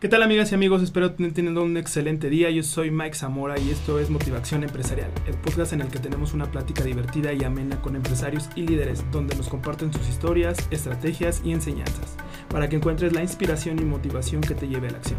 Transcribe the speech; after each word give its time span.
¿Qué 0.00 0.08
tal 0.08 0.22
amigas 0.22 0.50
y 0.50 0.54
amigos? 0.54 0.80
Espero 0.80 1.08
estén 1.08 1.34
teniendo 1.34 1.62
un 1.62 1.76
excelente 1.76 2.30
día. 2.30 2.48
Yo 2.48 2.62
soy 2.62 2.90
Mike 2.90 3.14
Zamora 3.14 3.58
y 3.58 3.68
esto 3.68 3.98
es 3.98 4.08
Motivación 4.08 4.62
Empresarial, 4.62 5.10
el 5.26 5.34
podcast 5.34 5.74
en 5.74 5.82
el 5.82 5.88
que 5.88 5.98
tenemos 5.98 6.32
una 6.32 6.50
plática 6.50 6.82
divertida 6.82 7.34
y 7.34 7.44
amena 7.44 7.82
con 7.82 7.96
empresarios 7.96 8.48
y 8.56 8.62
líderes 8.62 9.04
donde 9.12 9.36
nos 9.36 9.50
comparten 9.50 9.92
sus 9.92 10.08
historias, 10.08 10.56
estrategias 10.70 11.42
y 11.44 11.52
enseñanzas, 11.52 12.16
para 12.48 12.70
que 12.70 12.76
encuentres 12.76 13.12
la 13.12 13.20
inspiración 13.20 13.78
y 13.78 13.84
motivación 13.84 14.40
que 14.40 14.54
te 14.54 14.68
lleve 14.68 14.88
a 14.88 14.92
la 14.92 14.96
acción 14.96 15.18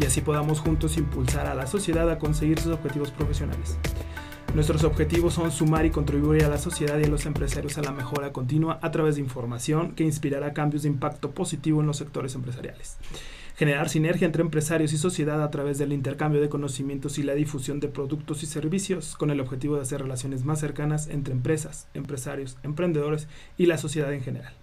y 0.00 0.06
así 0.06 0.22
podamos 0.22 0.60
juntos 0.60 0.96
impulsar 0.96 1.46
a 1.46 1.54
la 1.54 1.66
sociedad 1.66 2.08
a 2.08 2.18
conseguir 2.18 2.58
sus 2.58 2.72
objetivos 2.72 3.10
profesionales. 3.10 3.76
Nuestros 4.54 4.82
objetivos 4.84 5.34
son 5.34 5.52
sumar 5.52 5.84
y 5.84 5.90
contribuir 5.90 6.46
a 6.46 6.48
la 6.48 6.58
sociedad 6.58 6.98
y 6.98 7.04
a 7.04 7.08
los 7.08 7.26
empresarios 7.26 7.76
a 7.76 7.82
la 7.82 7.92
mejora 7.92 8.32
continua 8.32 8.78
a 8.80 8.90
través 8.92 9.16
de 9.16 9.20
información 9.20 9.94
que 9.94 10.04
inspirará 10.04 10.54
cambios 10.54 10.84
de 10.84 10.88
impacto 10.88 11.32
positivo 11.32 11.82
en 11.82 11.86
los 11.86 11.98
sectores 11.98 12.34
empresariales 12.34 12.96
generar 13.56 13.88
sinergia 13.88 14.26
entre 14.26 14.42
empresarios 14.42 14.92
y 14.92 14.98
sociedad 14.98 15.42
a 15.42 15.50
través 15.50 15.78
del 15.78 15.92
intercambio 15.92 16.40
de 16.40 16.48
conocimientos 16.48 17.18
y 17.18 17.22
la 17.22 17.34
difusión 17.34 17.80
de 17.80 17.88
productos 17.88 18.42
y 18.42 18.46
servicios 18.46 19.16
con 19.16 19.30
el 19.30 19.40
objetivo 19.40 19.76
de 19.76 19.82
hacer 19.82 20.02
relaciones 20.02 20.44
más 20.44 20.60
cercanas 20.60 21.08
entre 21.08 21.34
empresas, 21.34 21.88
empresarios, 21.94 22.58
emprendedores 22.62 23.28
y 23.56 23.66
la 23.66 23.78
sociedad 23.78 24.12
en 24.12 24.22
general. 24.22 24.61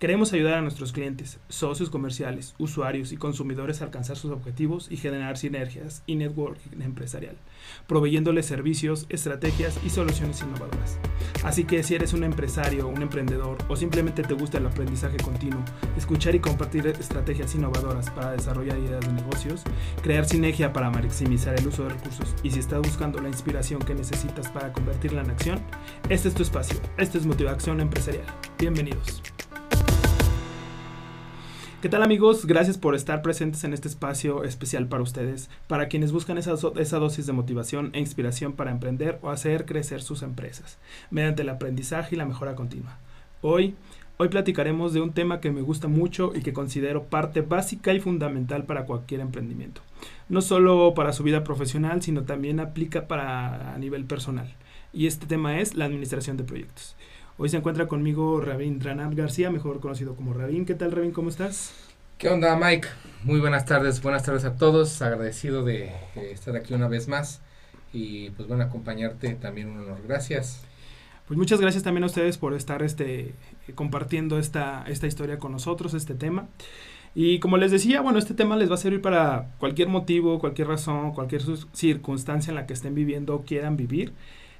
Queremos 0.00 0.32
ayudar 0.32 0.54
a 0.54 0.62
nuestros 0.62 0.92
clientes, 0.92 1.40
socios 1.50 1.90
comerciales, 1.90 2.54
usuarios 2.56 3.12
y 3.12 3.18
consumidores 3.18 3.82
a 3.82 3.84
alcanzar 3.84 4.16
sus 4.16 4.30
objetivos 4.30 4.90
y 4.90 4.96
generar 4.96 5.36
sinergias 5.36 6.02
y 6.06 6.16
networking 6.16 6.80
empresarial, 6.80 7.36
proveyéndoles 7.86 8.46
servicios, 8.46 9.04
estrategias 9.10 9.78
y 9.84 9.90
soluciones 9.90 10.40
innovadoras. 10.40 10.98
Así 11.44 11.64
que 11.64 11.82
si 11.82 11.96
eres 11.96 12.14
un 12.14 12.24
empresario, 12.24 12.88
un 12.88 13.02
emprendedor 13.02 13.58
o 13.68 13.76
simplemente 13.76 14.22
te 14.22 14.32
gusta 14.32 14.56
el 14.56 14.68
aprendizaje 14.68 15.18
continuo, 15.18 15.62
escuchar 15.98 16.34
y 16.34 16.40
compartir 16.40 16.86
estrategias 16.86 17.54
innovadoras 17.54 18.08
para 18.08 18.32
desarrollar 18.32 18.78
ideas 18.78 19.06
de 19.06 19.12
negocios, 19.12 19.64
crear 20.02 20.24
sinergia 20.24 20.72
para 20.72 20.88
maximizar 20.88 21.60
el 21.60 21.68
uso 21.68 21.82
de 21.82 21.90
recursos 21.90 22.34
y 22.42 22.50
si 22.50 22.60
estás 22.60 22.80
buscando 22.80 23.20
la 23.20 23.28
inspiración 23.28 23.80
que 23.80 23.94
necesitas 23.94 24.48
para 24.48 24.72
convertirla 24.72 25.20
en 25.20 25.30
acción, 25.30 25.60
este 26.08 26.28
es 26.28 26.34
tu 26.34 26.42
espacio, 26.42 26.80
esto 26.96 27.18
es 27.18 27.26
Motivación 27.26 27.82
Empresarial. 27.82 28.24
Bienvenidos. 28.58 29.20
¿Qué 31.80 31.88
tal 31.88 32.02
amigos? 32.02 32.44
Gracias 32.44 32.76
por 32.76 32.94
estar 32.94 33.22
presentes 33.22 33.64
en 33.64 33.72
este 33.72 33.88
espacio 33.88 34.44
especial 34.44 34.86
para 34.86 35.02
ustedes, 35.02 35.48
para 35.66 35.88
quienes 35.88 36.12
buscan 36.12 36.36
esa, 36.36 36.52
esa, 36.76 36.98
dosis 36.98 37.24
de 37.24 37.32
motivación 37.32 37.88
e 37.94 38.00
inspiración 38.00 38.52
para 38.52 38.70
emprender 38.70 39.18
o 39.22 39.30
hacer 39.30 39.64
crecer 39.64 40.02
sus 40.02 40.20
empresas, 40.20 40.78
mediante 41.10 41.40
el 41.40 41.48
aprendizaje 41.48 42.14
y 42.14 42.18
la 42.18 42.26
mejora 42.26 42.54
continua. 42.54 42.98
Hoy, 43.40 43.76
hoy 44.18 44.28
platicaremos 44.28 44.92
de 44.92 45.00
un 45.00 45.12
tema 45.12 45.40
que 45.40 45.52
me 45.52 45.62
gusta 45.62 45.88
mucho 45.88 46.32
y 46.34 46.42
que 46.42 46.52
considero 46.52 47.04
parte 47.04 47.40
básica 47.40 47.94
y 47.94 48.00
fundamental 48.00 48.64
para 48.64 48.84
cualquier 48.84 49.22
emprendimiento. 49.22 49.80
No 50.28 50.42
solo 50.42 50.92
para 50.92 51.14
su 51.14 51.22
vida 51.22 51.44
profesional, 51.44 52.02
sino 52.02 52.24
también 52.24 52.60
aplica 52.60 53.08
para 53.08 53.72
a 53.74 53.78
nivel 53.78 54.04
personal. 54.04 54.54
Y 54.92 55.06
este 55.06 55.24
tema 55.24 55.60
es 55.60 55.74
la 55.74 55.86
administración 55.86 56.36
de 56.36 56.44
proyectos. 56.44 56.94
Hoy 57.42 57.48
se 57.48 57.56
encuentra 57.56 57.88
conmigo 57.88 58.42
Rabín 58.42 58.78
Dranat 58.78 59.14
García, 59.14 59.50
mejor 59.50 59.80
conocido 59.80 60.14
como 60.14 60.34
Rabín. 60.34 60.66
¿Qué 60.66 60.74
tal, 60.74 60.92
Rabín? 60.92 61.12
¿Cómo 61.12 61.30
estás? 61.30 61.72
¿Qué 62.18 62.28
onda, 62.28 62.54
Mike? 62.54 62.86
Muy 63.24 63.40
buenas 63.40 63.64
tardes, 63.64 64.02
buenas 64.02 64.24
tardes 64.24 64.44
a 64.44 64.56
todos. 64.56 65.00
Agradecido 65.00 65.64
de 65.64 65.86
eh, 65.86 66.32
estar 66.32 66.54
aquí 66.54 66.74
una 66.74 66.86
vez 66.86 67.08
más 67.08 67.40
y 67.94 68.28
pues 68.28 68.46
bueno, 68.46 68.62
acompañarte 68.62 69.36
también 69.36 69.70
un 69.70 69.78
honor. 69.78 70.02
Gracias. 70.06 70.66
Pues 71.28 71.38
muchas 71.38 71.62
gracias 71.62 71.82
también 71.82 72.04
a 72.04 72.08
ustedes 72.08 72.36
por 72.36 72.52
estar 72.52 72.82
este, 72.82 73.32
compartiendo 73.74 74.38
esta, 74.38 74.84
esta 74.86 75.06
historia 75.06 75.38
con 75.38 75.50
nosotros, 75.50 75.94
este 75.94 76.14
tema. 76.14 76.46
Y 77.14 77.38
como 77.38 77.56
les 77.56 77.70
decía, 77.70 78.02
bueno, 78.02 78.18
este 78.18 78.34
tema 78.34 78.58
les 78.58 78.70
va 78.70 78.74
a 78.74 78.76
servir 78.76 79.00
para 79.00 79.46
cualquier 79.56 79.88
motivo, 79.88 80.40
cualquier 80.40 80.68
razón, 80.68 81.12
cualquier 81.12 81.40
circunstancia 81.72 82.50
en 82.50 82.56
la 82.56 82.66
que 82.66 82.74
estén 82.74 82.94
viviendo 82.94 83.34
o 83.34 83.44
quieran 83.44 83.78
vivir. 83.78 84.12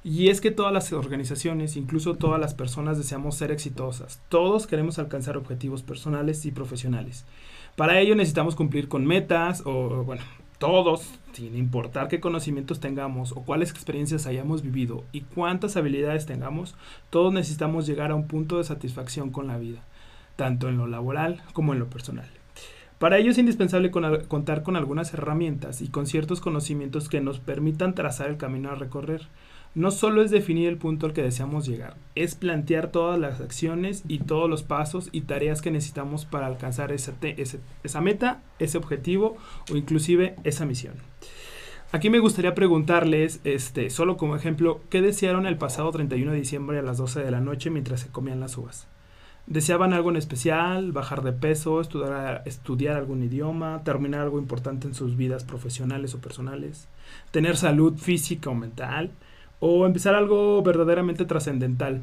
Y 0.03 0.29
es 0.29 0.41
que 0.41 0.49
todas 0.49 0.73
las 0.73 0.91
organizaciones, 0.93 1.77
incluso 1.77 2.15
todas 2.15 2.39
las 2.39 2.55
personas, 2.55 2.97
deseamos 2.97 3.35
ser 3.35 3.51
exitosas. 3.51 4.19
Todos 4.29 4.65
queremos 4.65 4.97
alcanzar 4.97 5.37
objetivos 5.37 5.83
personales 5.83 6.43
y 6.45 6.51
profesionales. 6.51 7.25
Para 7.75 7.99
ello 7.99 8.15
necesitamos 8.15 8.55
cumplir 8.55 8.87
con 8.87 9.05
metas 9.05 9.61
o, 9.65 10.03
bueno, 10.03 10.23
todos, 10.57 11.07
sin 11.33 11.55
importar 11.55 12.07
qué 12.07 12.19
conocimientos 12.19 12.79
tengamos 12.79 13.31
o 13.31 13.43
cuáles 13.43 13.69
experiencias 13.69 14.25
hayamos 14.25 14.63
vivido 14.63 15.03
y 15.11 15.21
cuántas 15.21 15.77
habilidades 15.77 16.25
tengamos, 16.25 16.75
todos 17.09 17.31
necesitamos 17.31 17.85
llegar 17.85 18.11
a 18.11 18.15
un 18.15 18.27
punto 18.27 18.57
de 18.57 18.63
satisfacción 18.63 19.29
con 19.29 19.47
la 19.47 19.57
vida, 19.57 19.83
tanto 20.35 20.67
en 20.67 20.77
lo 20.77 20.87
laboral 20.87 21.43
como 21.53 21.73
en 21.73 21.79
lo 21.79 21.89
personal. 21.89 22.27
Para 22.97 23.17
ello 23.17 23.31
es 23.31 23.39
indispensable 23.39 23.89
contar 23.89 24.61
con 24.61 24.75
algunas 24.75 25.13
herramientas 25.13 25.81
y 25.81 25.87
con 25.87 26.05
ciertos 26.05 26.41
conocimientos 26.41 27.09
que 27.09 27.21
nos 27.21 27.39
permitan 27.39 27.95
trazar 27.95 28.29
el 28.29 28.37
camino 28.37 28.69
a 28.69 28.75
recorrer 28.75 29.27
no 29.73 29.91
solo 29.91 30.21
es 30.21 30.31
definir 30.31 30.67
el 30.67 30.77
punto 30.77 31.05
al 31.05 31.13
que 31.13 31.23
deseamos 31.23 31.65
llegar, 31.65 31.95
es 32.15 32.35
plantear 32.35 32.91
todas 32.91 33.17
las 33.17 33.39
acciones 33.39 34.03
y 34.07 34.19
todos 34.19 34.49
los 34.49 34.63
pasos 34.63 35.09
y 35.11 35.21
tareas 35.21 35.61
que 35.61 35.71
necesitamos 35.71 36.25
para 36.25 36.47
alcanzar 36.47 36.91
esa, 36.91 38.01
meta, 38.01 38.43
ese 38.59 38.77
objetivo 38.77 39.37
o 39.71 39.77
inclusive 39.77 40.35
esa 40.43 40.65
misión. 40.65 40.95
Aquí 41.93 42.09
me 42.09 42.19
gustaría 42.19 42.55
preguntarles, 42.55 43.41
este, 43.43 43.89
solo 43.89 44.17
como 44.17 44.35
ejemplo, 44.35 44.81
¿qué 44.89 45.01
desearon 45.01 45.45
el 45.45 45.57
pasado 45.57 45.91
31 45.91 46.31
de 46.31 46.37
diciembre 46.37 46.79
a 46.79 46.83
las 46.83 46.97
12 46.97 47.21
de 47.21 47.31
la 47.31 47.41
noche 47.41 47.69
mientras 47.69 48.01
se 48.01 48.09
comían 48.09 48.39
las 48.39 48.57
uvas? 48.57 48.87
¿Deseaban 49.47 49.91
algo 49.91 50.09
en 50.09 50.15
especial? 50.17 50.91
¿Bajar 50.91 51.23
de 51.23 51.33
peso? 51.33 51.81
¿Estudiar 51.81 52.95
algún 52.95 53.23
idioma? 53.23 53.83
¿Terminar 53.83 54.21
algo 54.21 54.39
importante 54.39 54.87
en 54.87 54.93
sus 54.93 55.17
vidas 55.17 55.43
profesionales 55.43 56.13
o 56.13 56.21
personales? 56.21 56.87
¿Tener 57.31 57.57
salud 57.57 57.97
física 57.97 58.49
o 58.49 58.55
mental? 58.55 59.11
O 59.61 59.85
empezar 59.85 60.15
algo 60.15 60.61
verdaderamente 60.61 61.23
trascendental. 61.23 62.01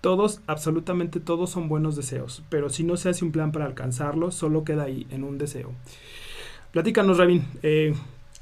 Todos, 0.00 0.40
absolutamente 0.46 1.20
todos 1.20 1.50
son 1.50 1.68
buenos 1.68 1.94
deseos, 1.94 2.42
pero 2.48 2.70
si 2.70 2.84
no 2.84 2.96
se 2.96 3.10
hace 3.10 3.22
un 3.22 3.32
plan 3.32 3.52
para 3.52 3.66
alcanzarlos, 3.66 4.34
solo 4.34 4.64
queda 4.64 4.84
ahí, 4.84 5.06
en 5.10 5.24
un 5.24 5.36
deseo. 5.36 5.74
Platícanos, 6.72 7.18
Rabin, 7.18 7.44
eh, 7.62 7.94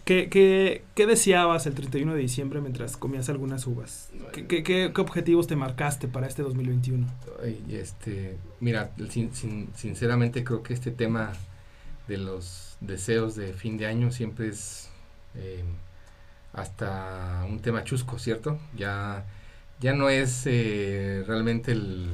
¿qué, 0.04 0.28
qué, 0.28 0.84
qué, 0.94 1.06
deseabas 1.06 1.66
el 1.66 1.74
31 1.74 2.14
de 2.14 2.20
diciembre 2.20 2.60
mientras 2.60 2.96
comías 2.96 3.28
algunas 3.28 3.66
uvas? 3.66 4.10
¿Qué, 4.32 4.46
qué, 4.46 4.62
qué 4.62 5.00
objetivos 5.00 5.48
te 5.48 5.56
marcaste 5.56 6.06
para 6.06 6.28
este 6.28 6.42
2021? 6.42 7.08
este, 7.70 8.36
mira, 8.60 8.92
sin, 9.08 9.32
sinceramente 9.74 10.44
creo 10.44 10.62
que 10.62 10.74
este 10.74 10.92
tema 10.92 11.32
de 12.06 12.18
los 12.18 12.76
deseos 12.80 13.34
de 13.34 13.52
fin 13.54 13.78
de 13.78 13.86
año 13.86 14.12
siempre 14.12 14.48
es... 14.48 14.90
Eh, 15.34 15.64
hasta 16.60 17.44
un 17.48 17.60
tema 17.60 17.84
chusco, 17.84 18.18
¿cierto? 18.18 18.58
Ya, 18.76 19.24
ya 19.80 19.92
no 19.92 20.08
es 20.08 20.42
eh, 20.46 21.24
realmente 21.26 21.72
el, 21.72 22.08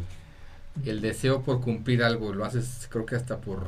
el, 0.84 1.00
deseo 1.00 1.42
por 1.42 1.60
cumplir 1.60 2.02
algo, 2.02 2.32
lo 2.32 2.44
haces 2.44 2.88
creo 2.90 3.06
que 3.06 3.16
hasta 3.16 3.38
por, 3.38 3.66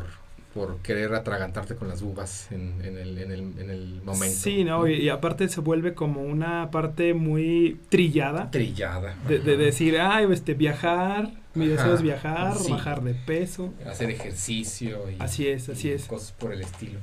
por 0.54 0.78
querer 0.78 1.14
atragantarte 1.14 1.76
con 1.76 1.88
las 1.88 2.02
uvas 2.02 2.50
en, 2.50 2.80
en, 2.84 2.98
el, 2.98 3.18
en, 3.18 3.32
el, 3.32 3.40
en 3.58 3.70
el, 3.70 4.02
momento. 4.02 4.36
Sí, 4.36 4.64
¿no? 4.64 4.86
Y, 4.86 5.08
aparte 5.08 5.48
se 5.48 5.60
vuelve 5.60 5.94
como 5.94 6.22
una 6.22 6.70
parte 6.70 7.14
muy 7.14 7.80
trillada. 7.88 8.50
Trillada. 8.50 9.16
De, 9.28 9.38
de 9.38 9.56
decir, 9.56 9.98
ay, 9.98 10.26
este, 10.30 10.54
viajar, 10.54 11.30
mi 11.54 11.66
deseo 11.66 11.94
es 11.94 12.02
viajar, 12.02 12.56
bajar 12.68 13.02
de 13.02 13.14
peso. 13.14 13.72
Hacer 13.86 14.10
ejercicio. 14.10 15.10
Y, 15.10 15.16
así 15.20 15.48
es, 15.48 15.68
así 15.68 15.90
es. 15.90 16.04
Cosas 16.04 16.32
por 16.32 16.52
el 16.52 16.60
estilo. 16.60 17.00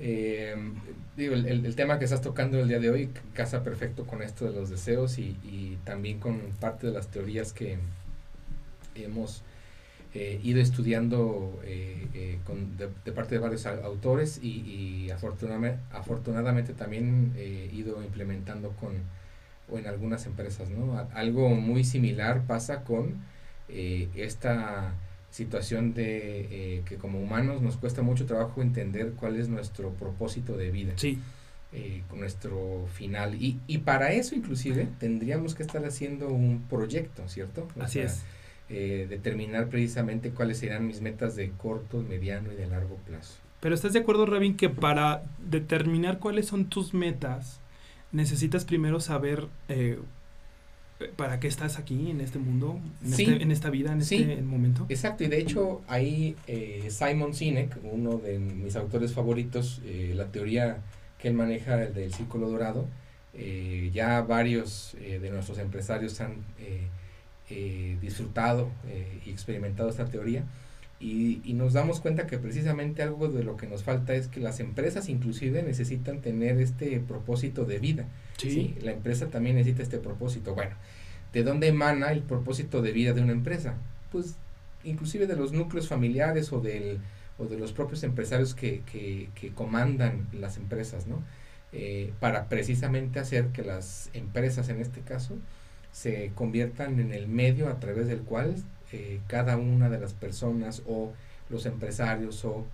Eh, 0.00 0.54
el, 1.16 1.66
el, 1.66 1.74
tema 1.74 1.98
que 1.98 2.04
estás 2.04 2.20
tocando 2.22 2.60
el 2.60 2.68
día 2.68 2.78
de 2.78 2.90
hoy 2.90 3.10
casa 3.34 3.64
perfecto 3.64 4.06
con 4.06 4.22
esto 4.22 4.44
de 4.44 4.52
los 4.52 4.70
deseos 4.70 5.18
y, 5.18 5.36
y 5.42 5.76
también 5.84 6.20
con 6.20 6.38
parte 6.60 6.86
de 6.86 6.92
las 6.92 7.08
teorías 7.08 7.52
que 7.52 7.78
hemos 8.94 9.42
eh, 10.14 10.40
ido 10.44 10.60
estudiando 10.60 11.60
eh, 11.64 12.38
con, 12.44 12.76
de, 12.76 12.88
parte 13.12 13.34
de 13.34 13.40
varios 13.40 13.66
autores 13.66 14.38
y, 14.40 14.60
y 14.60 15.10
afortunadamente, 15.10 15.80
afortunadamente 15.90 16.74
también 16.74 17.34
ido 17.72 18.02
implementando 18.02 18.70
con 18.70 18.92
o 19.70 19.78
en 19.78 19.86
algunas 19.86 20.26
empresas. 20.26 20.70
¿no? 20.70 20.96
Algo 21.12 21.48
muy 21.50 21.82
similar 21.82 22.42
pasa 22.46 22.84
con 22.84 23.16
esta 23.68 24.94
situación 25.30 25.94
de 25.94 26.76
eh, 26.78 26.82
que 26.84 26.96
como 26.96 27.20
humanos 27.20 27.62
nos 27.62 27.76
cuesta 27.76 28.02
mucho 28.02 28.26
trabajo 28.26 28.62
entender 28.62 29.12
cuál 29.12 29.36
es 29.36 29.48
nuestro 29.48 29.90
propósito 29.90 30.56
de 30.56 30.70
vida. 30.70 30.92
Sí. 30.96 31.18
Eh, 31.70 32.02
con 32.08 32.20
nuestro 32.20 32.86
final. 32.94 33.34
Y, 33.34 33.60
y 33.66 33.78
para 33.78 34.12
eso 34.12 34.34
inclusive 34.34 34.88
tendríamos 34.98 35.54
que 35.54 35.62
estar 35.62 35.84
haciendo 35.84 36.28
un 36.28 36.62
proyecto, 36.62 37.28
¿cierto? 37.28 37.68
Así 37.78 37.98
es. 37.98 38.22
Eh, 38.70 39.06
determinar 39.06 39.68
precisamente 39.68 40.30
cuáles 40.30 40.58
serán 40.58 40.86
mis 40.86 41.02
metas 41.02 41.36
de 41.36 41.50
corto, 41.50 42.02
mediano 42.02 42.50
y 42.52 42.56
de 42.56 42.66
largo 42.68 42.96
plazo. 43.06 43.34
Pero 43.60 43.74
¿estás 43.74 43.92
de 43.92 43.98
acuerdo, 43.98 44.24
Rabin, 44.24 44.56
que 44.56 44.70
para 44.70 45.24
determinar 45.46 46.20
cuáles 46.20 46.46
son 46.46 46.70
tus 46.70 46.94
metas, 46.94 47.60
necesitas 48.12 48.64
primero 48.64 48.98
saber 48.98 49.48
¿Para 51.16 51.38
qué 51.38 51.46
estás 51.46 51.78
aquí 51.78 52.10
en 52.10 52.20
este 52.20 52.40
mundo, 52.40 52.80
en, 53.04 53.12
Sí. 53.12 53.22
este- 53.24 53.42
en 53.42 53.50
esta 53.52 53.70
vida, 53.70 53.92
en 53.92 54.02
Sí. 54.02 54.16
este 54.16 54.42
momento? 54.42 54.84
Exacto, 54.88 55.22
y 55.22 55.28
de 55.28 55.38
hecho 55.38 55.80
ahí 55.86 56.34
eh, 56.48 56.88
Simon 56.90 57.34
Sinek, 57.34 57.76
uno 57.84 58.16
de 58.18 58.38
mis 58.40 58.74
autores 58.74 59.12
favoritos, 59.12 59.80
eh, 59.84 60.12
la 60.16 60.26
teoría 60.32 60.78
que 61.20 61.28
él 61.28 61.34
maneja 61.34 61.84
el 61.84 61.94
del 61.94 62.12
círculo 62.12 62.48
dorado, 62.50 62.86
eh, 63.34 63.90
ya 63.94 64.22
varios 64.22 64.96
eh, 65.00 65.20
de 65.20 65.30
nuestros 65.30 65.58
empresarios 65.58 66.20
han 66.20 66.38
eh, 66.58 67.96
disfrutado 68.02 68.70
y 69.24 69.30
experimentado 69.30 69.88
esta 69.88 70.04
teoría 70.04 70.44
y, 71.00 71.40
y 71.44 71.54
nos 71.54 71.72
damos 71.72 72.00
cuenta 72.00 72.26
que 72.26 72.38
precisamente 72.38 73.02
algo 73.02 73.28
de 73.28 73.44
lo 73.44 73.56
que 73.56 73.66
nos 73.66 73.84
falta 73.84 74.14
es 74.14 74.26
que 74.26 74.40
las 74.40 74.60
empresas 74.60 75.08
inclusive 75.08 75.62
necesitan 75.62 76.20
tener 76.20 76.60
este 76.60 76.98
propósito 77.00 77.64
de 77.64 77.78
vida. 77.78 78.06
Sí, 78.36 78.76
la 78.82 78.92
empresa 78.92 79.28
también 79.28 79.56
necesita 79.56 79.82
este 79.82 79.98
propósito. 79.98 80.54
Bueno, 80.54 80.74
¿de 81.32 81.42
dónde 81.42 81.68
emana 81.68 82.10
el 82.12 82.22
propósito 82.22 82.82
de 82.82 82.92
vida 82.92 83.12
de 83.12 83.22
una 83.22 83.32
empresa? 83.32 83.74
Pues 84.10 84.36
inclusive 84.84 85.26
de 85.26 85.36
los 85.36 85.52
núcleos 85.52 85.88
familiares 85.88 86.52
o, 86.52 86.60
del, 86.60 86.98
o 87.38 87.46
de 87.46 87.58
los 87.58 87.72
propios 87.72 88.02
empresarios 88.02 88.54
que, 88.54 88.82
que, 88.90 89.28
que 89.34 89.50
comandan 89.50 90.28
las 90.32 90.56
empresas, 90.56 91.06
¿no? 91.06 91.22
Eh, 91.72 92.12
para 92.18 92.48
precisamente 92.48 93.20
hacer 93.20 93.48
que 93.48 93.62
las 93.62 94.08
empresas, 94.14 94.68
en 94.70 94.80
este 94.80 95.00
caso, 95.02 95.36
se 95.92 96.32
conviertan 96.34 96.98
en 96.98 97.12
el 97.12 97.28
medio 97.28 97.68
a 97.68 97.78
través 97.78 98.06
del 98.06 98.20
cual 98.20 98.54
eh, 98.92 99.20
cada 99.26 99.56
una 99.56 99.88
de 99.88 100.00
las 100.00 100.14
personas 100.14 100.82
o 100.86 101.12
los 101.50 101.66
empresarios 101.66 102.44
o 102.44 102.66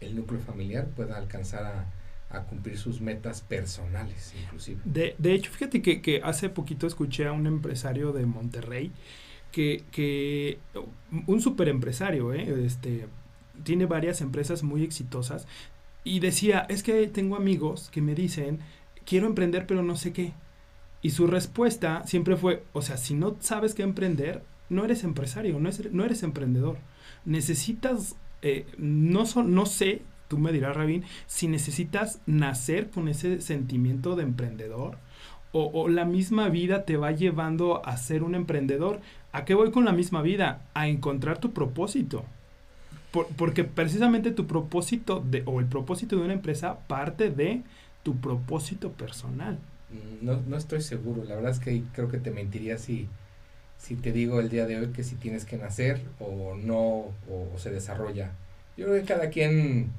el 0.00 0.16
núcleo 0.16 0.40
familiar 0.40 0.86
pueda 0.86 1.16
alcanzar 1.16 1.86
a, 2.30 2.42
cumplir 2.50 2.76
sus 2.76 3.00
metas 3.00 3.40
personales, 3.40 4.34
inclusive. 4.38 4.80
De, 4.84 5.14
de 5.16 5.32
hecho, 5.32 5.50
fíjate 5.50 5.80
que, 5.80 6.02
que 6.02 6.20
hace 6.22 6.50
poquito 6.50 6.86
escuché 6.86 7.26
a 7.26 7.32
un 7.32 7.46
empresario 7.46 8.12
de 8.12 8.26
Monterrey 8.26 8.92
que, 9.50 9.84
que 9.90 10.58
un 11.26 11.40
super 11.40 11.68
empresario, 11.68 12.34
¿eh? 12.34 12.66
este, 12.66 13.06
tiene 13.64 13.86
varias 13.86 14.20
empresas 14.20 14.62
muy 14.62 14.84
exitosas 14.84 15.46
y 16.04 16.20
decía, 16.20 16.66
es 16.68 16.82
que 16.82 17.06
tengo 17.08 17.36
amigos 17.36 17.90
que 17.90 18.02
me 18.02 18.14
dicen, 18.14 18.60
quiero 19.04 19.26
emprender 19.26 19.66
pero 19.66 19.82
no 19.82 19.96
sé 19.96 20.12
qué. 20.12 20.32
Y 21.00 21.10
su 21.10 21.26
respuesta 21.26 22.02
siempre 22.06 22.36
fue, 22.36 22.64
o 22.72 22.82
sea, 22.82 22.96
si 22.96 23.14
no 23.14 23.36
sabes 23.40 23.74
qué 23.74 23.82
emprender, 23.82 24.42
no 24.68 24.84
eres 24.84 25.04
empresario, 25.04 25.58
no, 25.58 25.68
es, 25.68 25.92
no 25.92 26.04
eres 26.04 26.22
emprendedor. 26.22 26.76
Necesitas, 27.24 28.16
eh, 28.42 28.66
no, 28.78 29.24
sé, 29.66 30.02
tú 30.28 30.38
me 30.38 30.52
dirás, 30.52 30.76
Rabín, 30.76 31.04
si 31.26 31.48
necesitas 31.48 32.20
nacer 32.26 32.90
con 32.90 33.08
ese 33.08 33.40
sentimiento 33.40 34.16
de 34.16 34.22
emprendedor 34.24 34.96
o, 35.52 35.88
la 35.88 36.04
misma 36.04 36.48
vida 36.50 36.84
te 36.84 36.96
va 36.96 37.10
llevando 37.12 37.84
a 37.86 37.96
ser 37.96 38.22
un 38.22 38.34
emprendedor. 38.34 39.00
¿A 39.32 39.44
qué 39.44 39.54
voy 39.54 39.70
con 39.70 39.84
la 39.84 39.92
misma 39.92 40.22
vida? 40.22 40.62
A 40.74 40.88
encontrar 40.88 41.38
tu 41.38 41.52
propósito. 41.52 42.24
Por- 43.10 43.26
porque 43.28 43.64
precisamente 43.64 44.30
tu 44.30 44.46
propósito 44.46 45.20
de, 45.24 45.42
o 45.46 45.60
el 45.60 45.66
propósito 45.66 46.16
de 46.16 46.22
una 46.22 46.34
empresa 46.34 46.80
parte 46.86 47.30
de 47.30 47.62
tu 48.02 48.16
propósito 48.16 48.92
personal. 48.92 49.58
Mm, 49.90 50.24
No, 50.26 50.40
no 50.46 50.56
estoy 50.56 50.82
seguro, 50.82 51.24
la 51.24 51.34
verdad 51.36 51.52
es 51.52 51.60
que 51.60 51.82
creo 51.94 52.08
que 52.08 52.18
te 52.18 52.30
mentiría 52.30 52.76
si, 52.78 53.08
si 53.78 53.96
te 53.96 54.12
digo 54.12 54.40
el 54.40 54.50
día 54.50 54.66
de 54.66 54.78
hoy 54.78 54.88
que 54.88 55.04
si 55.04 55.16
tienes 55.16 55.44
que 55.44 55.56
nacer 55.56 56.00
o 56.20 56.54
no, 56.56 56.78
o, 57.30 57.50
o 57.54 57.58
se 57.58 57.70
desarrolla. 57.70 58.32
Yo 58.76 58.86
creo 58.86 59.00
que 59.00 59.06
cada 59.06 59.30
quien 59.30 59.92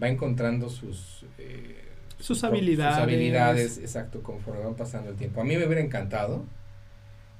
va 0.00 0.08
encontrando 0.08 0.68
sus, 0.70 1.24
eh, 1.38 1.76
Sus 2.18 2.44
habilidades. 2.44 2.94
sus 2.94 3.02
habilidades, 3.02 3.78
exacto, 3.78 4.22
conforme 4.22 4.60
va 4.64 4.76
pasando 4.76 5.10
el 5.10 5.16
tiempo. 5.16 5.40
A 5.40 5.44
mí 5.44 5.56
me 5.56 5.66
hubiera 5.66 5.82
encantado 5.82 6.44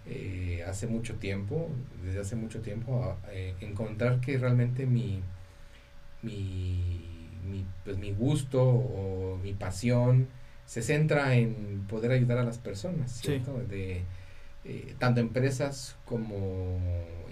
eh, 0.07 0.65
hace 0.67 0.87
mucho 0.89 1.15
tiempo, 1.17 1.69
desde 2.05 2.21
hace 2.21 2.35
mucho 2.37 2.61
tiempo, 2.61 3.05
a- 3.05 3.19
eh, 3.33 3.55
encontrar 3.61 4.21
que 4.21 4.37
realmente 4.39 4.85
mi, 4.87 5.23
mi, 6.23 7.29
mi, 7.49 7.65
pues, 7.85 7.99
mi 7.99 8.13
gusto 8.13 8.63
o 8.63 9.39
mi 9.43 9.53
pasión 9.55 10.29
se 10.67 10.83
centra 10.83 11.35
en 11.37 11.85
poder 11.89 12.13
ayudar 12.13 12.39
a 12.39 12.45
las 12.45 12.59
personas, 12.59 13.13
Sí. 13.13 13.27
¿cierto? 13.29 13.55
De, 13.69 14.03
eh, 14.65 14.95
tanto 14.99 15.21
empresas 15.21 15.97
como 16.05 16.79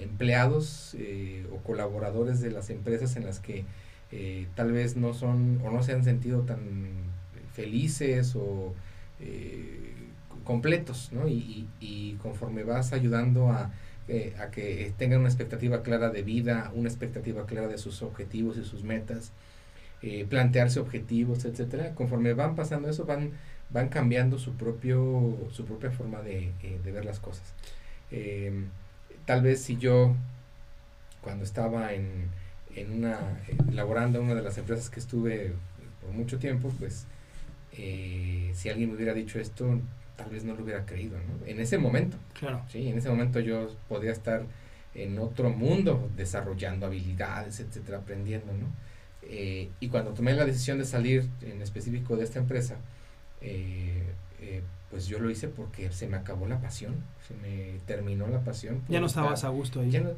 empleados 0.00 0.96
eh, 0.98 1.46
o 1.52 1.58
colaboradores 1.58 2.40
de 2.40 2.50
las 2.50 2.70
empresas 2.70 3.14
en 3.14 3.24
las 3.24 3.38
que 3.38 3.64
eh, 4.10 4.48
tal 4.56 4.72
vez 4.72 4.96
no 4.96 5.14
son 5.14 5.60
o 5.64 5.70
no 5.70 5.84
se 5.84 5.92
han 5.92 6.02
sentido 6.02 6.40
tan 6.42 6.58
felices 7.52 8.34
o 8.36 8.74
completos, 10.44 11.10
¿no? 11.12 11.28
Y, 11.28 12.16
conforme 12.22 12.64
vas 12.64 12.92
ayudando 12.92 13.50
a, 13.50 13.70
a 14.40 14.50
que 14.50 14.92
tengan 14.98 15.20
una 15.20 15.28
expectativa 15.28 15.82
clara 15.82 16.10
de 16.10 16.22
vida, 16.22 16.72
una 16.74 16.88
expectativa 16.88 17.46
clara 17.46 17.68
de 17.68 17.78
sus 17.78 18.02
objetivos 18.02 18.56
y 18.56 18.64
sus 18.64 18.82
metas, 18.82 19.32
plantearse 20.28 20.80
objetivos, 20.80 21.44
etcétera, 21.44 21.94
conforme 21.94 22.32
van 22.34 22.56
pasando 22.56 22.88
eso, 22.88 23.04
van, 23.04 23.32
van 23.72 23.88
cambiando 23.88 24.38
su 24.38 24.54
propio, 24.54 25.36
su 25.52 25.64
propia 25.64 25.90
forma 25.90 26.22
de, 26.22 26.52
eh, 26.62 26.80
de 26.82 26.92
ver 26.92 27.04
las 27.04 27.20
cosas. 27.20 27.54
Eh, 28.10 28.52
tal 29.26 29.42
vez 29.42 29.62
si 29.62 29.76
yo, 29.76 30.14
cuando 31.20 31.44
estaba 31.44 31.92
en, 31.92 32.28
en 32.74 32.92
una, 32.92 33.18
eh, 33.48 33.56
laborando 33.72 34.18
en 34.18 34.24
una 34.26 34.34
de 34.34 34.42
las 34.42 34.58
empresas 34.58 34.90
que 34.90 35.00
estuve 35.00 35.52
por 36.00 36.12
mucho 36.12 36.38
tiempo, 36.38 36.72
pues 36.78 37.06
eh, 37.72 38.50
si 38.54 38.68
alguien 38.68 38.90
me 38.90 38.96
hubiera 38.96 39.14
dicho 39.14 39.38
esto, 39.38 39.78
tal 40.16 40.30
vez 40.30 40.44
no 40.44 40.54
lo 40.54 40.64
hubiera 40.64 40.84
creído, 40.86 41.16
¿no? 41.18 41.46
En 41.46 41.60
ese 41.60 41.78
momento, 41.78 42.16
Claro. 42.38 42.62
Sí, 42.70 42.88
en 42.88 42.98
ese 42.98 43.08
momento 43.08 43.40
yo 43.40 43.68
podía 43.88 44.12
estar 44.12 44.42
en 44.94 45.18
otro 45.18 45.50
mundo, 45.50 46.10
desarrollando 46.16 46.86
habilidades, 46.86 47.60
etcétera, 47.60 47.98
aprendiendo, 47.98 48.52
¿no? 48.52 48.66
Eh, 49.22 49.70
y 49.78 49.88
cuando 49.88 50.12
tomé 50.12 50.32
la 50.34 50.44
decisión 50.44 50.78
de 50.78 50.84
salir 50.84 51.28
en 51.42 51.62
específico 51.62 52.16
de 52.16 52.24
esta 52.24 52.38
empresa, 52.38 52.76
eh, 53.40 54.04
eh, 54.40 54.62
pues 54.90 55.06
yo 55.06 55.18
lo 55.18 55.30
hice 55.30 55.48
porque 55.48 55.90
se 55.92 56.08
me 56.08 56.16
acabó 56.16 56.46
la 56.46 56.60
pasión, 56.60 56.94
se 57.26 57.34
me 57.34 57.78
terminó 57.86 58.26
la 58.28 58.40
pasión. 58.40 58.82
Ya 58.88 59.00
no 59.00 59.06
estar- 59.06 59.24
estabas 59.24 59.44
a 59.44 59.48
gusto 59.48 59.80
ahí. 59.80 59.90
ya 59.90 60.00
no- 60.00 60.10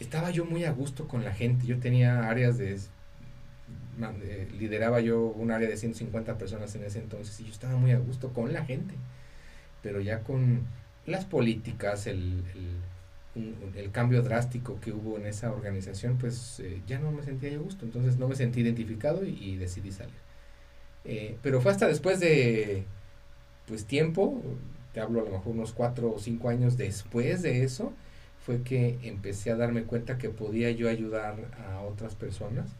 estaba 0.00 0.30
yo 0.30 0.44
muy 0.44 0.64
a 0.64 0.72
gusto 0.72 1.08
con 1.08 1.24
la 1.24 1.32
gente, 1.32 1.66
yo 1.66 1.78
tenía 1.78 2.28
áreas 2.28 2.58
de... 2.58 2.78
eh, 4.22 4.48
lideraba 4.58 5.00
yo 5.00 5.20
un 5.22 5.50
área 5.50 5.68
de 5.68 5.76
150 5.76 6.36
personas 6.38 6.74
en 6.74 6.84
ese 6.84 6.98
entonces 6.98 7.40
y 7.40 7.44
yo 7.44 7.50
estaba 7.52 7.76
muy 7.76 7.92
a 7.92 7.98
gusto 7.98 8.32
con 8.32 8.52
la 8.52 8.64
gente 8.64 8.94
pero 9.82 10.00
ya 10.00 10.22
con 10.24 10.62
las 11.06 11.24
políticas, 11.24 12.06
el, 12.08 12.42
el, 13.76 13.90
cambio 13.92 14.22
drástico 14.22 14.80
que 14.80 14.92
hubo 14.92 15.16
en 15.18 15.26
esa 15.26 15.52
organización, 15.52 16.18
pues 16.18 16.58
eh, 16.60 16.82
ya 16.86 16.98
no 16.98 17.12
me 17.12 17.22
sentía 17.22 17.50
yo 17.50 17.60
a 17.60 17.62
gusto, 17.62 17.84
entonces 17.84 18.16
no 18.18 18.26
me 18.28 18.34
sentí 18.34 18.60
identificado 18.60 19.24
y, 19.24 19.30
y 19.40 19.56
decidí 19.56 19.92
salir. 19.92 20.14
Eh, 21.08 21.38
pero 21.40 21.60
fue 21.60 21.70
hasta 21.70 21.86
después 21.86 22.18
de, 22.18 22.84
pues 23.66 23.84
tiempo, 23.84 24.42
te 24.92 25.00
hablo 25.00 25.20
a 25.20 25.24
lo 25.24 25.30
mejor 25.30 25.54
unos 25.54 25.72
cuatro 25.72 26.12
o 26.12 26.18
cinco 26.18 26.48
años 26.48 26.76
después 26.76 27.42
de 27.42 27.62
eso, 27.62 27.92
fue 28.44 28.62
que 28.62 28.98
empecé 29.02 29.52
a 29.52 29.56
darme 29.56 29.84
cuenta 29.84 30.18
que 30.18 30.30
podía 30.30 30.70
yo 30.72 30.88
ayudar 30.88 31.36
a 31.68 31.80
otras 31.82 32.16
personas 32.16 32.70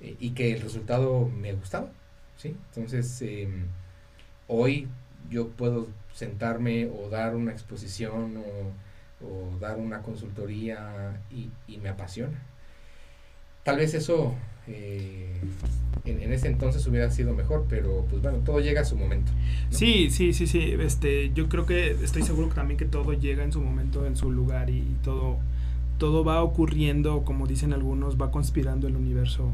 eh, 0.00 0.16
y 0.20 0.30
que 0.30 0.52
el 0.52 0.60
resultado 0.60 1.26
me 1.28 1.52
gustaba, 1.52 1.90
¿sí? 2.36 2.56
Entonces, 2.68 3.20
em, 3.22 3.66
hoy 4.48 4.88
yo 5.30 5.48
puedo 5.50 5.88
sentarme 6.12 6.86
o 6.86 7.08
dar 7.10 7.34
una 7.34 7.52
exposición 7.52 8.36
o, 8.38 8.72
dar 9.58 9.78
una 9.78 10.02
consultoría 10.02 11.22
y, 11.30 11.50
y 11.66 11.78
me 11.78 11.88
apasiona. 11.88 12.42
Tal 13.62 13.78
vez 13.78 13.94
eso 13.94 14.34
eh, 14.68 15.40
en, 16.04 16.20
en 16.20 16.32
ese 16.32 16.48
entonces 16.48 16.86
hubiera 16.86 17.10
sido 17.10 17.34
mejor, 17.34 17.66
pero 17.68 18.06
pues 18.10 18.22
bueno, 18.22 18.38
todo 18.38 18.60
llega 18.60 18.82
a 18.82 18.84
su 18.84 18.96
momento. 18.96 19.32
Sí, 19.70 20.10
sí, 20.10 20.32
sí, 20.32 20.46
sí. 20.46 20.74
Este, 20.80 21.32
yo 21.34 21.48
creo 21.48 21.66
que 21.66 21.92
estoy 21.92 22.22
seguro 22.22 22.48
que 22.48 22.54
también 22.54 22.78
que 22.78 22.84
todo 22.84 23.12
llega 23.12 23.44
en 23.44 23.52
su 23.52 23.60
momento, 23.60 24.06
en 24.06 24.16
su 24.16 24.30
lugar 24.30 24.70
y 24.70 24.82
todo, 25.02 25.38
todo 25.98 26.24
va 26.24 26.42
ocurriendo, 26.42 27.24
como 27.24 27.46
dicen 27.46 27.72
algunos, 27.72 28.20
va 28.20 28.30
conspirando 28.30 28.86
el 28.86 28.96
universo 28.96 29.50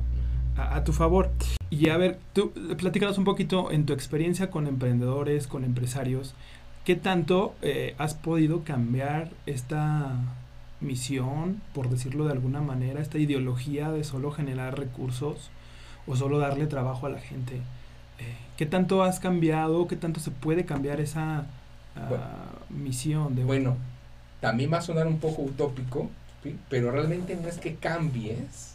a, 0.57 0.77
a 0.77 0.85
tu 0.85 0.93
favor. 0.93 1.31
Y 1.71 1.89
a 1.89 1.97
ver, 1.97 2.19
tú 2.33 2.53
platícanos 2.79 3.17
un 3.19 3.25
poquito 3.25 3.71
en 3.71 3.87
tu 3.87 3.93
experiencia 3.93 4.51
con 4.51 4.67
emprendedores, 4.67 5.47
con 5.47 5.65
empresarios, 5.65 6.35
¿qué 6.85 6.97
tanto 6.97 7.55
eh, 7.63 7.95
has 7.99 8.15
podido 8.15 8.65
cambiar 8.65 9.31
esta 9.47 10.17
misión, 10.81 11.61
por 11.75 11.91
decirlo 11.91 12.25
de 12.27 12.33
alguna 12.33 12.61
manera, 12.61 13.01
esta 13.01 13.19
ideología 13.19 13.91
de 13.91 14.05
solo 14.05 14.31
generar 14.31 14.79
recursos 14.79 15.51
o 16.07 16.17
solo 16.17 16.39
darle 16.39 16.67
trabajo 16.67 17.07
a 17.07 17.11
la 17.11 17.21
gente? 17.21 17.57
Eh, 18.19 18.37
¿Qué 18.57 18.67
tanto 18.67 19.03
has 19.03 19.21
cambiado? 19.21 19.87
¿Qué 19.89 19.97
tanto 19.97 20.21
se 20.21 20.31
puede 20.31 20.65
cambiar 20.65 21.01
esa 21.01 21.47
ah, 21.97 22.07
Bueno. 22.09 22.25
misión? 22.71 23.35
De, 23.35 23.45
Bueno, 23.45 23.77
también 24.41 24.73
va 24.73 24.79
a 24.79 24.83
sonar 24.83 25.07
un 25.07 25.19
poco 25.19 25.43
utópico, 25.43 26.11
¿sí? 26.43 26.57
pero 26.69 26.91
realmente 26.91 27.37
no 27.37 27.49
es 27.49 27.59
que 27.59 27.75
cambies 27.77 28.75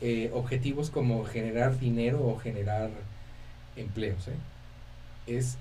eh, 0.00 0.30
objetivos 0.34 0.90
como 0.90 1.24
generar 1.24 1.78
dinero 1.78 2.26
o 2.26 2.38
generar 2.38 2.90
empleos. 3.76 4.28
¿eh? 4.28 4.34
Es 5.26 5.56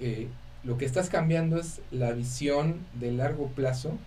eh, 0.00 0.28
lo 0.62 0.78
que 0.78 0.84
estás 0.84 1.10
cambiando 1.10 1.58
es 1.58 1.80
la 1.90 2.12
visión 2.12 2.78
de 2.94 3.12
largo 3.12 3.48
plazo 3.48 3.98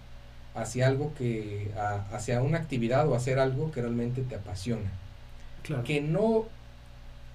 hacia 0.58 0.88
algo 0.88 1.14
que, 1.16 1.72
hacia 2.12 2.42
una 2.42 2.58
actividad 2.58 3.08
o 3.08 3.16
hacer 3.16 3.40
algo 3.40 3.72
que 3.72 3.82
realmente 3.82 4.22
te 4.24 4.36
apasiona. 4.36 4.92
Que 5.84 6.02
no 6.02 6.46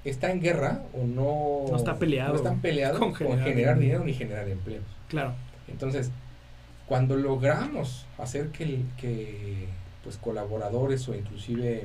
está 0.05 0.31
en 0.31 0.41
guerra 0.41 0.83
o 0.95 1.05
no, 1.05 1.71
no 1.71 1.77
está 1.77 1.99
peleado, 1.99 2.35
están 2.35 2.61
peleados 2.61 2.99
con, 2.99 3.39
generar, 3.39 3.79
dinero 3.79 4.05
ni 4.05 4.15
generar 4.15 4.49
empleos. 4.49 4.85
Claro. 5.09 5.35
Entonces, 5.69 6.11
cuando 6.87 7.17
logramos 7.17 8.07
hacer 8.19 8.49
que, 8.49 8.81
que 8.97 9.69
pues 10.03 10.17
colaboradores 10.17 11.07
o 11.09 11.15
inclusive 11.15 11.85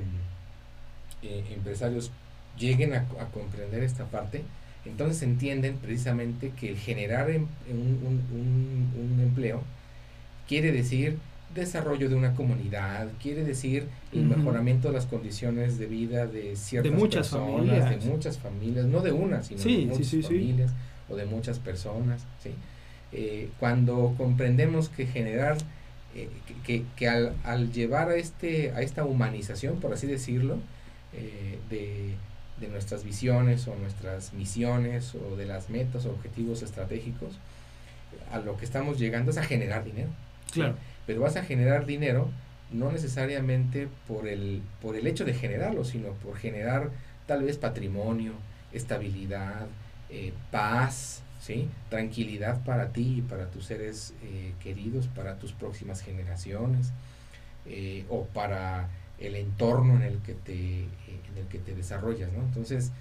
eh, 1.21 1.43
empresarios 1.51 2.11
lleguen 2.57 2.93
a, 2.93 3.05
comprender 3.33 3.83
esta 3.83 4.05
parte, 4.05 4.43
entonces 4.85 5.21
entienden 5.21 5.77
precisamente 5.77 6.51
que 6.51 6.69
el 6.69 6.77
generar 6.77 7.29
un, 7.29 7.47
un, 7.69 9.19
empleo 9.21 9.61
quiere 10.47 10.71
decir 10.71 11.17
desarrollo 11.53 12.09
de 12.09 12.15
una 12.15 12.33
comunidad, 12.35 13.07
quiere 13.21 13.43
decir 13.43 13.87
el 14.13 14.23
mejoramiento 14.23 14.89
de 14.89 14.93
las 14.95 15.05
condiciones 15.05 15.77
de 15.77 15.85
vida 15.87 16.27
de 16.27 16.55
ciertas 16.55 16.91
de 16.91 16.97
muchas 16.97 17.29
personas, 17.29 17.55
familias. 17.55 17.89
de 17.89 18.11
muchas 18.11 18.37
familias, 18.37 18.85
no 18.85 19.01
de 19.01 19.11
una, 19.11 19.43
sino 19.43 19.63
de 19.63 19.85
muchas 19.85 20.25
familias 20.25 20.71
o 21.09 21.15
de 21.15 21.25
muchas 21.25 21.59
personas. 21.59 22.25
¿sí? 22.43 22.51
Eh, 23.11 23.49
cuando 23.59 24.13
comprendemos 24.17 24.89
que 24.89 25.07
generar, 25.07 25.57
eh, 26.15 26.29
que, 26.65 26.83
que 26.95 27.07
al, 27.07 27.33
al, 27.43 27.71
llevar 27.71 28.09
a, 28.09 28.15
este, 28.15 28.71
a 28.71 28.81
esta 28.81 29.05
humanización, 29.05 29.79
por 29.79 29.93
así 29.93 30.05
decirlo, 30.07 30.57
eh, 31.13 31.57
de, 31.69 32.13
de, 32.59 32.67
nuestras 32.67 33.03
visiones 33.03 33.67
o 33.67 33.75
nuestras 33.75 34.33
misiones 34.33 35.15
o 35.15 35.35
de 35.35 35.45
las 35.45 35.69
metas 35.69 36.05
o 36.05 36.11
objetivos 36.11 36.61
estratégicos, 36.61 37.39
a 38.31 38.39
lo 38.39 38.57
que 38.57 38.65
estamos 38.65 38.99
llegando 38.99 39.31
es 39.31 39.37
a 39.37 39.43
generar 39.43 39.83
dinero. 39.85 40.09
Claro. 40.51 40.75
Pero 41.05 41.21
vas 41.21 41.35
a 41.35 41.43
generar 41.43 41.85
dinero 41.85 42.29
no 42.71 42.91
necesariamente 42.91 43.87
por 44.07 44.27
el, 44.27 44.61
por 44.81 44.95
el 44.95 45.07
hecho 45.07 45.23
de 45.23 45.33
generarlo, 45.33 45.85
sino 45.85 46.09
por 46.11 46.37
generar 46.37 46.89
tal 47.25 47.43
vez 47.43 47.57
patrimonio, 47.57 48.33
estabilidad, 48.73 49.67
eh, 50.09 50.33
paz, 50.51 51.21
¿sí? 51.39 51.69
tranquilidad 51.89 52.63
para 52.63 52.89
ti 52.89 53.19
y 53.19 53.21
para 53.21 53.49
tus 53.49 53.65
seres 53.65 54.13
eh, 54.23 54.53
queridos, 54.61 55.07
para 55.07 55.37
tus 55.39 55.53
próximas 55.53 56.01
generaciones, 56.01 56.91
o 58.07 58.23
para 58.27 58.87
el 59.19 59.35
entorno 59.35 59.95
en 59.95 60.03
el 60.03 60.19
que 60.19 60.33
te, 60.33 60.83
en 60.83 61.37
el 61.37 61.47
que 61.49 61.59
te 61.59 61.73
desarrollas, 61.75 62.31
¿no? 62.31 62.43
Entonces, 62.43 62.91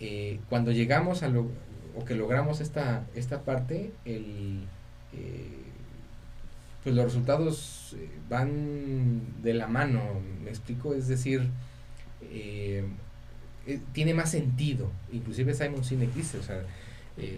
eh, 0.00 0.40
cuando 0.48 0.72
llegamos 0.72 1.22
a 1.22 1.28
lo, 1.28 1.48
o 1.96 2.04
que 2.04 2.14
logramos 2.14 2.60
esta, 2.60 3.04
esta 3.14 3.42
parte, 3.42 3.92
el, 4.04 4.64
eh, 5.12 5.61
pues 6.82 6.94
los 6.94 7.04
resultados 7.04 7.94
eh, 7.96 8.08
van 8.28 9.42
de 9.42 9.54
la 9.54 9.66
mano, 9.66 10.00
me 10.42 10.50
explico, 10.50 10.94
es 10.94 11.08
decir, 11.08 11.48
tiene 13.92 14.14
más 14.14 14.30
sentido, 14.30 14.90
inclusive 15.12 15.54
Simon 15.54 15.84
Sinek 15.84 16.14
dice, 16.14 16.38
o 16.38 16.42
sea, 16.42 16.62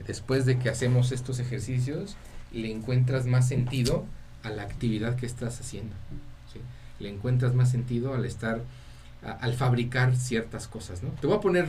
después 0.07 0.47
de 0.47 0.59
que 0.59 0.69
hacemos 0.69 1.11
estos 1.11 1.41
ejercicios, 1.41 2.17
le 2.53 2.71
encuentras 2.71 3.27
más 3.27 3.49
sentido 3.49 4.07
a 4.45 4.51
la 4.51 4.63
actividad 4.63 5.17
que 5.17 5.27
estás 5.27 5.61
haciendo 5.61 5.95
le 7.01 7.09
encuentras 7.09 7.55
más 7.55 7.71
sentido 7.71 8.15
al 8.15 8.25
estar, 8.25 8.63
al 9.23 9.55
fabricar 9.55 10.17
ciertas 10.17 10.69
cosas, 10.69 11.03
¿no? 11.03 11.11
Te 11.21 11.27
voy 11.27 11.37
a 11.37 11.41
poner 11.41 11.69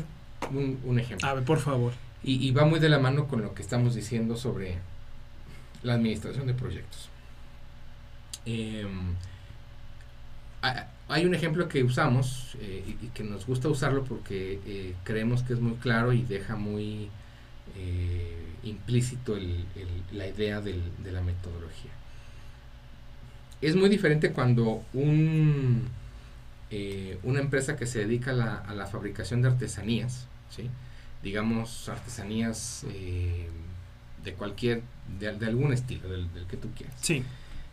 un, 0.52 1.00
ejemplo. 1.00 1.28
A 1.28 1.34
ver, 1.34 1.44
por 1.44 1.60
favor. 1.60 1.94
Y, 2.24 2.50
va 2.52 2.66
muy 2.66 2.80
de 2.80 2.90
la 2.90 2.98
mano 2.98 3.28
con 3.28 3.44
lo 3.44 3.54
que 3.54 3.62
estamos 3.62 3.94
diciendo 3.94 4.36
sobre 4.36 4.80
la 5.84 5.94
administración 5.94 6.48
de 6.48 6.56
proyectos. 6.56 7.10
Em, 8.46 9.16
hay 11.08 11.26
un 11.26 11.36
ejemplo 11.36 11.68
que 11.68 11.84
usamos 11.84 12.58
eh, 12.60 12.96
y, 13.02 13.08
que 13.08 13.24
nos 13.24 13.46
gusta 13.46 13.70
usarlo 13.70 14.04
porque 14.04 14.60
eh, 14.66 14.96
creemos 15.04 15.44
que 15.44 15.54
es 15.54 15.60
muy 15.60 15.76
claro 15.76 16.14
y 16.14 16.24
deja 16.24 16.56
muy 16.56 17.10
eh, 17.78 18.38
implícito 18.64 19.38
la 20.12 20.28
idea 20.28 20.62
de 20.62 20.82
la 21.12 21.22
metodología. 21.22 21.92
Es 23.62 23.76
muy 23.76 23.90
diferente 23.90 24.32
cuando 24.32 24.84
un, 24.94 25.88
una 27.24 27.40
empresa 27.40 27.76
que 27.76 27.86
se 27.86 28.00
dedica 28.00 28.32
a 28.32 28.74
la, 28.74 28.86
fabricación 28.88 29.42
de 29.42 29.50
artesanías, 29.50 30.28
digamos 31.24 31.88
artesanías 31.90 32.86
de 34.24 34.34
cualquier, 34.34 34.82
de, 35.20 35.46
algún 35.46 35.74
estilo, 35.74 36.10
del, 36.10 36.28
que 36.50 36.58
tú 36.58 36.70
quieras. 36.76 36.96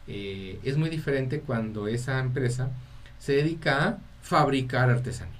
Eh, 0.08 0.58
es 0.64 0.76
muy 0.76 0.90
diferente 0.90 1.40
cuando 1.40 1.88
esa 1.88 2.18
empresa 2.18 2.70
se 3.18 3.34
dedica 3.34 3.86
a 3.86 3.98
fabricar 4.22 4.90
artesanías, 4.90 5.36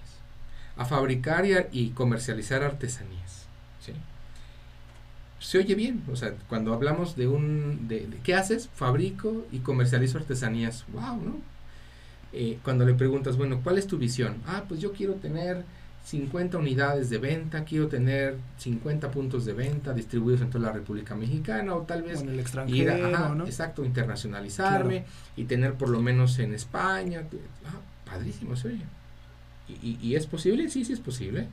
a 0.76 0.84
fabricar 0.84 1.44
y 1.72 1.90
comercializar 1.90 2.62
artesanías 2.62 3.22
se 5.42 5.58
oye 5.58 5.74
bien. 5.74 6.02
O 6.10 6.16
sea, 6.16 6.34
cuando 6.48 6.72
hablamos 6.72 7.16
de 7.16 7.26
un... 7.28 7.88
De, 7.88 8.08
¿Qué 8.22 8.34
haces? 8.34 8.68
Fabrico 8.74 9.44
y 9.52 9.58
comercializo 9.58 10.18
artesanías. 10.18 10.84
¡Wow! 10.92 11.16
¿no? 11.22 11.36
Eh, 12.32 12.58
cuando 12.62 12.86
le 12.86 12.94
preguntas, 12.94 13.36
bueno, 13.36 13.60
¿cuál 13.62 13.76
es 13.76 13.86
tu 13.86 13.98
visión? 13.98 14.36
Ah, 14.46 14.64
pues 14.68 14.80
yo 14.80 14.92
quiero 14.92 15.14
tener 15.14 15.64
50 16.04 16.58
unidades 16.58 17.10
de 17.10 17.18
venta, 17.18 17.64
quiero 17.64 17.88
tener 17.88 18.36
50 18.58 19.10
puntos 19.10 19.44
de 19.44 19.52
venta 19.52 19.92
distribuidos 19.92 20.42
en 20.42 20.50
toda 20.50 20.66
la 20.66 20.72
República 20.72 21.14
Mexicana 21.14 21.74
o 21.74 21.82
tal 21.82 22.02
vez 22.02 22.20
en 22.20 22.30
el 22.30 22.40
extranjero, 22.40 23.34
¿no? 23.34 23.46
exacto, 23.46 23.84
internacionalizarme 23.84 25.04
y 25.36 25.44
tener 25.44 25.74
por 25.74 25.88
lo 25.88 26.02
menos 26.02 26.38
en 26.40 26.54
España. 26.54 27.22
Ah, 27.64 27.78
padrísimo, 28.04 28.56
se 28.56 28.68
oye. 28.68 28.84
¿Y, 29.68 29.96
y, 30.02 30.16
es 30.16 30.26
posible? 30.26 30.68
Sí, 30.68 30.84
sí 30.84 30.92
es 30.92 31.00
posible. 31.00 31.46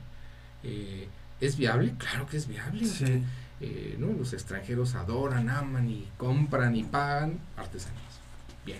Eh, 0.64 1.06
¿Es 1.40 1.56
viable? 1.56 1.94
Claro 1.96 2.26
que 2.26 2.36
es 2.36 2.46
viable. 2.46 2.84
Sí. 2.84 3.22
Eh, 3.60 3.96
¿no? 3.98 4.12
Los 4.12 4.32
extranjeros 4.32 4.94
adoran, 4.94 5.48
aman 5.48 5.88
y 5.88 6.08
compran 6.16 6.74
y 6.76 6.82
pagan 6.82 7.38
artesanías. 7.56 8.20
Bien. 8.66 8.78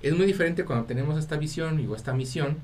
Es 0.00 0.16
muy 0.16 0.26
diferente 0.26 0.64
cuando 0.64 0.84
tenemos 0.84 1.18
esta 1.18 1.36
visión 1.36 1.84
o 1.88 1.96
esta 1.96 2.12
misión 2.12 2.58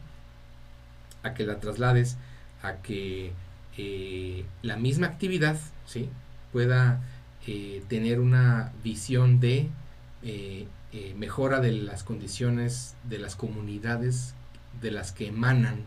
a 1.28 1.34
que 1.34 1.46
la 1.46 1.60
traslades 1.60 2.16
a 2.62 2.74
que 2.76 3.32
eh, 3.76 4.44
la 4.62 4.76
misma 4.76 5.06
actividad 5.06 5.58
¿sí? 5.86 6.08
pueda 6.52 7.00
eh, 7.46 7.82
tener 7.88 8.20
una 8.20 8.72
visión 8.82 9.40
de 9.40 9.68
mejora 11.16 11.60
de 11.60 11.72
las 11.72 12.02
condiciones 12.02 12.96
de 13.04 13.18
las 13.18 13.36
comunidades 13.36 14.34
de 14.80 14.90
las 14.90 15.12
que 15.12 15.28
emanan 15.28 15.84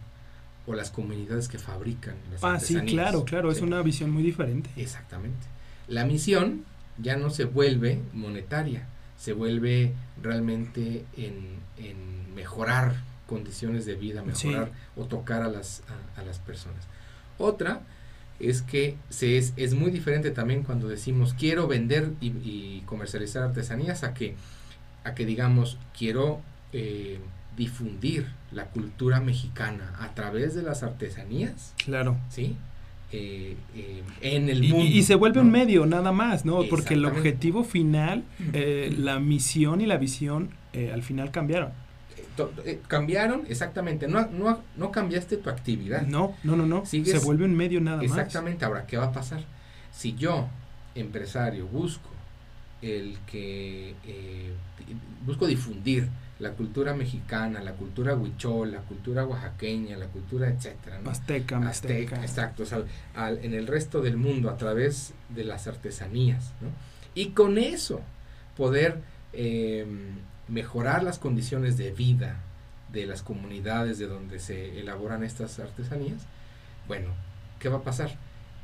o 0.66 0.74
las 0.74 0.92
comunidades 0.92 1.48
que 1.48 1.58
fabrican 1.58 2.16
las 2.32 2.44
Ah, 2.44 2.60
sí, 2.60 2.80
claro, 2.82 3.26
claro, 3.26 3.52
es 3.52 3.62
una 3.62 3.82
visión 3.82 4.12
muy 4.12 4.24
diferente. 4.24 4.70
Exactamente. 4.76 5.48
La 5.88 6.06
misión 6.06 6.66
ya 6.98 7.18
no 7.18 7.30
se 7.30 7.46
vuelve 7.46 8.00
monetaria, 8.14 8.88
se 9.18 9.34
vuelve 9.34 9.94
realmente 10.22 11.06
en, 11.18 11.60
mejorar 12.36 12.96
condiciones 13.32 13.86
de 13.86 13.96
vida, 13.96 14.24
mejorar 14.24 14.74
o 14.98 15.06
tocar 15.06 15.42
a 15.42 15.48
las, 15.48 15.84
a, 16.18 16.22
las 16.24 16.40
personas. 16.40 16.86
Otra 17.38 17.80
es 18.42 18.62
que 18.62 18.98
se 19.08 19.38
es, 19.38 19.54
es, 19.56 19.74
muy 19.74 19.90
diferente 19.90 20.32
también 20.32 20.64
cuando 20.64 20.90
decimos 20.90 21.34
quiero 21.34 21.66
vender 21.66 22.12
y, 22.20 22.82
comercializar 22.86 23.44
artesanías 23.44 24.04
a 24.04 24.14
que, 24.14 24.36
a 25.06 25.16
que 25.16 25.26
digamos 25.26 25.78
quiero 25.98 26.42
eh, 26.74 27.20
difundir 27.56 28.28
la 28.52 28.66
cultura 28.66 29.22
mexicana 29.22 29.94
a 30.00 30.14
través 30.14 30.54
de 30.54 30.64
las 30.64 30.84
artesanías. 30.84 31.74
Claro. 31.86 32.18
¿Sí? 32.30 32.58
Eh, 33.14 33.56
eh, 33.76 34.04
en 34.22 34.50
el 34.50 34.64
mundo. 34.64 34.86
Y, 34.86 35.04
se 35.04 35.16
vuelve 35.16 35.40
un 35.40 35.52
medio, 35.52 35.86
nada 35.86 36.12
más, 36.12 36.44
¿no? 36.46 36.64
Porque 36.70 36.96
el 36.96 37.06
objetivo 37.06 37.64
final, 37.64 38.24
eh, 38.52 38.94
la 38.98 39.20
misión 39.20 39.80
y 39.80 39.86
la 39.86 39.98
visión 39.98 40.50
al 40.74 41.04
final 41.04 41.32
cambiaron. 41.32 41.72
Cambiaron, 42.88 43.46
exactamente. 43.48 44.08
No, 44.08 44.28
no, 44.28 44.62
no 44.78 44.92
cambiaste 44.92 45.38
tu 45.38 45.50
actividad. 45.50 46.04
No, 46.04 46.36
no, 46.44 46.56
no, 46.56 46.66
no. 46.66 46.86
se 46.86 47.20
vuelve 47.20 47.46
un 47.46 47.56
medio 47.56 47.82
nada 47.82 47.98
más. 47.98 48.06
Exactamente. 48.06 48.66
Ahora, 48.66 48.86
¿qué 48.86 48.98
va 48.98 49.06
a 49.06 49.12
pasar? 49.12 49.44
Si 49.92 50.16
yo, 50.16 50.48
empresario, 50.96 51.68
busco 51.68 52.10
el 52.82 53.18
que 53.28 53.94
busco 55.26 55.46
difundir 55.46 56.08
la 56.40 56.52
cultura 56.52 56.96
mexicana, 56.96 57.62
la 57.62 57.74
cultura 57.74 58.16
huichol, 58.16 58.72
la 58.72 58.80
cultura 58.80 59.26
oaxaqueña, 59.26 59.96
la 59.98 60.08
cultura 60.08 60.50
etcétera, 60.50 61.00
¿no? 61.00 61.12
Azteca, 61.12 61.58
Azteca, 61.60 62.22
exacto, 62.24 62.64
en 63.16 63.54
el 63.54 63.68
resto 63.68 64.02
del 64.02 64.18
mundo 64.18 64.50
a 64.50 64.58
través 64.58 65.14
de 65.30 65.44
las 65.44 65.68
artesanías, 65.68 66.52
¿no? 66.60 66.70
Y 67.14 67.28
con 67.30 67.60
eso 67.60 68.02
poder 68.58 69.02
em, 69.34 70.16
mejorar 70.52 71.04
las 71.04 71.18
condiciones 71.18 71.78
de 71.78 71.92
vida 71.92 72.42
de 72.92 73.06
las 73.06 73.24
comunidades 73.24 73.98
de 73.98 74.08
donde 74.08 74.40
se 74.40 74.80
elaboran 74.80 75.24
estas 75.24 75.60
artesanías, 75.60 76.22
bueno, 76.88 77.08
¿qué 77.60 77.70
va 77.70 77.78
a 77.78 77.84
pasar? 77.84 78.12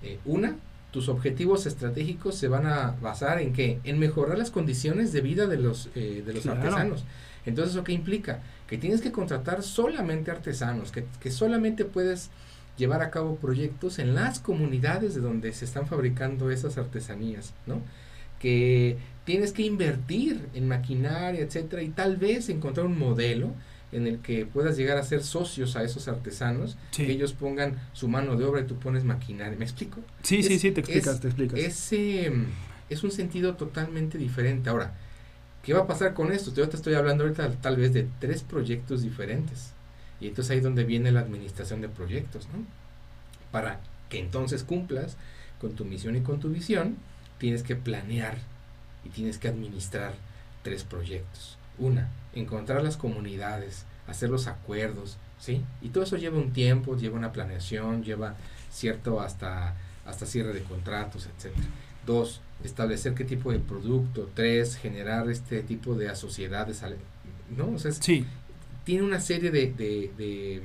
Eh, 0.04 0.20
una, 0.26 0.56
tus 0.92 1.08
objetivos 1.08 1.66
estratégicos 1.66 2.36
se 2.36 2.50
van 2.50 2.68
a 2.68 2.96
basar 3.02 3.40
en 3.40 3.54
qué? 3.54 3.80
En 3.86 4.00
mejorar 4.00 4.38
las 4.38 4.52
condiciones 4.52 5.14
de 5.14 5.22
vida 5.22 5.48
de 5.48 5.58
los, 5.58 5.90
eh, 5.96 6.24
de 6.26 6.34
los 6.34 6.46
artesanos. 6.46 7.06
Entonces, 7.46 7.74
¿eso 7.74 7.84
qué 7.86 7.94
implica? 7.94 8.42
Que 8.68 8.78
tienes 8.78 9.00
que 9.00 9.14
contratar 9.14 9.64
solamente 9.64 10.30
artesanos, 10.30 10.92
que, 10.92 11.06
que 11.22 11.32
solamente 11.32 11.86
puedes 11.86 12.30
llevar 12.78 13.02
a 13.02 13.10
cabo 13.10 13.38
proyectos 13.38 13.98
en 13.98 14.14
las 14.14 14.40
comunidades 14.40 15.16
de 15.16 15.22
donde 15.22 15.54
se 15.54 15.66
están 15.66 15.88
fabricando 15.88 16.52
esas 16.52 16.78
artesanías, 16.78 17.54
¿no? 17.66 17.82
Que 18.40 18.98
tienes 19.26 19.52
que 19.52 19.64
invertir 19.64 20.48
en 20.54 20.68
maquinaria, 20.68 21.42
etcétera, 21.42 21.82
y 21.82 21.90
tal 21.90 22.18
vez 22.18 22.50
encontrar 22.50 22.86
un 22.86 22.98
modelo 22.98 23.54
en 23.92 24.06
el 24.06 24.20
que 24.20 24.46
puedas 24.46 24.78
llegar 24.78 24.98
a 24.98 25.04
ser 25.04 25.24
socios 25.24 25.76
a 25.76 25.84
esos 25.84 26.08
artesanos, 26.08 26.78
que 26.92 27.12
ellos 27.12 27.34
pongan 27.34 27.80
su 27.94 28.08
mano 28.08 28.36
de 28.36 28.46
obra 28.46 28.62
y 28.62 28.66
tú 28.66 28.76
pones 28.76 29.04
maquinaria. 29.04 29.58
¿Me 29.58 29.66
explico? 29.66 30.02
Sí, 30.24 30.44
sí, 30.44 30.60
sí, 30.60 30.72
te 30.72 30.82
explicas, 30.82 31.20
te 31.20 31.28
explicas. 31.28 31.60
Ese 31.60 32.32
es 32.90 33.04
un 33.04 33.12
sentido 33.12 33.56
totalmente 33.56 34.18
diferente. 34.18 34.70
Ahora, 34.70 34.94
¿qué 35.64 35.74
va 35.74 35.82
a 35.82 35.88
pasar 35.88 36.14
con 36.14 36.32
esto? 36.32 36.54
Yo 36.54 36.68
te 36.68 36.76
estoy 36.76 36.96
hablando 36.96 37.24
ahorita 37.24 37.50
tal 37.62 37.78
vez 37.78 37.94
de 37.94 38.08
tres 38.20 38.44
proyectos 38.44 39.04
diferentes. 39.04 39.72
Y 40.20 40.28
entonces 40.28 40.52
ahí 40.52 40.58
es 40.58 40.64
donde 40.64 40.84
viene 40.84 41.12
la 41.12 41.22
administración 41.22 41.82
de 41.82 41.90
proyectos, 41.90 42.48
¿no? 42.48 42.66
Para 43.52 43.80
que 44.10 44.20
entonces 44.20 44.64
cumplas 44.64 45.16
con 45.62 45.74
tu 45.74 45.86
misión 45.86 46.16
y 46.16 46.22
con 46.22 46.40
tu 46.40 46.50
visión, 46.50 46.98
tienes 47.38 47.64
que 47.64 47.76
planear 47.76 48.38
y 49.06 49.10
tienes 49.10 49.38
que 49.38 49.48
administrar 49.48 50.14
tres 50.64 50.84
proyectos. 50.84 51.58
Una, 51.78 52.10
encontrar 52.34 52.84
las 52.84 52.98
comunidades, 52.98 53.86
hacer 54.08 54.30
los 54.30 54.48
acuerdos, 54.48 55.18
¿sí? 55.40 55.64
Y 55.82 55.90
todo 55.90 56.04
eso 56.04 56.18
lleva 56.18 56.38
un 56.38 56.52
tiempo, 56.52 56.98
lleva 56.98 57.18
una 57.18 57.32
planeación, 57.32 58.04
lleva 58.04 58.36
cierto 58.72 59.22
hasta, 59.22 59.76
hasta 60.06 60.26
cierre 60.26 60.54
de 60.54 60.64
contratos, 60.64 61.28
etcétera. 61.36 61.68
Dos, 62.06 62.42
establecer 62.64 63.14
qué 63.14 63.24
tipo 63.24 63.52
de 63.52 63.60
producto. 63.60 64.30
Tres, 64.34 64.76
generar 64.76 65.30
este 65.30 65.62
tipo 65.62 65.96
de 65.96 66.14
sociedades, 66.16 66.82
¿no? 67.56 67.70
O 67.70 67.80
sea, 67.80 67.92
sí. 67.92 68.26
tiene 68.84 69.04
una 69.04 69.20
serie 69.20 69.52
de, 69.52 69.72
de, 69.74 70.12
de, 70.18 70.62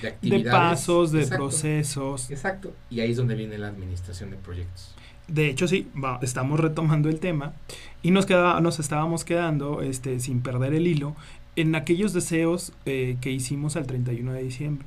de 0.00 0.08
actividades. 0.08 0.44
De 0.44 0.50
pasos, 0.50 1.12
de 1.12 1.26
procesos. 1.26 2.30
Exacto. 2.30 2.72
Y 2.90 3.00
ahí 3.00 3.10
es 3.10 3.16
donde 3.16 3.34
viene 3.34 3.58
la 3.58 3.68
administración 3.68 4.30
de 4.30 4.36
proyectos. 4.36 4.94
De 5.28 5.48
hecho, 5.48 5.66
sí, 5.66 5.88
estamos 6.20 6.60
retomando 6.60 7.08
el 7.08 7.18
tema 7.18 7.54
y 8.02 8.10
nos, 8.10 8.26
queda, 8.26 8.60
nos 8.60 8.78
estábamos 8.78 9.24
quedando, 9.24 9.80
este, 9.80 10.20
sin 10.20 10.42
perder 10.42 10.74
el 10.74 10.86
hilo, 10.86 11.16
en 11.56 11.74
aquellos 11.74 12.12
deseos 12.12 12.72
eh, 12.84 13.16
que 13.20 13.30
hicimos 13.30 13.76
al 13.76 13.86
31 13.86 14.32
de 14.32 14.42
diciembre. 14.42 14.86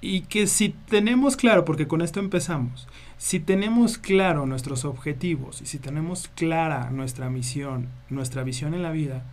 Y 0.00 0.22
que 0.22 0.46
si 0.46 0.70
tenemos 0.70 1.36
claro, 1.36 1.64
porque 1.64 1.88
con 1.88 2.00
esto 2.00 2.20
empezamos, 2.20 2.88
si 3.18 3.40
tenemos 3.40 3.98
claro 3.98 4.46
nuestros 4.46 4.84
objetivos 4.84 5.60
y 5.60 5.66
si 5.66 5.78
tenemos 5.78 6.28
clara 6.28 6.90
nuestra 6.90 7.28
misión, 7.28 7.88
nuestra 8.08 8.44
visión 8.44 8.74
en 8.74 8.82
la 8.82 8.92
vida, 8.92 9.24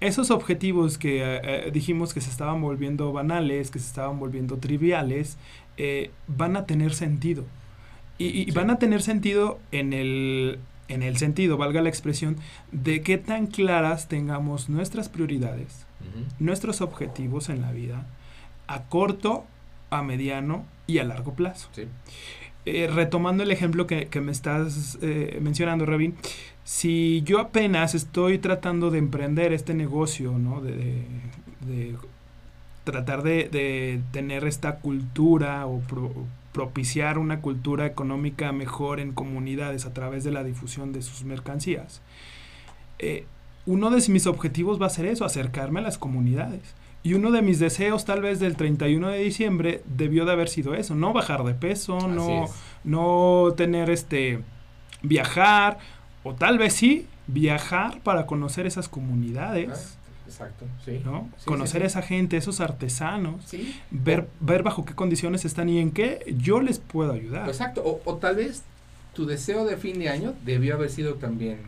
esos 0.00 0.30
objetivos 0.30 0.96
que 0.96 1.22
eh, 1.22 1.40
eh, 1.42 1.70
dijimos 1.72 2.14
que 2.14 2.20
se 2.20 2.30
estaban 2.30 2.62
volviendo 2.62 3.12
banales, 3.12 3.70
que 3.70 3.78
se 3.78 3.88
estaban 3.88 4.18
volviendo 4.18 4.56
triviales, 4.56 5.36
van 6.28 6.56
a 6.56 6.66
tener 6.66 6.94
sentido 6.94 7.44
y, 8.18 8.50
van 8.52 8.70
a 8.70 8.78
tener 8.78 9.02
sentido 9.02 9.58
en 9.72 9.92
el, 9.92 10.58
en 10.88 11.02
el 11.02 11.16
sentido, 11.16 11.56
valga 11.56 11.82
la 11.82 11.88
expresión, 11.88 12.36
de 12.72 13.02
qué 13.02 13.18
tan 13.18 13.46
claras 13.46 14.08
tengamos 14.08 14.68
nuestras 14.68 15.08
prioridades, 15.08 15.86
nuestros 16.38 16.80
objetivos 16.80 17.48
en 17.48 17.60
la 17.60 17.72
vida, 17.72 18.06
a 18.66 18.84
corto, 18.84 19.44
a 19.90 20.02
mediano 20.02 20.64
y 20.86 20.98
a 20.98 21.04
largo 21.04 21.34
plazo. 21.34 21.68
Eh, 22.66 22.88
retomando 22.92 23.42
el 23.42 23.50
ejemplo 23.50 23.86
que, 23.86 24.08
me 24.22 24.32
estás 24.32 24.98
eh, 25.02 25.38
mencionando, 25.42 25.84
Rabin, 25.84 26.14
si 26.64 27.22
yo 27.24 27.38
apenas 27.38 27.94
estoy 27.94 28.38
tratando 28.38 28.90
de 28.90 28.98
emprender 28.98 29.52
este 29.52 29.74
negocio, 29.74 30.38
¿no? 30.38 30.62
De, 30.62 31.04
tratar 32.84 33.22
de, 33.22 34.00
tener 34.12 34.44
esta 34.44 34.76
cultura 34.76 35.66
o 35.66 35.80
propiciar 36.54 37.18
una 37.18 37.40
cultura 37.40 37.84
económica 37.84 38.52
mejor 38.52 39.00
en 39.00 39.12
comunidades 39.12 39.86
a 39.86 39.92
través 39.92 40.22
de 40.22 40.30
la 40.30 40.44
difusión 40.44 40.92
de 40.92 41.02
sus 41.02 41.24
mercancías. 41.24 42.00
Eh, 43.00 43.26
uno 43.66 43.90
de 43.90 44.08
mis 44.08 44.28
objetivos 44.28 44.80
va 44.80 44.86
a 44.86 44.90
ser 44.90 45.06
eso, 45.06 45.24
acercarme 45.24 45.80
a 45.80 45.82
las 45.82 45.98
comunidades. 45.98 46.74
Y 47.02 47.14
uno 47.14 47.32
de 47.32 47.42
mis 47.42 47.58
deseos 47.58 48.04
tal 48.04 48.22
vez 48.22 48.38
del 48.38 48.56
31 48.56 49.08
de 49.08 49.18
diciembre 49.18 49.82
debió 49.84 50.24
de 50.24 50.32
haber 50.32 50.48
sido 50.48 50.74
eso, 50.74 50.94
no 50.94 51.12
bajar 51.12 51.42
de 51.42 51.54
peso, 51.54 52.06
no, 52.06 52.46
no 52.84 53.52
tener 53.56 53.90
este, 53.90 54.40
viajar, 55.02 55.78
o 56.22 56.34
tal 56.34 56.56
vez 56.56 56.72
sí, 56.72 57.08
viajar 57.26 58.00
para 58.02 58.26
conocer 58.26 58.64
esas 58.64 58.88
comunidades. 58.88 59.98
Exacto, 60.26 60.64
sí. 60.84 61.00
¿no? 61.04 61.28
Conocer 61.44 61.82
a 61.82 61.86
esa 61.86 62.02
gente, 62.02 62.36
esos 62.36 62.60
artesanos, 62.60 63.44
ver, 63.90 64.26
ver 64.40 64.62
bajo 64.62 64.84
qué 64.84 64.94
condiciones 64.94 65.44
están 65.44 65.68
y 65.68 65.78
en 65.78 65.90
qué 65.90 66.34
yo 66.38 66.60
les 66.60 66.78
puedo 66.78 67.12
ayudar. 67.12 67.48
Exacto, 67.48 67.82
o, 67.84 68.00
o 68.04 68.16
tal 68.16 68.36
vez 68.36 68.62
tu 69.14 69.26
deseo 69.26 69.64
de 69.64 69.76
fin 69.76 69.98
de 69.98 70.08
año 70.08 70.34
debió 70.44 70.74
haber 70.74 70.90
sido 70.90 71.14
también 71.14 71.58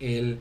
el 0.00 0.38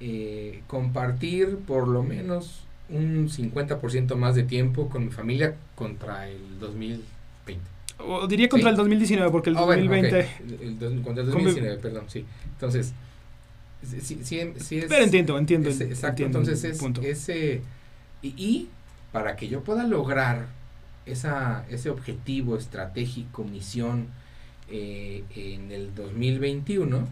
eh, 0.00 0.62
compartir 0.66 1.58
por 1.66 1.86
lo 1.86 2.02
menos 2.02 2.62
un 2.88 3.28
50% 3.28 4.14
más 4.16 4.34
de 4.34 4.44
tiempo 4.44 4.88
con 4.88 5.04
mi 5.04 5.10
familia 5.10 5.56
contra 5.74 6.28
el 6.28 6.58
2020. 6.58 7.62
O 7.98 8.26
diría 8.26 8.48
contra 8.48 8.70
el 8.70 8.76
2019, 8.76 9.30
porque 9.30 9.50
el 9.50 9.56
2020... 9.56 10.20
Ah, 10.20 11.04
contra 11.04 11.22
el 11.22 11.30
2019, 11.30 11.76
perdón, 11.76 12.04
sí. 12.08 12.24
Entonces, 12.52 12.94
Sí, 13.82 14.20
sí, 14.22 14.84
Pero 14.88 15.02
entiendo, 15.02 15.38
entiendo. 15.38 15.70
exacto, 15.70 16.22
entonces 16.22 16.64
es 16.64 16.82
ese... 17.02 17.62
Y, 18.22 18.68
para 19.12 19.36
que 19.36 19.48
yo 19.48 19.62
pueda 19.62 19.84
lograr 19.84 20.46
esa, 21.06 21.64
ese 21.70 21.90
objetivo 21.90 22.56
estratégico, 22.56 23.44
misión 23.44 24.08
eh, 24.68 25.24
en 25.34 25.72
el 25.72 25.94
2021, 25.94 27.08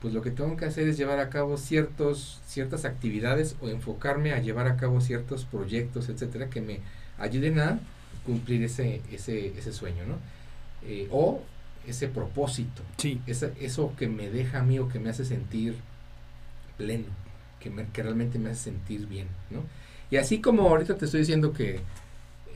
pues 0.00 0.14
lo 0.14 0.22
que 0.22 0.30
tengo 0.30 0.56
que 0.56 0.66
hacer 0.66 0.88
es 0.88 0.96
llevar 0.96 1.18
a 1.18 1.28
cabo 1.28 1.56
ciertos, 1.56 2.40
ciertas 2.46 2.84
actividades 2.84 3.56
o 3.60 3.68
enfocarme 3.68 4.32
a 4.32 4.40
llevar 4.40 4.66
a 4.66 4.76
cabo 4.76 5.00
ciertos 5.00 5.44
proyectos, 5.44 6.08
etcétera, 6.08 6.48
que 6.50 6.60
me 6.60 6.80
ayuden 7.18 7.58
a 7.58 7.80
cumplir 8.24 8.62
ese, 8.62 9.02
ese, 9.10 9.58
ese 9.58 9.72
sueño, 9.72 10.04
¿no? 10.06 10.16
Eh, 10.86 11.08
o 11.10 11.42
ese 11.86 12.08
propósito, 12.08 12.82
sí. 12.98 13.20
eso 13.26 13.94
que 13.98 14.06
me 14.06 14.30
deja 14.30 14.60
a 14.60 14.62
mí 14.62 14.78
o 14.78 14.88
que 14.88 14.98
me 14.98 15.10
hace 15.10 15.24
sentir 15.24 15.76
pleno, 16.80 17.04
que, 17.60 17.70
que 17.92 18.02
realmente 18.02 18.38
me 18.38 18.48
hace 18.48 18.70
sentir 18.70 19.06
bien, 19.06 19.28
¿no? 19.50 19.62
Y 20.10 20.16
así 20.16 20.40
como 20.40 20.66
ahorita 20.66 20.96
te 20.96 21.04
estoy 21.04 21.20
diciendo 21.20 21.52
que 21.52 21.80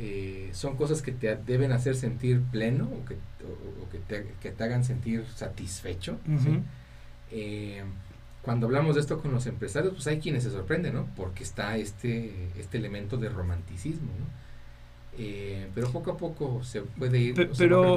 eh, 0.00 0.48
son 0.52 0.76
cosas 0.76 1.02
que 1.02 1.12
te 1.12 1.36
deben 1.36 1.72
hacer 1.72 1.94
sentir 1.94 2.40
pleno 2.40 2.84
o 2.86 3.04
que, 3.04 3.16
que, 4.40 4.50
te, 4.50 4.64
hagan 4.64 4.82
sentir 4.82 5.24
satisfecho, 5.36 6.18
eh, 7.30 7.82
cuando 8.42 8.66
hablamos 8.66 8.94
de 8.94 9.02
esto 9.02 9.20
con 9.20 9.32
los 9.32 9.46
empresarios, 9.46 9.92
pues 9.94 10.06
hay 10.06 10.20
quienes 10.20 10.42
se 10.42 10.50
sorprenden, 10.50 10.94
¿no? 10.94 11.06
Porque 11.16 11.44
está 11.44 11.76
este, 11.76 12.48
este 12.58 12.78
elemento 12.78 13.18
de 13.18 13.28
romanticismo, 13.28 14.08
¿no? 14.18 14.44
Eh, 15.16 15.68
pero 15.74 15.90
poco 15.90 16.10
a 16.10 16.16
poco 16.16 16.64
se 16.64 16.82
puede 16.82 17.20
ir. 17.20 17.34
Pero, 17.34 17.52
pero 17.56 17.96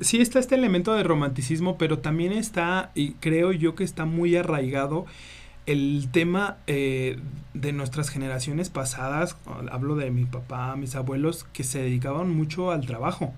sí 0.00 0.20
está 0.20 0.38
este 0.38 0.54
elemento 0.54 0.94
de 0.94 1.02
romanticismo, 1.02 1.76
pero 1.78 1.98
también 1.98 2.32
está, 2.32 2.92
y 2.94 3.14
creo 3.14 3.50
yo 3.50 3.74
que 3.74 3.82
está 3.82 4.04
muy 4.04 4.36
arraigado 4.36 5.06
el 5.66 6.08
tema 6.12 6.58
eh, 6.66 7.18
de 7.54 7.72
nuestras 7.72 8.10
generaciones 8.10 8.68
pasadas, 8.68 9.36
hablo 9.70 9.96
de 9.96 10.10
mi 10.10 10.24
papá, 10.24 10.76
mis 10.76 10.94
abuelos, 10.94 11.44
que 11.52 11.64
se 11.64 11.80
dedicaban 11.80 12.30
mucho 12.30 12.70
al 12.70 12.86
trabajo 12.86 13.32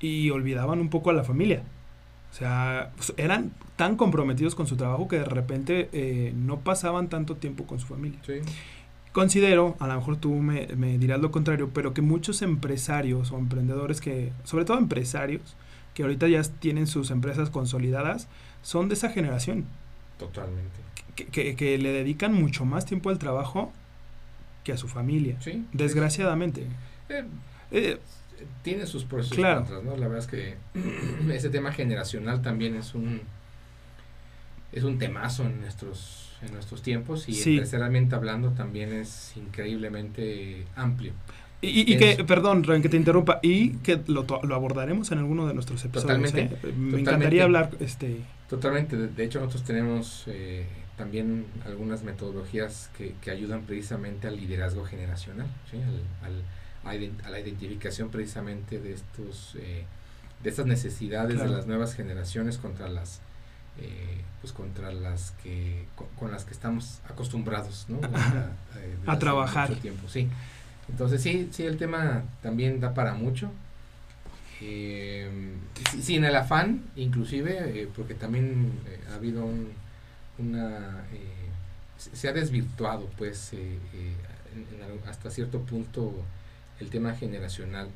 y 0.00 0.30
olvidaban 0.30 0.80
un 0.80 0.90
poco 0.90 1.10
a 1.10 1.12
la 1.14 1.24
familia. 1.24 1.62
O 2.30 2.34
sea, 2.34 2.92
pues, 2.96 3.14
eran 3.16 3.52
tan 3.76 3.96
comprometidos 3.96 4.54
con 4.54 4.66
su 4.66 4.76
trabajo 4.76 5.08
que 5.08 5.18
de 5.18 5.24
repente 5.24 5.88
eh, 5.92 6.32
no 6.36 6.60
pasaban 6.60 7.08
tanto 7.08 7.36
tiempo 7.36 7.64
con 7.64 7.80
su 7.80 7.86
familia. 7.86 8.18
Considero, 9.12 9.74
a 9.80 9.86
lo 9.86 9.94
mejor 9.94 10.16
tú 10.16 10.34
me, 10.34 10.66
me, 10.76 10.98
dirás 10.98 11.20
lo 11.20 11.30
contrario, 11.30 11.70
pero 11.72 11.94
que 11.94 12.02
muchos 12.02 12.42
empresarios 12.42 13.32
o 13.32 13.38
emprendedores 13.38 14.00
que, 14.00 14.32
sobre 14.44 14.66
todo 14.66 14.78
empresarios, 14.78 15.56
que 15.94 16.02
ahorita 16.02 16.28
ya 16.28 16.42
tienen 16.42 16.86
sus 16.86 17.10
empresas 17.10 17.48
consolidadas, 17.48 18.28
son 18.62 18.88
de 18.88 18.94
esa 18.94 19.08
generación. 19.08 19.64
Totalmente 20.18 20.87
que, 21.26 21.78
le 21.78 21.92
dedican 21.92 22.32
mucho 22.34 22.64
más 22.64 22.86
tiempo 22.86 23.10
al 23.10 23.18
trabajo 23.18 23.72
que 24.64 24.72
a 24.72 24.76
su 24.76 24.88
familia. 24.88 25.36
Desgraciadamente. 25.72 26.66
Eh, 27.08 27.24
eh, 27.70 27.98
tiene 28.62 28.86
sus 28.86 29.04
procesos 29.04 29.36
claro. 29.36 29.82
¿no? 29.82 29.96
La 29.96 30.08
verdad 30.08 30.18
es 30.18 30.26
que 30.26 30.56
ese 31.32 31.50
tema 31.50 31.72
generacional 31.72 32.42
también 32.42 32.76
es 32.76 32.94
un 32.94 33.22
es 34.70 34.84
un 34.84 34.98
temazo 34.98 35.44
en 35.44 35.60
nuestros 35.60 36.36
en 36.42 36.52
nuestros 36.52 36.82
tiempos 36.82 37.28
y 37.28 37.34
sí. 37.34 37.60
hablando 38.12 38.50
también 38.50 38.92
es 38.92 39.32
increíblemente 39.36 40.64
amplio. 40.76 41.12
Y, 41.60 41.96
que, 41.96 42.22
perdón, 42.24 42.62
que 42.62 42.88
te 42.88 42.96
interrumpa, 42.96 43.40
y 43.42 43.70
que 43.78 44.00
lo, 44.06 44.24
lo 44.44 44.54
abordaremos 44.54 45.10
en 45.10 45.18
alguno 45.18 45.48
de 45.48 45.54
nuestros 45.54 45.84
episodios. 45.84 46.22
Totalmente. 46.32 46.56
¿eh? 46.68 46.72
Me 46.76 47.00
encantaría 47.00 47.44
hablar. 47.44 47.70
este 47.80 48.20
Totalmente. 48.48 48.96
De, 48.96 49.24
hecho, 49.24 49.40
nosotros 49.40 49.64
tenemos 49.64 50.24
eh, 50.28 50.66
también 50.96 51.46
algunas 51.66 52.04
metodologías 52.04 52.90
que, 52.96 53.14
que, 53.20 53.32
ayudan 53.32 53.62
precisamente 53.62 54.28
al 54.28 54.36
liderazgo 54.36 54.84
generacional, 54.84 55.48
¿sí? 55.68 55.78
al, 56.22 56.42
a, 56.84 57.30
la 57.30 57.40
identificación 57.40 58.08
precisamente 58.08 58.78
de 58.78 58.92
estos 58.92 59.56
eh, 59.58 59.84
de 60.42 60.50
estas 60.50 60.66
necesidades 60.66 61.40
de 61.40 61.48
las 61.48 61.66
nuevas 61.66 61.94
generaciones 61.94 62.58
contra 62.58 62.88
las 62.88 63.20
pues 64.40 64.52
contra 64.52 64.92
las 64.92 65.32
que 65.42 65.84
con, 66.18 66.32
las 66.32 66.44
que 66.44 66.52
estamos 66.52 67.00
acostumbrados 67.08 67.86
¿no? 67.88 68.00
a, 69.06 69.12
a 69.12 69.18
trabajar 69.18 69.74
tiempo 69.76 70.08
sí 70.08 70.28
entonces 70.88 71.22
sí, 71.22 71.48
sí, 71.52 71.64
el 71.64 71.76
tema 71.76 72.24
también 72.42 72.80
da 72.80 72.94
para 72.94 73.14
mucho. 73.14 73.50
Eh, 74.60 75.28
sin 76.02 76.24
el 76.24 76.34
afán, 76.34 76.82
inclusive, 76.96 77.82
eh, 77.82 77.88
porque 77.94 78.14
también 78.14 78.72
eh, 78.86 78.98
ha 79.10 79.14
habido 79.14 79.44
un, 79.44 79.68
una... 80.38 81.04
se 81.96 82.28
ha 82.28 82.32
desvirtuado, 82.32 83.08
pues, 83.16 83.52
hasta 85.08 85.30
cierto 85.30 85.60
punto 85.60 86.12
el 86.80 86.90
tema 86.90 87.14
generacional, 87.14 87.88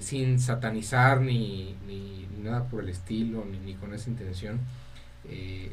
sin 0.00 0.38
satanizar 0.40 1.20
ni, 1.20 1.76
ni, 1.86 2.26
nada 2.42 2.64
por 2.68 2.82
el 2.82 2.88
estilo, 2.88 3.44
ni, 3.44 3.58
ni 3.58 3.74
con 3.74 3.92
esa 3.94 4.10
intención. 4.10 4.60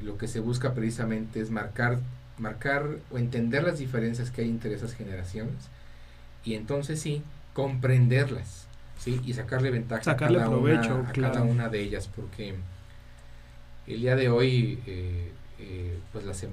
lo 0.04 0.18
que 0.18 0.28
se 0.28 0.40
busca 0.40 0.74
precisamente 0.74 1.40
es 1.40 1.52
marcar, 1.52 2.00
marcar 2.38 2.88
o 3.12 3.18
entender 3.18 3.64
las 3.64 3.80
diferencias 3.80 4.32
que 4.32 4.42
hay 4.42 4.50
entre 4.50 4.74
esas 4.74 4.94
generaciones 4.94 5.70
y 6.44 6.56
entonces 6.56 7.00
sí, 7.00 7.24
comprenderlas, 7.54 8.68
¿sí? 8.98 9.22
Y 9.26 9.34
sacarle 9.34 9.72
ventaja 9.72 10.12
a, 10.12 10.18
cada, 10.18 10.50
una, 10.50 10.82
a 10.82 11.12
cada 11.12 11.44
una 11.44 11.70
de 11.70 11.82
ellas, 11.82 12.10
porque 12.14 12.56
el 13.88 14.02
día 14.02 14.16
de 14.16 14.30
hoy, 14.30 14.80
eh, 14.86 15.32
eh, 15.60 16.00
pues 16.12 16.26
las, 16.26 16.46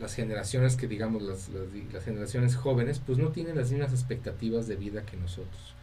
las 0.00 0.14
generaciones 0.14 0.76
que 0.76 0.86
digamos, 0.86 1.22
las, 1.22 1.48
las, 1.92 2.04
generaciones 2.04 2.56
jóvenes, 2.56 3.00
pues 3.04 3.18
no 3.18 3.28
tienen 3.28 3.56
las 3.56 3.70
mismas 3.70 3.92
expectativas 3.92 4.66
de 4.66 4.76
vida 4.76 5.04
que 5.04 5.16
nosotros. 5.16 5.74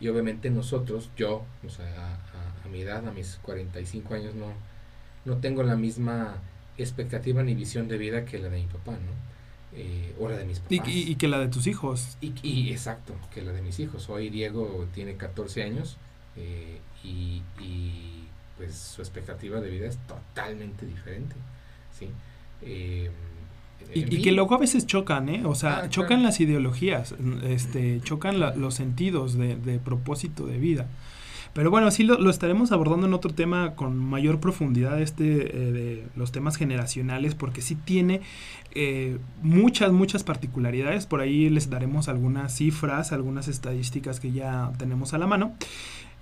Y 0.00 0.08
obviamente 0.08 0.50
nosotros, 0.50 1.10
yo, 1.16 1.44
o 1.66 1.68
sea, 1.68 1.86
a, 1.86 2.66
a 2.66 2.68
mi 2.68 2.80
edad, 2.80 3.06
a 3.06 3.12
mis 3.12 3.36
45 3.42 4.14
años, 4.14 4.34
no, 4.34 4.52
no 5.24 5.36
tengo 5.38 5.62
la 5.62 5.76
misma 5.76 6.38
expectativa 6.78 7.42
ni 7.42 7.54
visión 7.54 7.88
de 7.88 7.98
vida 7.98 8.24
que 8.24 8.38
la 8.38 8.48
de 8.48 8.60
mi 8.60 8.66
papá, 8.66 8.92
¿no? 8.92 9.30
Eh, 9.72 10.14
o 10.18 10.28
la 10.28 10.36
de 10.36 10.44
mis 10.44 10.58
papás. 10.58 10.88
Y, 10.88 11.14
que 11.14 11.28
la 11.28 11.38
de 11.38 11.48
tus 11.48 11.66
hijos. 11.66 12.16
Y, 12.20 12.70
exacto, 12.70 13.14
que 13.32 13.42
la 13.42 13.52
de 13.52 13.62
mis 13.62 13.78
hijos. 13.78 14.08
Hoy 14.08 14.28
Diego 14.30 14.86
tiene 14.92 15.16
14 15.16 15.62
años 15.62 15.96
eh, 16.36 16.80
y, 17.04 17.42
pues 18.56 18.74
su 18.74 19.00
expectativa 19.00 19.60
de 19.60 19.70
vida 19.70 19.86
es 19.86 19.98
totalmente 20.06 20.86
diferente. 20.86 21.36
¿sí? 21.98 22.10
Eh, 22.62 23.10
y, 23.94 24.22
que 24.22 24.32
luego 24.32 24.54
a 24.54 24.58
veces 24.58 24.86
chocan, 24.86 25.28
¿eh? 25.28 25.42
O 25.46 25.54
sea, 25.54 25.84
ah, 25.84 25.88
chocan 25.88 26.22
las 26.22 26.40
ideologías, 26.40 27.14
este, 27.44 28.00
chocan 28.02 28.38
los 28.38 28.74
sentidos 28.74 29.34
de, 29.34 29.56
de 29.56 29.78
propósito 29.78 30.46
de 30.46 30.58
vida. 30.58 30.86
Pero 31.52 31.70
bueno, 31.70 31.90
sí 31.90 32.04
lo, 32.04 32.30
estaremos 32.30 32.70
abordando 32.70 33.06
en 33.06 33.14
otro 33.14 33.32
tema 33.34 33.74
con 33.74 33.96
mayor 33.98 34.38
profundidad, 34.38 35.00
este 35.00 35.24
eh, 35.24 35.72
de 35.72 36.06
los 36.14 36.30
temas 36.30 36.56
generacionales, 36.56 37.34
porque 37.34 37.60
sí 37.60 37.74
tiene 37.74 38.20
eh, 38.72 39.18
muchas, 39.42 39.90
muchas 39.92 40.22
particularidades. 40.22 41.06
Por 41.06 41.20
ahí 41.20 41.48
les 41.50 41.68
daremos 41.68 42.08
algunas 42.08 42.54
cifras, 42.54 43.12
algunas 43.12 43.48
estadísticas 43.48 44.20
que 44.20 44.30
ya 44.32 44.72
tenemos 44.78 45.12
a 45.12 45.18
la 45.18 45.26
mano. 45.26 45.54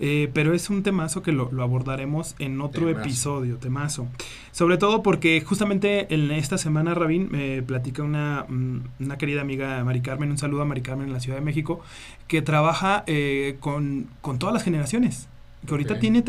Eh, 0.01 0.31
pero 0.33 0.55
es 0.55 0.71
un 0.71 0.83
temazo 0.83 1.23
que 1.23 1.33
lo, 1.33 1.51
abordaremos 1.63 2.37
en 2.39 2.61
otro 2.61 2.89
episodio, 2.89 3.57
temazo. 3.57 4.07
Sobre 4.53 4.79
todo 4.79 5.03
porque 5.03 5.41
justamente 5.41 6.13
en 6.15 6.31
esta 6.31 6.59
semana, 6.59 6.95
Rabín, 6.95 7.29
me 7.31 7.63
platica 7.63 8.03
una, 8.03 8.47
mm, 8.49 8.81
una, 9.01 9.19
querida 9.19 9.41
amiga, 9.41 9.83
Mari 9.85 10.01
Carmen, 10.01 10.31
un 10.31 10.39
saludo 10.39 10.63
a 10.63 10.65
Mari 10.65 10.83
Carmen 10.83 11.09
en 11.09 11.13
la 11.13 11.21
Ciudad 11.21 11.39
de 11.39 11.45
México, 11.45 11.81
que 12.29 12.43
trabaja 12.43 13.03
eh, 13.07 13.57
con, 13.61 14.09
todas 14.39 14.53
las 14.53 14.63
generaciones. 14.63 15.29
Que 15.67 15.73
ahorita 15.73 15.99
tiene 15.99 16.23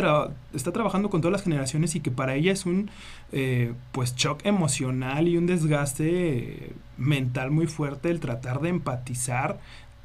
está 0.53 0.71
trabajando 0.71 1.11
con 1.11 1.21
todas 1.21 1.31
las 1.31 1.43
generaciones 1.43 1.93
y 1.95 1.99
que 1.99 2.09
para 2.09 2.33
ella 2.33 2.51
es 2.51 2.65
un 2.65 2.89
eh, 3.31 3.73
pues 3.91 4.15
shock 4.15 4.43
emocional 4.43 5.27
y 5.27 5.37
un 5.37 5.45
desgaste 5.45 6.73
mental 6.97 7.51
muy 7.51 7.67
fuerte 7.67 8.09
el 8.09 8.19
tratar 8.21 8.59
de 8.59 8.69
empatizar 8.69 9.59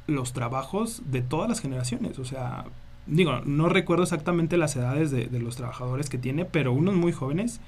los 0.05 0.33
trabajos 0.33 1.01
de 1.07 1.23
todas 1.23 1.49
las 1.49 1.59
generaciones. 1.59 2.19
O 2.19 2.25
sea, 2.25 2.65
digo, 3.07 3.41
no 3.45 3.69
recuerdo 3.69 4.03
exactamente 4.03 4.57
las 4.57 4.75
edades 4.75 5.11
de, 5.11 5.27
los 5.39 5.55
trabajadores 5.55 6.09
que 6.09 6.17
tiene, 6.17 6.45
pero 6.45 6.73
unos 6.73 6.95
muy 6.95 7.11
jóvenes 7.11 7.59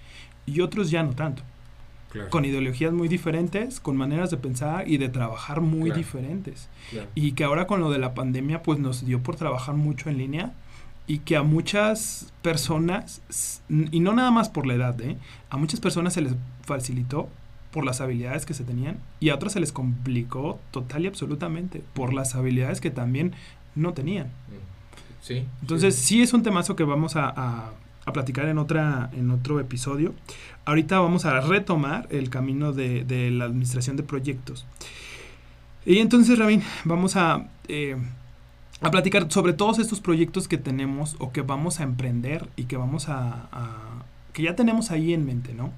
y 0.45 0.61
otros 0.61 0.89
ya 0.89 1.03
no 1.03 1.11
tanto. 1.11 1.43
Con 2.29 2.45
ideologías 2.45 2.93
muy 2.93 3.07
diferentes, 3.07 3.79
con 3.79 3.95
maneras 3.95 4.31
de 4.31 4.37
pensar 4.37 4.87
y 4.87 4.97
de 4.97 5.07
trabajar 5.07 5.61
muy 5.61 5.91
diferentes. 5.91 6.67
Y 7.13 7.33
que 7.33 7.43
ahora 7.43 7.67
con 7.67 7.79
lo 7.79 7.91
de 7.91 7.99
la 7.99 8.15
pandemia, 8.15 8.63
pues 8.63 8.79
nos 8.79 9.05
dio 9.05 9.21
por 9.21 9.35
trabajar 9.35 9.75
mucho 9.75 10.09
en 10.09 10.17
línea 10.17 10.53
y 11.05 11.19
que 11.19 11.37
a 11.37 11.43
muchas 11.43 12.33
personas, 12.41 13.21
y 13.69 13.99
no 13.99 14.13
nada 14.13 14.31
más 14.31 14.49
por 14.49 14.65
la 14.65 14.73
edad, 14.73 14.99
¿eh? 15.01 15.17
a 15.49 15.57
muchas 15.57 15.79
personas 15.79 16.13
se 16.13 16.21
les 16.21 16.35
facilitó 16.63 17.29
por 17.71 17.85
las 17.85 18.01
habilidades 18.01 18.45
que 18.45 18.53
se 18.53 18.63
tenían 18.63 18.97
y 19.19 19.29
a 19.29 19.35
otras 19.35 19.53
se 19.53 19.59
les 19.59 19.71
complicó 19.71 20.59
total 20.71 21.03
y 21.03 21.07
absolutamente 21.07 21.83
por 21.93 22.13
las 22.13 22.35
habilidades 22.35 22.81
que 22.81 22.89
también 22.89 23.33
no 23.75 23.93
tenían. 23.93 24.27
Mm. 24.27 24.76
Entonces, 25.61 25.95
sí. 25.95 26.21
es 26.21 26.33
un 26.33 26.43
temazo 26.43 26.75
que 26.75 26.83
vamos 26.83 27.15
a, 27.15 27.71
platicar 28.13 28.45
en, 28.47 28.57
otra, 28.57 29.09
en 29.13 29.31
otro 29.31 29.59
episodio. 29.59 30.13
Ahorita 30.65 30.99
vamos 30.99 31.25
a 31.25 31.41
retomar 31.41 32.07
el 32.09 32.29
camino 32.29 32.71
de, 32.73 33.31
la 33.31 33.45
administración 33.45 33.97
de 33.97 34.03
proyectos. 34.03 34.65
Y 35.85 35.99
entonces, 35.99 36.37
Rabin, 36.37 36.63
vamos 36.85 37.15
a, 37.15 37.47
eh, 37.67 37.95
a 38.81 38.91
platicar 38.91 39.31
sobre 39.31 39.53
todos 39.53 39.79
estos 39.79 39.99
proyectos 39.99 40.47
que 40.47 40.57
tenemos 40.57 41.15
o 41.19 41.31
que 41.31 41.41
vamos 41.41 41.79
a 41.79 41.83
emprender 41.83 42.47
y 42.55 42.65
que 42.65 42.77
vamos 42.77 43.09
a, 43.09 43.49
que 44.33 44.43
ya 44.43 44.55
tenemos 44.55 44.91
ahí 44.91 45.13
en 45.13 45.25
mente, 45.25 45.53
¿no? 45.53 45.71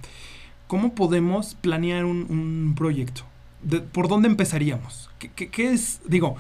¿Cómo 0.68 0.94
podemos 0.94 1.56
planear 1.56 2.06
un, 2.06 2.74
proyecto? 2.78 3.24
¿Por 3.92 4.08
dónde 4.08 4.28
empezaríamos? 4.28 5.10
¿Qué, 5.18 5.50
¿Qué, 5.50 5.72
es? 5.72 6.02
Digo, 6.06 6.36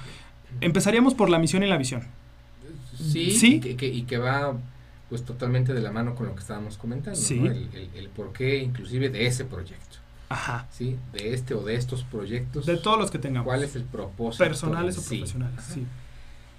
empezaríamos 0.62 1.16
por 1.16 1.30
la 1.30 1.40
misión 1.40 1.64
y 1.64 1.68
la 1.68 1.78
visión. 1.78 2.04
Sí, 3.00 3.62
Y, 3.64 3.76
que, 3.76 3.88
y 3.88 4.04
que 4.04 4.18
va 4.18 4.58
pues 5.10 5.26
totalmente 5.26 5.74
de 5.74 5.82
la 5.82 5.92
mano 5.92 6.14
con 6.14 6.28
lo 6.28 6.36
que 6.36 6.42
estábamos 6.42 6.78
comentando, 6.78 7.20
el, 7.20 7.90
el, 7.96 8.10
porqué 8.10 8.60
inclusive 8.60 9.10
de 9.10 9.26
ese 9.26 9.44
proyecto. 9.44 9.98
Ajá. 10.30 10.68
Sí, 10.72 10.98
de 11.12 11.34
este 11.34 11.56
o 11.56 11.64
de 11.64 11.74
estos 11.74 12.04
proyectos. 12.04 12.68
De 12.68 12.78
todos 12.78 13.00
los 13.00 13.10
que 13.10 13.18
tengamos. 13.18 13.46
¿Cuál 13.46 13.64
es 13.64 13.76
el 13.76 13.84
propósito? 13.84 14.44
Personales 14.44 14.98
o 15.00 15.02
profesionales, 15.02 15.64
sí. 15.74 15.86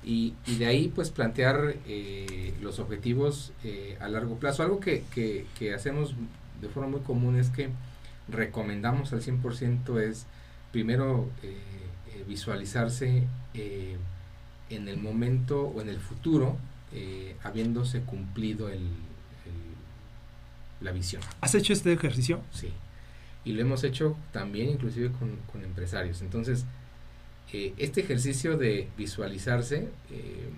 Y, 0.03 0.35
y, 0.47 0.57
de 0.57 0.67
ahí 0.67 0.89
pues 0.89 1.11
plantear 1.11 1.77
eh, 1.87 2.55
los 2.61 2.79
objetivos 2.81 3.53
eh, 3.63 3.97
a 4.01 4.09
largo 4.09 4.37
plazo. 4.37 4.63
Algo 4.63 4.81
que, 4.81 5.05
que, 5.15 5.47
que, 5.59 5.75
hacemos 5.75 6.15
de 6.61 6.69
forma 6.69 6.89
muy 6.89 7.01
común 7.01 7.39
es 7.39 7.51
que 7.51 7.69
recomendamos 8.29 9.13
al 9.13 9.23
100% 9.23 10.01
es 10.01 10.27
primero 10.73 11.29
eh, 11.43 12.25
visualizarse 12.27 13.25
en 14.71 14.89
el 14.89 14.97
momento 14.97 15.63
o 15.63 15.81
en 15.81 15.89
el 15.89 15.99
futuro, 15.99 16.57
eh, 16.93 17.37
habiéndose 17.43 18.01
cumplido 18.01 18.69
el, 18.69 18.89
la 20.81 20.93
visión. 20.93 21.21
¿Has 21.41 21.55
hecho 21.55 21.73
este 21.73 21.93
ejercicio? 21.93 22.41
Sí. 22.53 22.71
Y 23.45 23.53
lo 23.53 23.61
hemos 23.61 23.85
hecho 23.85 24.17
también 24.33 24.71
inclusive 24.71 25.11
con, 25.13 25.63
empresarios. 25.63 26.23
Entonces, 26.23 26.65
eh, 27.53 27.75
este 27.77 28.01
ejercicio 28.01 28.57
de 28.57 28.89
visualizarse 28.97 29.89
eh, 30.11 30.49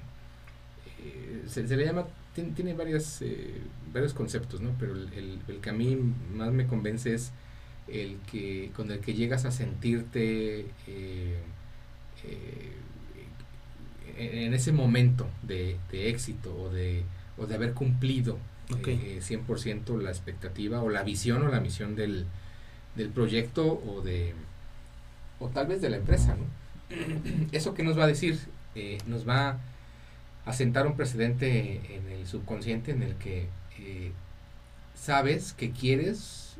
se, 1.48 1.64
le 1.64 1.85
llama, 1.85 2.07
tiene, 2.35 2.75
varias, 2.75 3.25
varios 3.92 4.14
conceptos, 4.14 4.61
¿no? 4.61 4.70
Pero 4.79 4.94
el, 4.94 5.40
el, 5.48 5.59
que 5.59 5.70
a 5.70 5.72
mí 5.72 5.98
más 6.33 6.53
me 6.53 6.66
convence 6.66 7.14
es 7.14 7.33
el 7.88 8.18
que 8.31 8.70
con 8.77 8.90
el 8.92 9.01
que 9.01 9.14
llegas 9.14 9.44
a 9.44 9.51
sentirte 9.51 10.66
en 14.16 14.55
ese 14.55 14.72
momento 14.72 15.29
de, 15.42 15.79
éxito 15.92 16.55
o 16.55 16.70
de, 16.70 17.05
o 17.38 17.46
de 17.46 17.55
haber 17.55 17.72
cumplido 17.72 18.38
100% 18.68 20.01
eh, 20.01 20.03
la 20.03 20.11
expectativa 20.11 20.83
o 20.83 20.88
la 20.88 21.03
visión 21.03 21.42
o 21.42 21.48
la 21.48 21.61
misión 21.61 21.94
del, 21.94 22.27
del 22.96 23.09
proyecto 23.09 23.83
o 23.87 24.01
de 24.03 24.35
o 25.38 25.48
tal 25.48 25.66
vez 25.66 25.81
de 25.83 25.90
la 25.90 25.96
empresa 25.96 26.37
eso 27.53 27.75
que 27.75 27.83
nos 27.83 27.98
va 27.98 28.05
a 28.05 28.07
decir 28.07 28.38
eh, 28.75 28.98
nos 29.07 29.29
va 29.29 29.59
a 30.44 30.53
sentar 30.53 30.87
un 30.87 30.96
precedente 30.96 31.81
en 31.94 32.09
el 32.09 32.27
subconsciente 32.27 32.92
en 32.92 33.03
el 33.03 33.14
que 33.16 33.48
eh, 33.79 34.12
sabes 34.94 35.53
que 35.53 35.70
quieres 35.70 36.57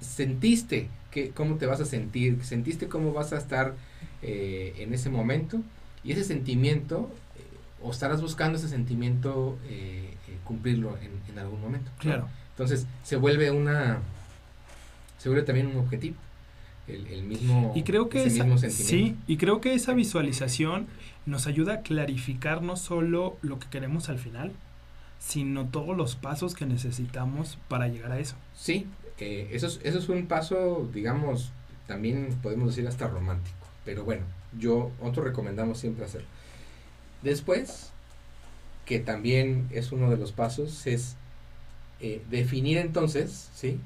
sentiste 0.00 0.88
que 1.10 1.30
cómo 1.30 1.56
te 1.56 1.66
vas 1.66 1.80
a 1.80 1.84
sentir 1.84 2.42
sentiste 2.44 2.88
cómo 2.88 3.12
vas 3.12 3.32
a 3.32 3.38
estar 3.38 3.74
en 4.22 4.94
ese 4.94 5.10
momento 5.10 5.60
Y 6.04 6.12
ese 6.12 6.24
sentimiento, 6.24 7.10
eh, 7.36 7.42
o 7.82 7.90
estarás 7.90 8.20
buscando 8.20 8.58
ese 8.58 8.68
sentimiento 8.68 9.58
cumplirlo 10.44 10.98
en, 10.98 11.12
en, 11.28 11.38
algún 11.38 11.60
momento. 11.60 11.90
Claro. 11.98 12.28
Entonces 12.50 12.86
se 13.02 13.16
vuelve 13.16 13.50
una, 13.50 13.98
se 15.18 15.28
vuelve 15.28 15.44
también 15.44 15.68
un 15.68 15.78
objetivo. 15.78 16.16
El, 16.88 17.22
mismo, 17.22 17.72
y 17.76 17.84
creo 17.84 18.08
que 18.08 18.24
esa, 18.24 18.44
sí 18.68 19.16
y 19.28 19.36
creo 19.36 19.60
que 19.60 19.72
esa 19.72 19.94
visualización 19.94 20.88
nos 21.26 21.46
ayuda 21.46 21.74
a 21.74 21.80
clarificar 21.82 22.60
no 22.60 22.76
solo 22.76 23.38
lo 23.40 23.60
que 23.60 23.68
queremos 23.68 24.08
al 24.08 24.18
final 24.18 24.52
sino 25.20 25.66
todos 25.66 25.96
los 25.96 26.16
pasos 26.16 26.54
que 26.54 26.66
necesitamos 26.66 27.56
para 27.68 27.86
llegar 27.86 28.10
a 28.10 28.18
eso 28.18 28.34
sí 28.54 28.88
eh, 29.18 29.48
eso, 29.52 29.68
es, 29.68 29.80
eso 29.84 29.98
es 30.00 30.08
un 30.08 30.26
paso 30.26 30.90
digamos 30.92 31.52
también 31.86 32.36
podemos 32.42 32.74
decir 32.74 32.86
hasta 32.88 33.06
romántico 33.06 33.56
pero 33.84 34.04
bueno 34.04 34.24
yo 34.58 34.90
otro 35.00 35.22
recomendamos 35.24 35.78
siempre 35.78 36.04
hacerlo 36.04 36.28
después 37.22 37.90
que 38.84 38.98
también 38.98 39.68
es 39.70 39.92
uno 39.92 40.10
de 40.10 40.16
los 40.16 40.32
pasos 40.32 40.86
es 40.86 41.16
eh, 42.00 42.22
definir 42.30 42.78
entonces 42.78 43.50
sí 43.54 43.78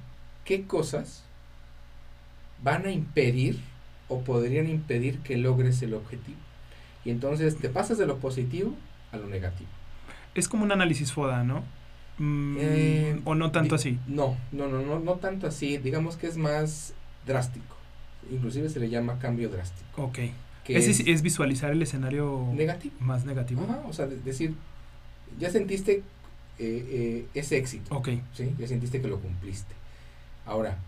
qué 0.44 0.64
cosas 0.64 1.22
van 2.62 2.86
a 2.86 2.90
impedir 2.90 3.60
o 4.08 4.20
podrían 4.20 4.68
impedir 4.68 5.18
que 5.18 5.36
logres 5.36 5.82
el 5.82 5.94
objetivo. 5.94 6.38
Y 7.04 7.10
entonces 7.10 7.56
te 7.58 7.68
pasas 7.68 7.98
de 7.98 8.06
lo 8.06 8.18
positivo 8.18 8.74
a 9.12 9.16
lo 9.16 9.26
negativo. 9.26 9.68
Es 10.34 10.48
como 10.48 10.64
un 10.64 10.72
análisis 10.72 11.12
FODA, 11.12 11.44
¿no? 11.44 11.64
Mm, 12.18 12.56
eh, 12.58 13.20
¿O 13.24 13.34
no 13.34 13.50
tanto 13.50 13.74
así? 13.74 13.98
No, 14.06 14.36
no, 14.52 14.68
no, 14.68 14.82
no, 14.82 14.98
no 14.98 15.14
tanto 15.14 15.46
así. 15.46 15.78
Digamos 15.78 16.16
que 16.16 16.26
es 16.26 16.36
más 16.36 16.94
drástico. 17.26 17.76
Inclusive 18.30 18.68
se 18.68 18.80
le 18.80 18.88
llama 18.88 19.18
cambio 19.18 19.48
drástico. 19.48 20.02
Ok. 20.02 20.18
Es, 20.68 21.00
es, 21.00 21.22
visualizar 21.22 21.72
el 21.72 21.82
escenario 21.82 22.48
negativo. 22.54 22.94
más 23.00 23.24
negativo. 23.24 23.62
Ajá, 23.64 23.82
o 23.88 23.92
sea, 23.92 24.06
decir, 24.06 24.54
ya 25.38 25.50
sentiste 25.50 26.02
eh, 26.58 26.86
eh, 26.88 27.26
ese 27.34 27.58
éxito. 27.58 27.94
Ok. 27.94 28.08
¿sí? 28.34 28.54
Ya 28.58 28.66
sentiste 28.66 29.00
que 29.00 29.08
lo 29.08 29.20
cumpliste. 29.20 29.74
Ahora, 30.44 30.78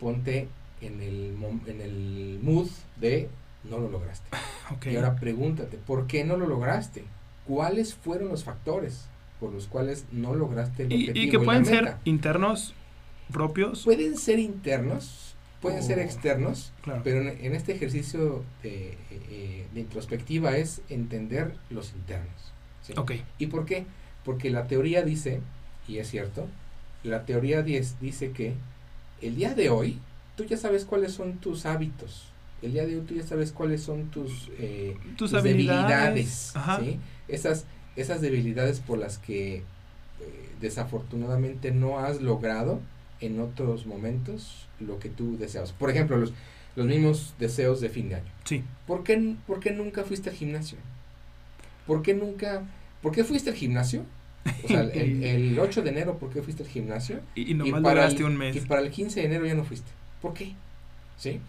ponte 0.00 0.48
en 0.80 1.00
el, 1.00 1.36
en 1.66 1.80
el 1.80 2.40
mood 2.42 2.68
de 3.00 3.28
no 3.64 3.78
lo 3.78 3.88
lograste. 3.88 4.28
Y 4.90 4.96
ahora 4.96 5.14
pregúntate, 5.14 5.76
¿por 5.76 6.08
qué 6.08 6.24
no 6.24 6.36
lo 6.36 6.48
lograste? 6.48 7.04
¿Cuáles 7.46 7.94
fueron 7.94 8.28
los 8.28 8.42
factores 8.42 9.06
por 9.38 9.52
los 9.52 9.68
cuales 9.68 10.06
no 10.10 10.34
lograste 10.34 10.82
el 10.82 10.92
objetivo? 10.92 11.26
Y, 11.26 11.30
que 11.30 11.38
pueden 11.38 11.64
ser 11.64 11.96
internos 12.04 12.74
propios. 13.32 13.84
Pueden 13.84 14.16
ser 14.16 14.40
internos, 14.40 15.25
pueden 15.60 15.82
ser 15.82 15.98
externos, 15.98 16.72
pero 17.02 17.20
en, 17.22 17.54
este 17.54 17.74
ejercicio 17.74 18.44
de, 18.62 18.96
eh, 19.10 19.66
de, 19.72 19.80
introspectiva 19.80 20.56
es 20.56 20.82
entender 20.88 21.54
los 21.70 21.92
internos. 21.92 22.52
¿Y 23.38 23.46
por 23.46 23.66
qué? 23.66 23.86
Porque 24.24 24.50
la 24.50 24.66
teoría 24.66 25.02
dice, 25.02 25.40
y 25.88 25.98
es 25.98 26.08
cierto, 26.08 26.46
la 27.02 27.24
teoría 27.24 27.62
dice 27.62 28.30
que 28.32 28.54
el 29.22 29.36
día 29.36 29.54
de 29.54 29.70
hoy 29.70 29.98
tú 30.36 30.44
ya 30.44 30.56
sabes 30.56 30.84
cuáles 30.84 31.12
son 31.12 31.38
tus 31.38 31.66
hábitos. 31.66 32.28
El 32.62 32.72
día 32.72 32.86
de 32.86 32.96
hoy 32.96 33.04
tú 33.06 33.14
ya 33.14 33.26
sabes 33.26 33.52
cuáles 33.52 33.82
son 33.82 34.10
tus, 34.10 34.50
eh, 34.58 34.96
tus, 35.16 35.30
debilidades. 35.32 36.54
Esas, 37.28 37.64
esas 37.96 38.20
debilidades 38.20 38.80
por 38.80 38.98
las 38.98 39.18
que 39.18 39.56
eh, 39.56 39.62
desafortunadamente 40.60 41.70
no 41.70 41.98
has 41.98 42.20
logrado 42.22 42.80
en 43.20 43.40
otros 43.40 43.86
momentos 43.86 44.68
lo 44.80 44.98
que 44.98 45.08
tú 45.08 45.36
deseabas. 45.38 45.72
Por 45.72 45.90
ejemplo, 45.90 46.16
los, 46.16 46.32
los 46.74 46.86
mismos 46.86 47.34
deseos 47.38 47.80
de 47.80 47.88
fin 47.88 48.08
de 48.08 48.16
año. 48.16 48.32
Sí. 48.44 48.62
¿Por 48.86 49.02
qué, 49.02 49.34
¿Por 49.46 49.60
qué 49.60 49.72
nunca 49.72 50.04
fuiste 50.04 50.30
al 50.30 50.36
gimnasio? 50.36 50.78
¿Por 51.86 52.02
qué 52.02 52.14
nunca, 52.14 52.62
por 53.02 53.12
qué 53.12 53.24
fuiste 53.24 53.50
al 53.50 53.56
gimnasio? 53.56 54.04
O 54.64 54.68
sea, 54.68 54.82
el, 54.82 55.58
8 55.60 55.82
de 55.82 55.90
enero, 55.90 56.18
¿por 56.18 56.30
qué 56.30 56.42
fuiste 56.42 56.62
al 56.62 56.68
gimnasio? 56.68 57.20
Y, 57.34 57.54
nomás 57.54 57.82
para 57.82 58.08
un 58.08 58.36
mes. 58.36 58.56
Y 58.56 58.60
para 58.60 58.80
el 58.82 58.90
15 58.90 59.20
de 59.20 59.26
enero 59.26 59.46
ya 59.46 59.54
no 59.54 59.64
fuiste. 59.64 59.90
¿Por 60.20 60.34
qué? 60.34 60.54
¿Sí? 61.16 61.40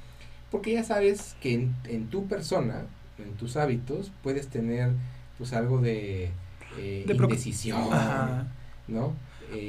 Porque 0.51 0.73
ya 0.73 0.83
sabes 0.83 1.35
que 1.41 1.53
en, 1.53 2.07
tu 2.07 2.27
persona, 2.27 2.85
en 3.17 3.33
tus 3.33 3.57
hábitos, 3.57 4.11
puedes 4.23 4.47
tener 4.47 4.91
pues 5.37 5.53
algo 5.53 5.79
de, 5.79 6.31
eh, 6.77 7.05
indecisión, 7.07 7.89
¿no? 8.87 9.13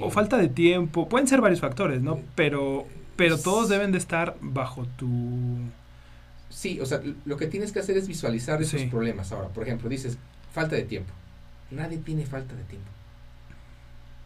O 0.00 0.08
eh, 0.08 0.10
falta 0.10 0.36
de 0.36 0.48
tiempo, 0.48 1.08
pueden 1.08 1.28
ser 1.28 1.40
varios 1.40 1.60
factores, 1.60 2.02
¿no? 2.02 2.20
Pero, 2.34 2.86
pero 3.16 3.38
todos 3.38 3.68
deben 3.68 3.92
de 3.92 3.98
estar 3.98 4.36
bajo 4.40 4.86
tu... 4.96 5.56
Sí, 6.50 6.80
o 6.80 6.86
sea, 6.86 7.02
lo 7.24 7.36
que 7.36 7.46
tienes 7.46 7.72
que 7.72 7.80
hacer 7.80 7.96
es 7.96 8.08
visualizar 8.08 8.60
esos 8.62 8.82
problemas. 8.84 9.32
Ahora, 9.32 9.48
por 9.48 9.64
ejemplo, 9.64 9.88
dices, 9.88 10.18
falta 10.52 10.76
de 10.76 10.82
tiempo. 10.82 11.12
Nadie 11.70 11.98
tiene 11.98 12.24
falta 12.24 12.54
de 12.54 12.64
tiempo. 12.64 12.88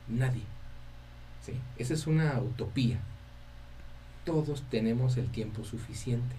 Nadie. 0.09 0.43
¿Sí? 1.45 1.55
Esa 1.77 1.95
es 1.95 2.07
una 2.07 2.41
utopía 2.41 3.01
todos 4.25 4.63
tenemos 4.71 5.17
el 5.17 5.29
tiempo 5.31 5.65
suficiente, 5.65 6.37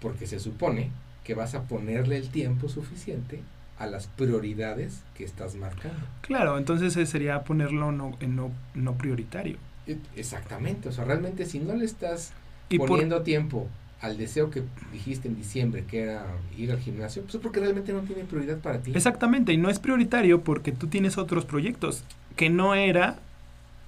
porque 0.00 0.26
se 0.26 0.40
supone 0.40 0.90
que 1.24 1.34
vas 1.34 1.54
a 1.54 1.64
ponerle 1.64 2.16
el 2.16 2.30
tiempo 2.30 2.68
suficiente 2.68 3.42
a 3.78 3.86
las 3.86 4.06
prioridades 4.06 5.02
que 5.14 5.24
estás 5.24 5.54
marcando. 5.54 6.00
Claro, 6.22 6.58
entonces 6.58 7.08
sería 7.08 7.44
ponerlo 7.44 7.92
no, 7.92 8.16
en 8.20 8.36
no, 8.36 8.50
no 8.74 8.94
prioritario. 8.96 9.58
E, 9.86 9.98
exactamente, 10.16 10.88
o 10.88 10.92
sea, 10.92 11.04
realmente 11.04 11.44
si 11.46 11.58
no 11.58 11.74
le 11.74 11.84
estás 11.84 12.32
poniendo 12.76 13.22
tiempo 13.22 13.68
al 14.00 14.16
deseo 14.16 14.50
que 14.50 14.62
dijiste 14.92 15.28
en 15.28 15.36
diciembre, 15.36 15.84
que 15.84 16.02
era 16.02 16.26
ir 16.56 16.70
al 16.70 16.78
gimnasio, 16.78 17.22
pues 17.22 17.34
es 17.36 17.40
porque 17.40 17.60
realmente 17.60 17.92
no 17.92 18.00
tiene 18.00 18.24
prioridad 18.24 18.58
para 18.58 18.80
ti. 18.80 18.92
Exactamente, 18.94 19.52
y 19.52 19.56
no 19.56 19.70
es 19.70 19.78
prioritario 19.78 20.42
porque 20.42 20.72
tú 20.72 20.86
tienes 20.86 21.18
otros 21.18 21.44
proyectos, 21.44 22.04
que 22.36 22.50
no 22.50 22.74
era 22.74 23.18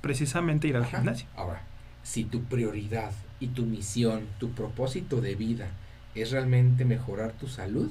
precisamente 0.00 0.68
ir 0.68 0.76
al 0.76 0.86
gimnasio. 0.86 1.26
Ahora, 1.36 1.62
si 2.02 2.24
tu 2.24 2.42
prioridad 2.44 3.12
y 3.40 3.48
tu 3.48 3.66
misión, 3.66 4.22
tu 4.38 4.50
propósito 4.52 5.20
de 5.20 5.34
vida 5.34 5.68
es 6.14 6.30
realmente 6.30 6.84
mejorar 6.84 7.32
tu 7.32 7.48
salud, 7.48 7.90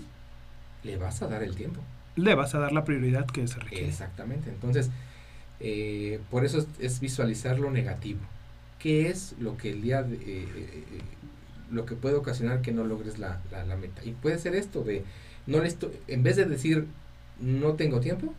le 0.88 0.98
vas 0.98 1.22
a 1.22 1.28
dar 1.28 1.44
el 1.44 1.56
tiempo. 1.56 1.82
Le 2.16 2.34
vas 2.34 2.56
a 2.56 2.60
dar 2.60 2.72
la 2.72 2.84
prioridad 2.84 3.28
que 3.28 3.48
se 3.48 3.60
requiere. 3.60 3.88
Exactamente. 3.88 4.50
Entonces, 4.50 4.90
eh, 5.60 6.20
por 6.32 6.46
eso 6.46 6.66
es, 6.80 7.00
visualizar 7.00 7.60
lo 7.60 7.70
negativo. 7.70 8.20
¿Qué 8.80 9.10
es 9.10 9.36
lo 9.40 9.58
que 9.58 9.72
el 9.72 9.82
día 9.82 10.02
de, 10.02 10.16
eh, 10.16 10.20
eh, 10.26 11.02
lo 11.72 11.86
que 11.86 11.96
puede 11.96 12.16
ocasionar 12.16 12.62
que 12.62 12.72
no 12.72 12.84
logres 12.84 13.20
la, 13.20 13.40
la, 13.52 13.76
meta? 13.76 14.04
Y 14.04 14.12
puede 14.12 14.40
ser 14.40 14.56
esto 14.56 14.84
de 14.84 15.04
no 15.46 15.60
le 15.60 15.68
estoy, 15.68 15.92
en 16.08 16.24
vez 16.24 16.36
de 16.36 16.46
decir 16.46 16.88
no 17.40 17.74
tengo 17.74 18.00
tiempo, 18.00 18.34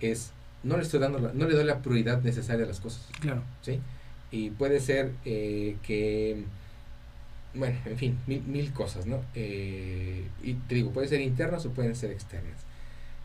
es 0.00 0.32
no 0.64 0.76
le 0.76 0.82
estoy 0.82 0.98
dando 0.98 1.18
no 1.18 1.46
le 1.46 1.54
doy 1.54 1.64
la 1.64 1.82
prioridad 1.82 2.22
necesaria 2.22 2.64
a 2.64 2.68
las 2.68 2.80
cosas. 2.80 3.06
Claro. 3.20 3.42
¿Sí? 3.62 3.80
y 4.34 4.50
puede 4.50 4.80
ser 4.80 5.12
eh, 5.24 5.76
que, 5.84 6.42
bueno, 7.54 7.78
en 7.84 7.98
fin, 7.98 8.18
mil, 8.26 8.72
cosas, 8.72 9.06
¿no? 9.06 9.20
Eh, 9.34 10.26
y 10.42 10.54
te 10.54 10.74
digo, 10.74 10.90
pueden 10.90 11.08
ser 11.08 11.20
internas 11.20 11.64
o 11.66 11.70
pueden 11.70 11.94
ser 11.94 12.10
externas. 12.10 12.64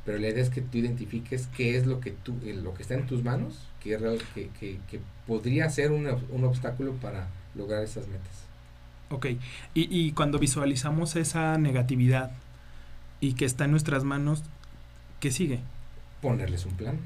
Pero 0.06 0.18
la 0.18 0.30
idea 0.30 0.42
es 0.42 0.50
que 0.50 0.62
tú 0.62 0.78
identifiques 0.78 1.48
qué 1.56 1.78
es 1.78 1.86
lo 1.86 2.00
que, 2.00 2.12
tú, 2.12 2.36
eh, 2.44 2.54
lo 2.54 2.74
que 2.74 2.82
está 2.82 2.96
en 2.96 3.06
tus 3.06 3.24
manos, 3.24 3.68
que, 3.84 3.98
que, 4.34 4.80
que, 4.90 5.00
podría 5.28 5.70
ser 5.70 5.92
un, 5.92 6.08
un, 6.32 6.44
obstáculo 6.44 6.94
para 6.94 7.28
lograr 7.56 7.84
esas 7.84 8.08
metas. 8.08 8.46
Ok, 9.10 9.26
y, 9.26 9.40
y 9.74 10.12
cuando 10.14 10.40
visualizamos 10.40 11.16
esa 11.16 11.58
negatividad 11.58 12.32
y 13.20 13.34
que 13.34 13.46
está 13.46 13.66
en 13.66 13.72
nuestras 13.72 14.04
manos, 14.04 14.44
¿qué 15.20 15.32
sigue? 15.32 15.60
Ponerles 16.22 16.66
un 16.66 16.74
plan 16.74 17.00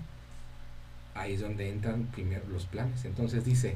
ahí 1.15 1.33
es 1.33 1.41
donde 1.41 1.69
entran 1.69 2.03
primero 2.07 2.43
los 2.51 2.65
planes. 2.65 3.05
Entonces 3.05 3.45
dice, 3.45 3.75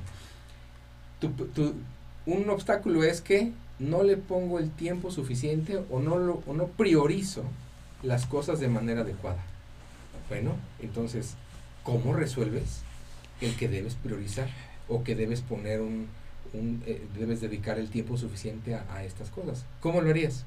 un 2.27 2.49
obstáculo 2.49 3.03
es 3.03 3.21
que 3.21 3.53
no 3.79 4.03
le 4.03 4.17
pongo 4.17 4.59
el 4.59 4.69
tiempo 4.69 5.11
suficiente 5.11 5.81
o 5.89 5.99
no, 5.99 6.17
lo, 6.17 6.43
o 6.45 6.53
no 6.53 6.67
priorizo 6.67 7.43
las 8.03 8.25
cosas 8.25 8.59
de 8.59 8.67
manera 8.67 9.01
adecuada. 9.01 9.41
Bueno, 10.29 10.55
entonces, 10.79 11.35
¿cómo 11.83 12.13
resuelves 12.13 12.81
el 13.39 13.55
que 13.55 13.69
debes 13.69 13.95
priorizar 13.95 14.49
o 14.89 15.03
que 15.03 15.15
debes 15.15 15.41
poner 15.41 15.79
un, 15.79 16.09
eh, 16.85 17.01
debes 17.17 17.39
dedicar 17.39 17.79
el 17.79 17.89
tiempo 17.89 18.17
suficiente 18.17 18.75
a, 18.75 19.03
estas 19.05 19.29
cosas? 19.29 19.65
¿Cómo 19.79 20.01
lo 20.01 20.09
harías? 20.09 20.43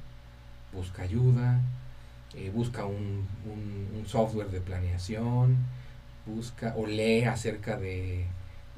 Busca 0.75 1.03
ayuda, 1.03 1.61
eh, 2.35 2.51
busca 2.55 2.85
un, 2.85 3.27
un, 3.47 4.07
software 4.07 4.51
de 4.51 4.61
planeación, 4.61 5.57
busca 6.27 6.75
o 6.77 6.87
lee 6.87 7.25
acerca 7.25 7.77
de, 7.77 8.27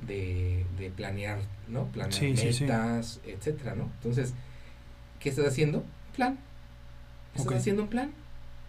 de, 0.07 0.93
planear, 0.97 1.39
¿no? 1.69 1.87
Planear 1.87 2.23
metas, 2.23 3.21
etcétera, 3.25 3.75
¿no? 3.75 3.85
Entonces, 3.97 4.35
¿qué 5.21 5.29
estás 5.29 5.47
haciendo? 5.47 5.85
Plan. 6.17 6.39
Estás 7.35 7.55
haciendo 7.55 7.83
un 7.83 7.89
plan, 7.89 8.13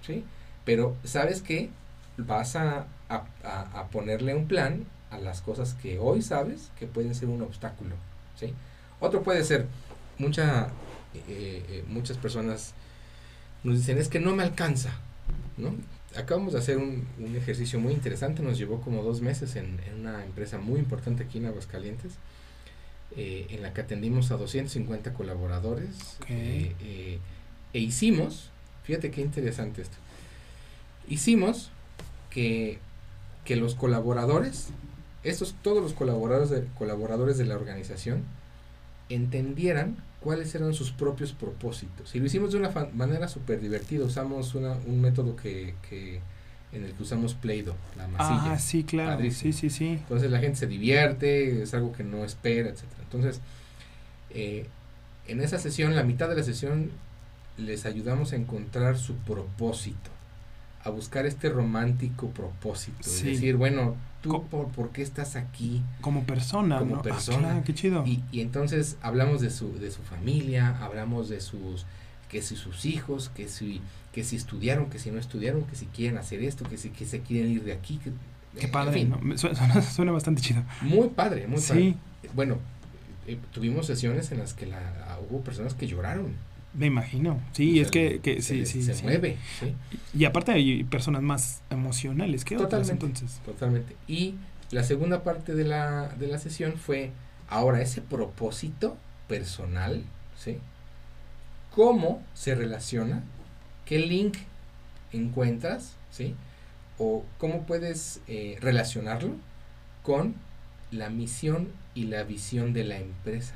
¿sí? 0.06 0.24
Pero, 0.64 0.96
¿sabes 1.04 1.42
qué? 1.42 1.70
Vas 2.18 2.56
a, 2.56 2.88
a, 3.10 3.88
ponerle 3.92 4.36
un 4.36 4.48
plan 4.48 4.86
a 5.12 5.18
las 5.18 5.42
cosas 5.42 5.74
que 5.74 6.00
hoy 6.00 6.22
sabes 6.22 6.72
que 6.80 6.88
pueden 6.88 7.14
ser 7.14 7.30
un 7.30 7.42
obstáculo, 7.42 7.96
¿sí? 8.40 8.54
Otro 9.00 9.22
puede 9.22 9.44
ser, 9.44 9.68
mucha, 10.18 10.68
eh, 11.14 11.66
eh, 11.68 11.84
muchas 11.88 12.18
personas 12.18 12.74
nos 13.64 13.78
dicen, 13.80 13.98
es 13.98 14.08
que 14.08 14.20
no 14.20 14.36
me 14.36 14.44
alcanza, 14.44 14.92
¿no? 15.58 15.76
Acabamos 16.16 16.54
de 16.54 16.60
hacer 16.60 16.78
un, 16.78 17.08
un 17.20 17.36
ejercicio 17.36 17.80
muy 17.80 17.94
interesante, 17.94 18.44
nos 18.44 18.58
llevó 18.58 18.82
como 18.82 19.02
dos 19.04 19.22
meses 19.22 19.56
en, 19.56 19.80
en 19.88 20.00
una 20.02 20.24
empresa 20.24 20.58
muy 20.60 20.80
importante 20.80 21.24
aquí 21.24 21.40
en 21.40 21.48
Aguascalientes, 21.48 22.14
eh, 23.16 23.48
en 23.50 23.62
la 23.62 23.74
que 23.74 23.82
atendimos 23.82 24.32
a 24.32 24.38
250 24.38 25.14
colaboradores 25.14 26.18
Ok. 26.22 26.30
eh, 26.30 26.76
eh, 26.82 27.20
e 27.74 27.80
hicimos, 27.80 28.50
fíjate 28.84 29.12
qué 29.12 29.22
interesante 29.22 29.82
esto, 29.82 29.98
hicimos 31.08 31.70
que, 32.30 32.80
que 33.46 33.56
los 33.56 33.76
colaboradores, 33.76 34.70
estos, 35.24 35.56
todos 35.62 35.82
los 35.84 35.94
colaboradores 35.94 36.50
de, 36.50 36.66
colaboradores 36.78 37.38
de 37.38 37.46
la 37.46 37.56
organización, 37.56 38.24
entendieran 39.10 39.98
cuáles 40.24 40.56
eran 40.56 40.74
sus 40.74 40.92
propios 40.92 41.34
propósitos. 41.34 42.16
Y 42.16 42.20
lo 42.20 42.26
hicimos 42.26 42.52
de 42.52 42.58
una 42.58 42.72
manera 42.94 43.28
súper 43.28 43.60
divertida, 43.60 44.06
usamos 44.06 44.56
una, 44.56 44.74
un 44.88 45.02
método 45.02 45.36
que, 45.36 45.76
que 45.90 46.22
en 46.72 46.86
el 46.86 46.94
que 46.94 47.04
usamos 47.04 47.34
Play-Doh, 47.34 47.76
la 47.98 48.08
masilla. 48.08 48.54
Ah, 48.54 48.60
sí, 48.60 48.84
claro. 48.84 49.12
Padrísimo. 49.12 49.54
Sí, 49.54 49.70
sí, 49.70 49.70
sí. 49.70 49.88
Entonces 49.90 50.32
la 50.32 50.40
gente 50.40 50.58
se 50.58 50.68
divierte, 50.68 51.62
es 51.62 51.74
algo 51.74 51.92
que 51.92 52.04
no 52.04 52.24
espera, 52.24 52.70
etcétera. 52.70 53.04
Entonces, 53.04 53.42
eh, 54.32 54.68
en 55.28 55.42
esa 55.42 55.60
sesión, 55.60 55.96
la 55.96 56.04
mitad 56.04 56.30
de 56.30 56.36
la 56.36 56.44
sesión, 56.44 56.90
les 57.58 57.86
ayudamos 57.86 58.34
a 58.34 58.38
encontrar 58.38 58.98
su 58.98 59.16
propósito, 59.18 60.10
a 60.84 60.90
buscar 60.90 61.26
este 61.26 61.50
romántico 61.50 62.30
propósito. 62.30 62.98
Es 63.02 63.24
decir, 63.24 63.56
bueno, 63.56 63.96
tú 64.24 64.30
Co- 64.30 64.44
por, 64.44 64.68
por 64.70 64.90
qué 64.90 65.04
estás 65.04 65.36
aquí. 65.36 65.84
Como 66.02 66.24
persona, 66.24 66.80
Como 66.80 66.96
¿no? 66.96 67.00
Ah, 67.00 67.04
persona. 67.04 67.38
claro, 67.50 67.64
qué 67.64 67.74
chido. 67.76 68.04
Y, 68.08 68.24
y 68.32 68.42
entonces 68.42 68.98
hablamos 69.04 69.42
de 69.42 69.52
su, 69.52 69.78
de 69.78 69.92
su 69.92 70.02
familia, 70.02 70.76
hablamos 70.82 71.30
de 71.30 71.40
sus, 71.42 71.86
que 72.30 72.42
si 72.42 72.56
sus 72.56 72.86
hijos, 72.86 73.30
que 73.36 73.48
si, 73.48 73.82
que 74.14 74.24
si 74.24 74.36
estudiaron, 74.38 74.90
que 74.90 74.98
si 74.98 75.12
no 75.12 75.20
estudiaron, 75.20 75.64
que 75.66 75.76
si 75.76 75.86
quieren 75.86 76.18
hacer 76.18 76.42
esto, 76.42 76.66
que 76.68 76.78
si 76.78 76.90
que 76.90 77.06
se 77.06 77.20
quieren 77.22 77.52
ir 77.52 77.64
de 77.64 77.74
aquí. 77.74 78.00
Que, 78.04 78.12
Qué 78.60 78.66
en 78.68 78.72
padre, 78.72 78.94
fin, 78.94 79.10
¿no? 79.10 79.20
Me 79.20 79.38
Suena, 79.38 79.82
suena- 79.82 80.12
bastante 80.12 80.42
chido. 80.42 80.64
Muy 80.82 81.10
padre, 81.10 81.46
muy 81.48 81.60
padre. 81.62 81.82
Sí, 81.82 81.98
Bueno, 82.34 82.58
eh, 83.28 83.38
tuvimos 83.54 83.86
sesiones 83.88 84.32
en 84.32 84.40
las 84.40 84.54
que 84.54 84.66
la, 84.66 84.80
hubo 85.30 85.42
personas 85.42 85.74
que 85.74 85.88
lloraron. 85.88 86.34
Me 86.74 86.88
imagino. 86.88 87.40
Sí, 87.52 87.80
es 87.80 87.92
que, 87.92 88.20
que 88.20 88.42
se 88.42 88.66
sí, 88.66 88.84
sí, 88.84 88.94
se 88.94 89.04
mueve, 89.04 89.38
sí, 89.60 89.74
Y 90.14 90.26
aparte 90.26 90.52
hay 90.52 90.84
personas 90.84 91.22
más 91.22 91.62
emocionales 91.70 92.44
que 92.46 92.58
otras, 92.58 92.90
entonces. 92.90 93.40
totalmente. 93.46 93.96
Y 94.08 94.36
la 94.72 94.84
segunda 94.84 95.24
parte 95.24 95.54
de 95.54 95.66
la, 95.66 96.10
de 96.10 96.28
la 96.28 96.40
sesión 96.40 96.78
fue, 96.78 97.12
ahora 97.50 97.82
ese 97.82 98.02
propósito 98.02 98.98
personal, 99.28 100.04
¿sí? 100.38 100.58
¿Cómo 101.76 102.24
se 102.34 102.56
relaciona? 102.56 103.24
¿Qué 103.86 104.00
link 104.00 104.38
encuentras? 105.12 105.96
¿Sí? 106.12 106.36
¿O 106.98 107.24
cómo 107.38 107.66
puedes 107.66 108.22
eh, 108.28 108.58
relacionarlo 108.62 109.36
con 110.04 110.36
la 110.92 111.10
misión 111.10 111.70
y 111.96 112.06
la 112.06 112.24
visión 112.24 112.74
de 112.74 112.84
la 112.84 112.98
empresa? 112.98 113.56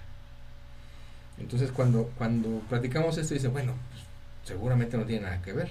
Entonces 1.40 1.72
cuando, 1.72 2.12
cuando 2.18 2.62
platicamos 2.70 3.18
esto 3.18 3.34
dice, 3.34 3.48
bueno, 3.48 3.74
pues, 3.92 4.04
seguramente 4.44 4.98
no 4.98 5.04
tiene 5.06 5.24
nada 5.24 5.42
que 5.42 5.54
ver. 5.54 5.70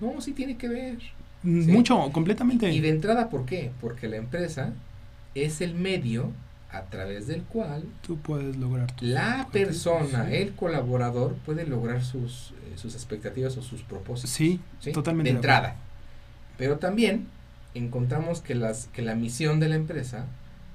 No, 0.00 0.20
sí 0.20 0.32
tiene 0.32 0.56
que 0.56 0.68
ver. 0.68 0.98
Sí. 1.42 1.48
Mucho, 1.48 2.10
completamente. 2.12 2.70
Y 2.70 2.80
de 2.80 2.88
entrada, 2.90 3.28
¿por 3.28 3.44
qué? 3.46 3.70
Porque 3.80 4.08
la 4.08 4.16
empresa 4.16 4.72
es 5.34 5.60
el 5.60 5.74
medio 5.74 6.32
a 6.70 6.82
través 6.82 7.26
del 7.26 7.42
cual 7.44 7.84
Tú 8.06 8.18
puedes 8.18 8.56
lograr 8.56 8.92
la 9.00 9.48
persona, 9.50 10.26
Sí. 10.28 10.36
el 10.36 10.54
colaborador, 10.54 11.34
puede 11.46 11.66
lograr 11.66 12.04
sus, 12.04 12.50
eh, 12.50 12.76
sus 12.76 12.94
expectativas 12.94 13.56
o 13.56 13.62
sus 13.62 13.82
propósitos. 13.82 14.30
Sí, 14.30 14.60
¿sí? 14.80 14.92
totalmente 14.92 15.30
De 15.30 15.36
entrada. 15.36 15.76
Pero 16.58 16.78
también 16.78 17.26
encontramos 17.74 18.40
que, 18.40 18.54
las, 18.54 18.86
que 18.88 19.02
la 19.02 19.14
misión 19.14 19.60
de 19.60 19.68
la 19.68 19.76
empresa 19.76 20.26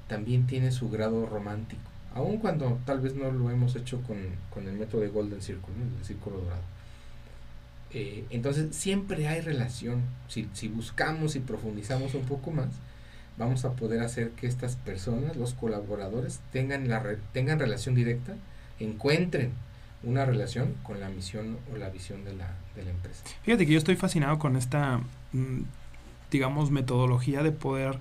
también 0.07 0.47
tiene 0.47 0.71
su 0.71 0.89
grado 0.89 1.25
romántico. 1.25 1.81
Aun 2.13 2.37
cuando 2.37 2.79
tal 2.85 2.99
vez 2.99 3.15
no 3.15 3.31
lo 3.31 3.49
hemos 3.49 3.75
hecho 3.75 4.01
con, 4.03 4.17
con 4.51 4.67
el 4.67 4.73
método 4.73 5.01
de 5.01 5.09
Golden 5.09 5.41
Circle, 5.41 5.73
¿no? 5.75 5.97
el 5.97 6.05
círculo 6.05 6.37
dorado. 6.37 6.61
Eh, 7.91 8.25
entonces 8.29 8.75
siempre 8.75 9.27
hay 9.27 9.41
relación. 9.41 10.01
Si, 10.27 10.47
si 10.53 10.67
buscamos 10.67 11.35
y 11.35 11.39
profundizamos 11.39 12.13
un 12.15 12.23
poco 12.23 12.51
más, 12.51 12.69
vamos 13.37 13.65
a 13.65 13.73
poder 13.73 14.01
hacer 14.01 14.31
que 14.31 14.47
estas 14.47 14.75
personas, 14.75 15.35
los 15.37 15.53
colaboradores, 15.53 16.39
tengan, 16.51 16.87
la 16.89 17.03
tengan 17.31 17.59
relación 17.59 17.95
directa, 17.95 18.35
encuentren 18.79 19.51
una 20.03 20.25
relación 20.25 20.75
con 20.83 20.99
la 20.99 21.09
misión 21.09 21.57
o 21.73 21.77
la 21.77 21.89
visión 21.89 22.25
de 22.25 22.33
la, 22.35 22.51
de 22.75 22.83
la 22.83 22.91
empresa. 22.91 23.23
Fíjate 23.43 23.65
que 23.65 23.73
yo 23.73 23.77
estoy 23.77 23.95
fascinado 23.95 24.37
con 24.37 24.55
esta, 24.55 24.99
mm, 25.31 25.61
digamos, 26.29 26.71
metodología 26.71 27.41
de 27.41 27.51
poder 27.51 27.99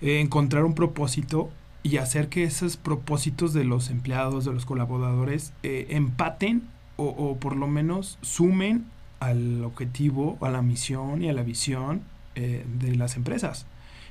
eh, 0.00 0.20
encontrar 0.20 0.64
un 0.64 0.74
propósito 0.74 1.50
y 1.82 1.96
hacer 1.96 2.28
que 2.28 2.44
esos 2.44 2.76
propósitos 2.76 3.52
de 3.52 3.64
los 3.64 3.90
empleados, 3.90 4.44
de 4.44 4.52
los 4.52 4.66
colaboradores, 4.66 5.52
eh, 5.62 5.86
empaten 5.90 6.62
o, 6.96 7.06
o 7.06 7.36
por 7.38 7.56
lo 7.56 7.66
menos 7.66 8.18
sumen 8.22 8.84
al 9.20 9.64
objetivo, 9.64 10.38
a 10.40 10.50
la 10.50 10.62
misión 10.62 11.22
y 11.22 11.28
a 11.28 11.32
la 11.32 11.42
visión 11.42 12.02
eh, 12.34 12.64
de 12.78 12.94
las 12.96 13.16
empresas. 13.16 13.66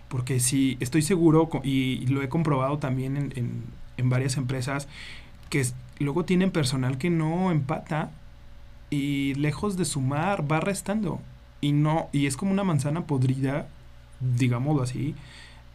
Porque 0.10 0.40
si 0.40 0.78
estoy 0.82 1.02
seguro, 1.02 1.50
y 1.64 2.06
lo 2.08 2.22
he 2.22 2.30
comprobado 2.30 2.78
también 2.80 3.18
en, 3.18 3.34
en- 3.36 4.10
varias 4.10 4.36
empresas, 4.38 4.88
que 5.50 5.64
luego 6.00 6.26
tienen 6.26 6.50
personal 6.52 6.98
que 6.98 7.10
no 7.12 7.52
empata 7.52 8.10
y 8.90 9.36
lejos 9.36 9.78
de 9.78 9.86
sumar 9.86 10.52
va 10.52 10.60
restando 10.60 11.22
y 11.62 11.72
no 11.72 12.10
y 12.12 12.26
es 12.26 12.36
como 12.38 12.52
una 12.52 12.64
manzana 12.64 13.06
podrida 13.06 13.68
digámoslo 14.20 14.84
así 14.84 15.16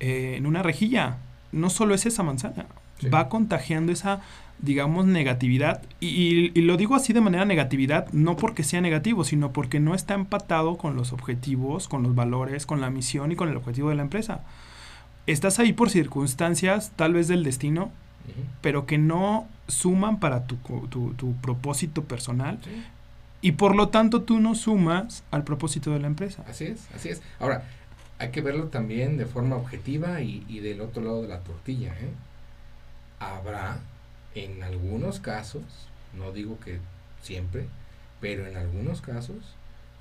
eh, 0.01 0.35
en 0.37 0.47
una 0.47 0.63
rejilla 0.63 1.19
no 1.57 1.71
solo 1.71 1.95
es 1.95 2.07
esa 2.07 2.23
manzana 2.23 2.66
Sí. 2.99 3.09
va 3.11 3.29
contagiando 3.29 3.92
esa 3.92 4.21
digamos 4.59 5.05
negatividad 5.05 5.83
y, 6.01 6.07
y- 6.07 6.53
y 6.55 6.62
lo 6.62 6.79
digo 6.79 6.95
así 6.95 7.12
de 7.12 7.21
manera 7.21 7.45
negatividad 7.45 8.11
no 8.12 8.37
porque 8.37 8.62
sea 8.64 8.81
negativo 8.81 9.23
sino 9.25 9.53
porque 9.53 9.81
no 9.81 9.95
está 9.95 10.14
empatado 10.14 10.79
con 10.79 10.97
los 10.97 11.12
objetivos 11.12 11.88
con 11.88 12.03
los 12.03 12.14
valores 12.14 12.64
con 12.64 12.81
la 12.81 12.88
misión 12.88 13.33
y 13.33 13.37
con 13.37 13.51
el 13.51 13.57
objetivo 13.57 13.90
de 13.90 13.97
la 13.97 14.03
empresa 14.03 14.40
estás 15.27 15.59
ahí 15.59 15.75
por 15.75 15.90
circunstancias 15.90 16.92
tal 16.97 17.12
vez 17.12 17.29
del 17.29 17.42
destino 17.45 17.90
pero 18.62 18.87
que 18.87 18.97
no 18.99 19.47
suman 19.69 20.19
para 20.21 20.47
tu, 20.47 20.57
tu, 20.88 21.12
tu 21.14 21.33
propósito 21.35 22.05
personal 22.05 22.59
Sí. 22.64 22.71
y 23.42 23.53
por 23.53 23.77
lo 23.77 23.88
tanto 23.90 24.23
tú 24.23 24.40
no 24.40 24.55
sumas 24.55 25.23
al 25.31 25.45
propósito 25.45 25.92
de 25.92 26.01
la 26.01 26.07
empresa. 26.09 26.42
Así 26.49 26.64
es, 26.64 26.88
así 26.95 27.11
es. 27.11 27.23
Ahora, 27.38 27.62
hay 28.19 28.31
que 28.31 28.41
verlo 28.41 28.69
también 28.69 29.17
de 29.19 29.27
forma 29.27 29.57
objetiva 29.57 30.21
y, 30.23 30.45
y 30.49 30.61
del 30.61 30.81
otro 30.81 31.03
lado 31.03 31.23
de 31.23 31.29
la 31.29 31.41
tortilla. 31.41 31.93
¿eh? 31.93 32.11
Habrá, 33.21 33.79
en 34.35 34.63
algunos 34.63 35.21
casos, 35.21 35.63
no 36.17 36.33
digo 36.33 36.59
que 36.61 36.79
siempre, 37.23 37.67
pero 38.21 38.47
en 38.47 38.57
algunos 38.57 39.01
casos, 39.01 39.37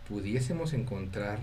pudiésemos 0.08 0.74
encontrar 0.74 1.40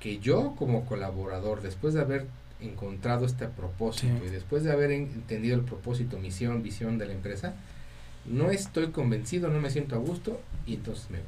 que 0.00 0.18
yo 0.18 0.54
como 0.56 0.84
colaborador, 0.86 1.62
después 1.62 1.94
de 1.94 2.00
haber 2.00 2.26
encontrado 2.60 3.26
este 3.26 3.48
propósito 3.48 4.14
Sí. 4.20 4.26
y 4.28 4.30
después 4.30 4.62
de 4.64 4.72
haber 4.72 4.90
en- 4.92 5.02
entendido 5.12 5.56
el 5.56 5.62
propósito, 5.64 6.18
misión, 6.18 6.62
visión 6.62 6.96
de 6.98 7.06
la 7.06 7.12
empresa, 7.12 7.54
no 8.24 8.50
estoy 8.50 8.88
convencido, 8.88 9.48
no 9.48 9.60
me 9.60 9.70
siento 9.70 9.94
a 9.96 9.98
gusto 9.98 10.40
y 10.66 10.74
entonces 10.74 11.10
me 11.10 11.18
voy. 11.18 11.26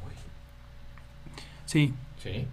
Sí, 1.66 1.92
Sí. 2.22 2.46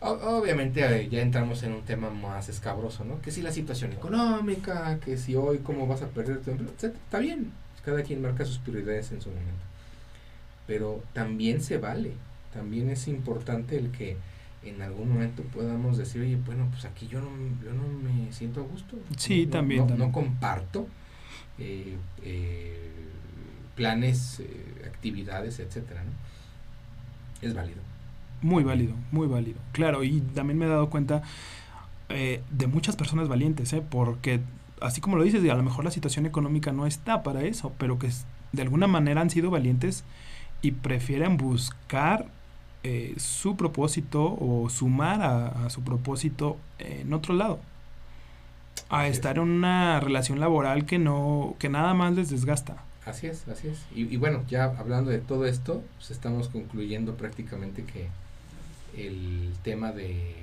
Obviamente 0.00 0.84
eh, 0.84 1.08
ya 1.08 1.20
entramos 1.22 1.62
en 1.62 1.72
un 1.72 1.82
tema 1.82 2.10
más 2.10 2.48
escabroso, 2.48 3.04
¿no? 3.04 3.20
Que 3.22 3.30
si 3.30 3.40
la 3.42 3.50
situación 3.50 3.92
económica, 3.92 4.98
que 5.00 5.16
si 5.16 5.34
hoy 5.34 5.58
cómo 5.58 5.86
vas 5.86 6.02
a 6.02 6.08
perder 6.08 6.40
tu 6.42 6.50
empleo, 6.50 6.70
etcétera. 6.70 7.00
Está 7.04 7.18
bien, 7.18 7.50
cada 7.84 8.02
quien 8.02 8.20
marca 8.22 8.44
sus 8.44 8.58
prioridades 8.58 9.10
en 9.12 9.20
su 9.22 9.30
momento. 9.30 9.52
Pero 10.66 11.02
también 11.12 11.62
se 11.62 11.78
vale, 11.78 12.12
también 12.52 12.90
es 12.90 13.08
importante 13.08 13.78
el 13.78 13.90
que 13.90 14.16
en 14.64 14.82
algún 14.82 15.08
momento 15.12 15.42
podamos 15.44 15.96
decir, 15.96 16.20
oye, 16.22 16.36
bueno, 16.44 16.66
pues 16.70 16.84
aquí 16.84 17.06
yo 17.08 17.20
no, 17.20 17.30
yo 17.64 17.72
no 17.72 17.86
me 17.88 18.32
siento 18.32 18.60
a 18.60 18.64
gusto. 18.64 18.96
Sí, 19.16 19.46
No- 19.46 19.46
no- 19.46 19.52
también, 19.52 19.80
No, 19.80 19.86
también. 19.86 20.08
no 20.08 20.12
comparto 20.12 20.88
eh, 21.58 21.96
eh, 22.22 22.90
planes, 23.76 24.40
eh, 24.40 24.82
actividades, 24.86 25.58
etcétera, 25.58 26.02
¿no? 26.04 26.10
Es 27.46 27.54
válido. 27.54 27.80
Muy 28.42 28.64
válido, 28.64 28.94
muy 29.12 29.26
válido. 29.26 29.58
Claro, 29.72 30.04
y 30.04 30.20
también 30.20 30.58
me 30.58 30.66
he 30.66 30.68
dado 30.68 30.90
cuenta 30.90 31.22
eh, 32.08 32.42
de 32.50 32.66
muchas 32.66 32.96
personas 32.96 33.28
valientes, 33.28 33.72
¿eh? 33.72 33.82
porque 33.88 34.40
así 34.80 35.00
como 35.00 35.16
lo 35.16 35.24
dices, 35.24 35.48
a 35.48 35.54
lo 35.54 35.62
mejor 35.62 35.84
la 35.84 35.90
situación 35.90 36.26
económica 36.26 36.72
no 36.72 36.86
está 36.86 37.22
para 37.22 37.42
eso, 37.42 37.72
pero 37.78 37.98
que 37.98 38.10
de 38.52 38.62
alguna 38.62 38.86
manera 38.86 39.20
han 39.20 39.30
sido 39.30 39.50
valientes 39.50 40.04
y 40.62 40.72
prefieren 40.72 41.36
buscar 41.36 42.26
eh, 42.82 43.14
su 43.18 43.56
propósito 43.56 44.36
o 44.38 44.68
sumar 44.68 45.22
a, 45.22 45.66
a 45.66 45.70
su 45.70 45.82
propósito 45.82 46.56
en 46.78 47.12
otro 47.12 47.34
lado. 47.34 47.58
A 48.88 49.08
estar 49.08 49.38
en 49.38 49.42
una 49.42 49.98
relación 49.98 50.38
laboral 50.38 50.86
que 50.86 50.98
no, 50.98 51.56
que 51.58 51.68
nada 51.68 51.94
más 51.94 52.14
les 52.14 52.30
desgasta. 52.30 52.76
Así 53.04 53.28
es, 53.28 53.46
así 53.48 53.68
es. 53.68 53.84
Y, 53.94 54.12
y, 54.12 54.16
bueno, 54.16 54.42
ya 54.48 54.64
hablando 54.64 55.10
de 55.10 55.18
todo 55.18 55.46
esto, 55.46 55.82
pues 55.96 56.10
estamos 56.10 56.48
concluyendo 56.48 57.16
prácticamente 57.16 57.84
que 57.84 58.08
el 58.96 59.52
tema 59.62 59.92
de, 59.92 60.34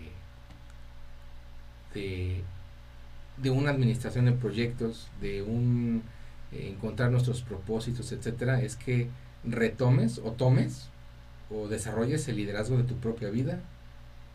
de, 1.93 2.43
de 3.37 3.49
una 3.49 3.71
administración 3.71 4.25
de 4.25 4.31
proyectos, 4.33 5.07
de 5.21 5.41
un 5.41 6.03
eh, 6.51 6.69
encontrar 6.69 7.11
nuestros 7.11 7.41
propósitos, 7.41 8.11
etcétera, 8.11 8.61
es 8.61 8.75
que 8.75 9.07
retomes 9.43 10.19
o 10.19 10.31
tomes 10.31 10.87
o 11.49 11.67
desarrolles 11.67 12.27
el 12.27 12.37
liderazgo 12.37 12.77
de 12.77 12.83
tu 12.83 12.95
propia 12.95 13.29
vida 13.29 13.59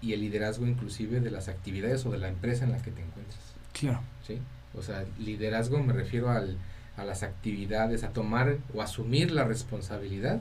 y 0.03 0.13
el 0.13 0.21
liderazgo 0.21 0.67
inclusive 0.67 1.21
de 1.21 1.31
las 1.31 1.49
actividades 1.49 2.05
o 2.07 2.11
de 2.11 2.19
la 2.19 2.29
empresa 2.29 2.65
en 2.65 2.73
la 2.73 2.79
que 2.79 2.91
te 2.91 3.03
encuentras. 3.03 3.41
Claro. 3.73 4.01
¿Sí? 4.27 4.39
O 4.75 4.83
sea, 4.83 5.05
liderazgo 5.19 5.83
me 5.83 5.93
refiero 5.93 6.31
al, 6.31 6.57
a 6.97 7.05
las 7.05 7.23
actividades, 7.23 8.05
a 8.05 8.11
tomar 8.11 8.59
o 8.75 8.83
asumir 8.83 9.31
la 9.31 9.45
responsabilidad 9.45 10.41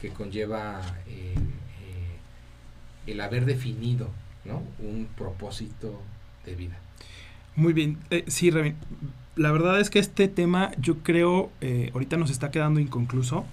que 0.00 0.10
conlleva 0.10 0.80
eh, 1.06 1.34
el 3.08 3.20
haber 3.20 3.44
definido 3.44 4.10
¿no? 4.44 4.62
un 4.78 5.08
propósito 5.16 6.00
de 6.44 6.54
vida. 6.54 6.78
Muy 7.56 7.72
bien, 7.72 7.98
eh, 8.10 8.24
sí, 8.28 8.50
la 9.34 9.52
verdad 9.52 9.80
es 9.80 9.90
que 9.90 9.98
este 9.98 10.28
tema 10.28 10.70
yo 10.78 10.98
creo 10.98 11.50
eh, 11.60 11.90
ahorita 11.92 12.16
nos 12.16 12.30
está 12.30 12.50
quedando 12.50 12.80
inconcluso. 12.80 13.44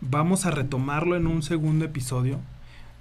Vamos 0.00 0.46
a 0.46 0.50
retomarlo 0.50 1.16
en 1.16 1.26
un 1.26 1.42
segundo 1.42 1.84
episodio. 1.84 2.40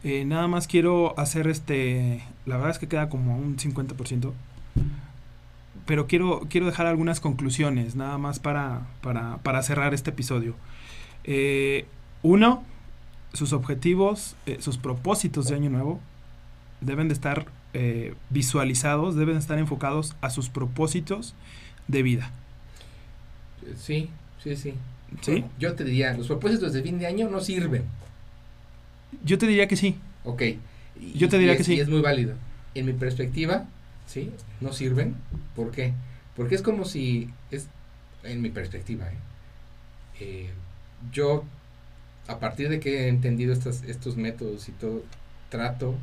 Eh, 0.04 0.24
nada 0.26 0.48
más 0.48 0.68
quiero 0.68 1.18
hacer 1.20 1.48
este, 1.48 2.24
la 2.46 2.56
verdad 2.56 2.72
es 2.72 2.80
que 2.80 2.88
queda 2.88 3.10
como 3.10 3.38
un 3.38 3.58
50%, 3.58 4.32
pero 5.86 6.08
quiero, 6.08 6.48
quiero 6.50 6.66
dejar 6.66 6.88
algunas 6.88 7.20
conclusiones, 7.20 7.96
nada 7.96 8.18
más 8.18 8.40
para, 8.40 8.88
para, 9.02 9.38
para 9.38 9.62
cerrar 9.64 9.94
este 9.94 10.12
episodio. 10.12 10.56
Uno, 12.24 12.64
sus 13.34 13.54
objetivos, 13.54 14.36
eh, 14.46 14.58
sus 14.60 14.78
propósitos 14.78 15.48
de 15.48 15.56
año 15.56 15.70
nuevo 15.70 16.00
deben 16.82 17.08
de 17.08 17.14
estar 17.14 17.46
eh, 17.74 18.16
visualizados, 18.30 19.16
deben 19.16 19.38
estar 19.38 19.58
enfocados 19.58 20.16
a 20.22 20.30
sus 20.30 20.50
propósitos 20.50 21.34
de 21.88 22.04
vida. 22.04 22.32
Sí, 23.78 24.10
sí, 24.44 24.56
sí. 24.56 24.74
¿Sí? 25.22 25.32
Bueno, 25.32 25.50
yo 25.60 25.74
te 25.76 25.84
diría, 25.84 26.14
los 26.14 26.28
propósitos 26.28 26.74
de 26.74 26.82
fin 26.82 27.00
de 27.00 27.08
año 27.08 27.30
no 27.30 27.40
sirven. 27.42 27.84
Yo 29.24 29.38
te 29.38 29.48
diría 29.48 29.68
que 29.68 29.76
sí. 29.76 29.96
Ok. 30.24 30.42
Y, 31.00 31.18
Yo 31.18 31.30
te 31.30 31.38
diría 31.38 31.58
que 31.58 31.64
sí. 31.64 31.76
Y 31.76 31.80
es 31.80 31.90
muy 31.90 32.02
válido. 32.02 32.36
En 32.76 32.86
mi 32.86 32.94
perspectiva, 32.94 33.66
sí, 34.06 34.32
no 34.62 34.72
sirven. 34.72 35.16
¿Por 35.56 35.72
qué? 35.72 35.94
Porque 36.36 36.56
es 36.56 36.62
como 36.62 36.86
si, 36.86 37.30
es, 37.52 37.68
en 38.24 38.42
mi 38.42 38.50
perspectiva, 38.50 39.08
¿eh? 39.08 39.18
Eh, 40.20 40.50
yo, 41.12 41.44
a 42.32 42.40
partir 42.40 42.70
de 42.70 42.80
que 42.80 43.06
he 43.06 43.08
entendido 43.08 43.54
estas, 43.54 43.84
estos 43.84 44.18
métodos 44.18 44.68
y 44.70 44.72
todo, 44.74 45.04
trato 45.50 45.96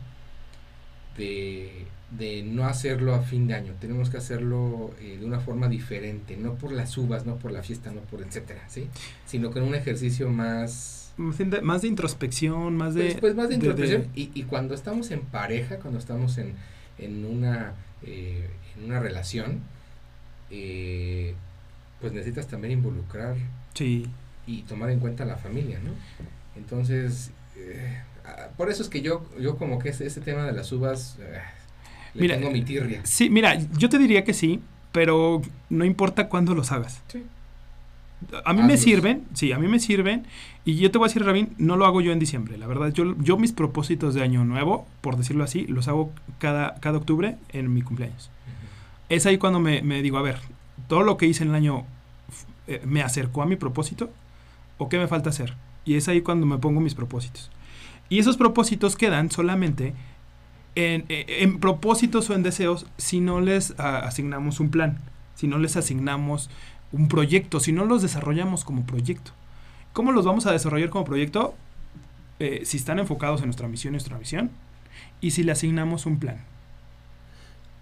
de, 1.17 1.87
de 2.17 2.43
no 2.43 2.65
hacerlo 2.67 3.15
a 3.15 3.23
fin 3.23 3.47
de 3.49 3.55
año. 3.55 3.75
Tenemos 3.81 4.11
que 4.11 4.17
hacerlo 4.19 4.93
eh, 5.01 5.17
de 5.21 5.27
una 5.27 5.41
forma 5.41 5.69
diferente, 5.69 6.37
no 6.37 6.55
por 6.55 6.73
las 6.73 6.97
uvas, 6.97 7.27
no 7.27 7.37
por 7.37 7.51
la 7.51 7.63
fiesta, 7.63 7.91
no 7.91 8.01
por 8.03 8.23
etcétera, 8.23 8.63
¿sí? 8.69 8.89
Sino 9.27 9.51
con 9.51 9.63
un 9.63 9.75
ejercicio 9.75 10.29
más 10.29 11.13
Más 11.17 11.39
de, 11.83 11.89
introspección, 11.89 12.77
más 12.77 12.95
de... 12.95 13.05
pues, 13.07 13.17
pues 13.21 13.35
más 13.35 13.49
de 13.49 13.57
de- 13.57 13.61
de- 13.61 13.67
introspección. 13.71 14.07
Y, 14.15 14.31
y 14.35 14.45
cuando 14.45 14.75
estamos 14.75 15.11
en 15.11 15.21
pareja, 15.23 15.79
cuando 15.79 15.99
estamos 15.99 16.39
en, 16.39 16.53
en, 16.99 17.25
una, 17.25 17.75
eh, 18.05 18.49
en 18.77 18.85
una 18.85 19.01
relación, 19.01 19.61
eh, 20.51 21.35
pues 22.01 22.13
necesitas 22.13 22.47
también 22.47 22.73
involucrar 22.75 23.35
Sí, 23.75 24.07
y 24.49 24.63
tomar 24.63 24.91
en 24.91 24.99
cuenta 24.99 25.27
la 25.27 25.37
familia, 25.37 25.79
¿no? 25.79 25.91
Entonces, 26.57 27.31
eh, 27.55 28.01
ah, 28.25 28.49
por 28.57 28.71
eso 28.71 28.83
es 28.83 28.89
que 28.89 29.03
yo, 29.03 29.27
yo 29.39 29.59
como 29.59 29.79
que 29.79 29.91
ese, 29.91 30.21
tema 30.23 30.45
de 30.45 30.53
las 30.53 30.73
uvas, 30.73 31.19
eh, 31.21 31.39
le 32.15 32.23
Mira, 32.23 32.37
tengo 32.37 32.51
mi 32.51 32.63
tirria. 32.63 33.03
Sí, 33.05 33.29
mira, 33.29 33.59
yo 33.77 33.91
te 33.91 33.99
diría 33.99 34.25
que 34.25 34.33
sí, 34.33 34.61
pero 34.91 35.43
no 35.69 35.85
importa 35.85 36.29
cuándo 36.29 36.55
los 36.55 36.73
hagas. 36.73 37.03
Sí. 37.09 37.23
A 38.45 38.53
mí 38.53 38.63
me 38.63 38.79
sirven, 38.79 39.27
sí, 39.35 39.53
a 39.53 39.59
mí 39.59 39.69
me 39.69 39.79
sirven. 39.79 40.27
Y 40.65 40.77
yo 40.77 40.91
te 40.91 40.99
voy 40.99 41.07
a 41.07 41.09
decir, 41.09 41.25
Rabín, 41.25 41.55
no 41.59 41.77
lo 41.77 41.85
hago 41.85 42.01
yo 42.01 42.11
en 42.11 42.19
diciembre. 42.19 42.57
La 42.57 42.67
verdad, 42.67 42.91
yo, 42.93 43.15
yo 43.21 43.37
mis 43.37 43.53
propósitos 43.53 44.15
de 44.15 44.23
año 44.23 44.45
nuevo, 44.45 44.89
por 45.03 45.17
decirlo 45.19 45.45
así, 45.45 45.67
los 45.67 45.89
hago 45.89 46.11
cada, 46.39 46.75
cada 46.81 46.99
octubre 46.99 47.37
en 47.51 47.73
mi 47.73 47.83
cumpleaños. 47.83 48.31
Es 49.11 49.27
ahí 49.27 49.37
cuando 49.39 49.61
me, 49.61 49.83
me 49.83 50.03
digo, 50.03 50.19
a 50.19 50.23
ver, 50.23 50.39
todo 50.89 51.03
lo 51.03 51.17
que 51.17 51.27
hice 51.27 51.45
en 51.45 51.51
el 51.51 51.55
año 51.55 51.85
eh, 52.67 52.83
me 52.85 53.03
acercó 53.03 53.43
a 53.43 53.47
mi 53.47 53.57
propósito 53.57 54.11
o 54.79 54.89
qué 54.89 54.99
me 54.99 55.09
falta 55.09 55.31
hacer. 55.31 55.55
Y 55.85 55.97
es 55.97 56.09
ahí 56.09 56.23
cuando 56.23 56.47
me 56.47 56.59
pongo 56.59 56.81
mis 56.81 56.95
propósitos. 56.95 57.51
Y 58.09 58.19
esos 58.19 58.37
propósitos 58.37 58.97
quedan 58.97 59.31
solamente 59.31 59.95
en, 60.75 61.05
eh, 61.09 61.27
en 61.41 61.59
propósitos 61.59 62.31
o 62.31 62.35
en 62.35 62.43
deseos 62.43 62.87
si 62.97 63.21
no 63.21 63.41
les 63.41 63.75
ah, 63.79 63.99
asignamos 63.99 64.61
un 64.61 64.71
plan, 64.71 64.99
si 65.35 65.47
no 65.47 65.59
les 65.59 65.77
asignamos 65.77 66.51
un 66.93 67.09
proyecto, 67.09 67.61
si 67.61 67.73
no 67.73 67.85
los 67.85 68.03
desarrollamos 68.03 68.65
como 68.65 68.87
proyecto. 68.87 69.33
¿Cómo 69.93 70.13
los 70.13 70.25
vamos 70.25 70.47
a 70.47 70.53
desarrollar 70.53 70.91
como 70.91 71.05
proyecto? 71.05 71.55
Eh, 72.39 72.63
si 72.65 72.77
están 72.77 72.99
enfocados 72.99 73.41
en 73.41 73.47
nuestra 73.47 73.67
misión 73.67 73.93
y 73.93 73.97
nuestra 73.97 74.17
visión 74.17 74.51
y 75.21 75.33
si 75.33 75.43
le 75.43 75.53
asignamos 75.53 76.07
un 76.07 76.19
plan. 76.19 76.39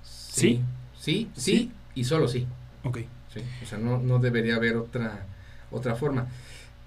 Sí, 0.02 0.62
sí, 0.98 1.28
sí, 1.34 1.42
¿Sí? 1.42 1.72
y 1.94 2.04
solo 2.04 2.28
sí. 2.28 2.46
Ok. 2.84 2.98
Sí, 3.32 3.40
o 3.62 3.66
sea, 3.66 3.78
no, 3.78 3.98
no 3.98 4.18
debería 4.18 4.56
haber 4.56 4.76
otra, 4.76 5.26
otra 5.70 5.94
forma. 5.94 6.26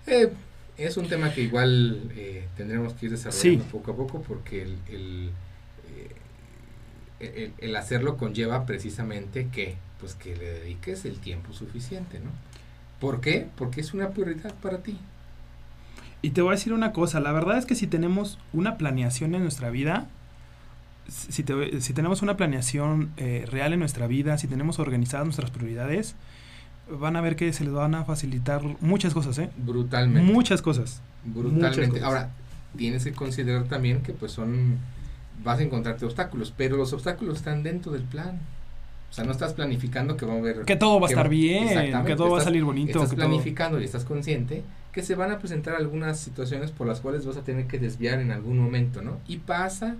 Eh, 0.09 0.31
es 0.77 0.97
un 0.97 1.07
tema 1.07 1.33
que 1.33 1.41
igual 1.41 2.09
eh, 2.15 2.47
tendremos 2.57 2.93
que 2.93 3.05
ir 3.07 3.11
desarrollando 3.11 3.63
Sí. 3.63 3.69
poco 3.71 3.91
a 3.91 3.95
poco 3.95 4.21
porque 4.21 4.61
el, 4.63 4.77
el, 4.89 5.29
eh, 7.19 7.33
el- 7.35 7.53
el 7.69 7.75
hacerlo 7.75 8.17
conlleva 8.17 8.65
precisamente 8.65 9.47
que, 9.51 9.75
pues 9.99 10.15
que 10.15 10.35
le 10.35 10.45
dediques 10.59 11.05
el 11.05 11.19
tiempo 11.19 11.53
suficiente, 11.53 12.19
¿no? 12.19 12.31
¿Por 12.99 13.21
qué? 13.21 13.47
Porque 13.55 13.81
es 13.81 13.93
una 13.93 14.09
prioridad 14.09 14.53
para 14.55 14.79
ti. 14.79 14.97
Y 16.21 16.31
te 16.31 16.41
voy 16.41 16.51
a 16.51 16.55
decir 16.55 16.73
una 16.73 16.91
cosa, 16.91 17.19
la 17.19 17.31
verdad 17.31 17.57
es 17.57 17.65
que 17.65 17.75
si 17.75 17.87
tenemos 17.87 18.39
una 18.53 18.77
planeación 18.77 19.35
en 19.35 19.41
nuestra 19.43 19.69
vida, 19.69 20.07
si, 21.07 21.43
te- 21.43 21.81
si 21.81 21.93
tenemos 21.93 22.21
una 22.21 22.35
planeación 22.37 23.11
eh, 23.17 23.45
real 23.49 23.73
en 23.73 23.79
nuestra 23.79 24.05
vida, 24.07 24.37
si 24.37 24.47
tenemos 24.47 24.79
organizadas 24.79 25.25
nuestras 25.25 25.49
prioridades, 25.51 26.15
van 26.91 27.15
a 27.15 27.21
ver 27.21 27.35
que 27.35 27.51
se 27.53 27.63
les 27.63 27.73
van 27.73 27.95
a 27.95 28.05
facilitar 28.05 28.61
muchas 28.81 29.13
cosas, 29.13 29.37
¿eh? 29.39 29.49
Brutalmente. 29.57 30.31
Muchas 30.31 30.61
cosas. 30.61 31.01
muchas 31.25 31.43
brutalmente. 31.51 31.89
cosas. 31.99 32.03
Ahora, 32.03 32.29
tienes 32.77 33.03
que 33.03 33.11
considerar 33.13 33.63
también 33.65 34.01
que 34.01 34.13
pues 34.13 34.31
son, 34.31 34.77
vas 35.43 35.59
a 35.59 35.63
encontrarte 35.63 36.05
obstáculos, 36.05 36.53
pero 36.55 36.77
los 36.77 36.93
obstáculos 36.93 37.37
están 37.37 37.63
dentro 37.63 37.91
del 37.91 38.03
plan. 38.03 38.39
O 39.09 39.13
sea, 39.13 39.23
no 39.23 39.31
estás 39.31 39.53
planificando 39.53 40.15
que 40.17 40.25
va 40.27 40.33
a 40.35 40.37
haber... 40.37 40.65
Que 40.65 40.75
todo 40.75 40.99
va 40.99 41.07
a 41.07 41.09
estar 41.09 41.29
bien, 41.29 41.67
que 42.05 42.15
todo 42.15 42.29
va 42.31 42.37
a 42.39 42.43
salir 42.43 42.63
bonito. 42.63 42.91
Estás 42.99 43.09
que 43.09 43.15
todo- 43.15 43.25
planificando 43.27 43.81
y 43.81 43.83
estás 43.83 44.05
consciente 44.05 44.63
que 44.91 45.01
se 45.03 45.15
van 45.15 45.31
a 45.31 45.39
presentar 45.39 45.75
algunas 45.75 46.19
situaciones 46.19 46.71
por 46.71 46.87
las 46.87 46.99
cuales 46.99 47.25
vas 47.25 47.37
a 47.37 47.43
tener 47.43 47.67
que 47.67 47.77
desviar 47.79 48.19
en 48.19 48.31
algún 48.31 48.57
momento, 48.59 49.01
¿no? 49.03 49.17
Y 49.27 49.37
pasa, 49.37 49.95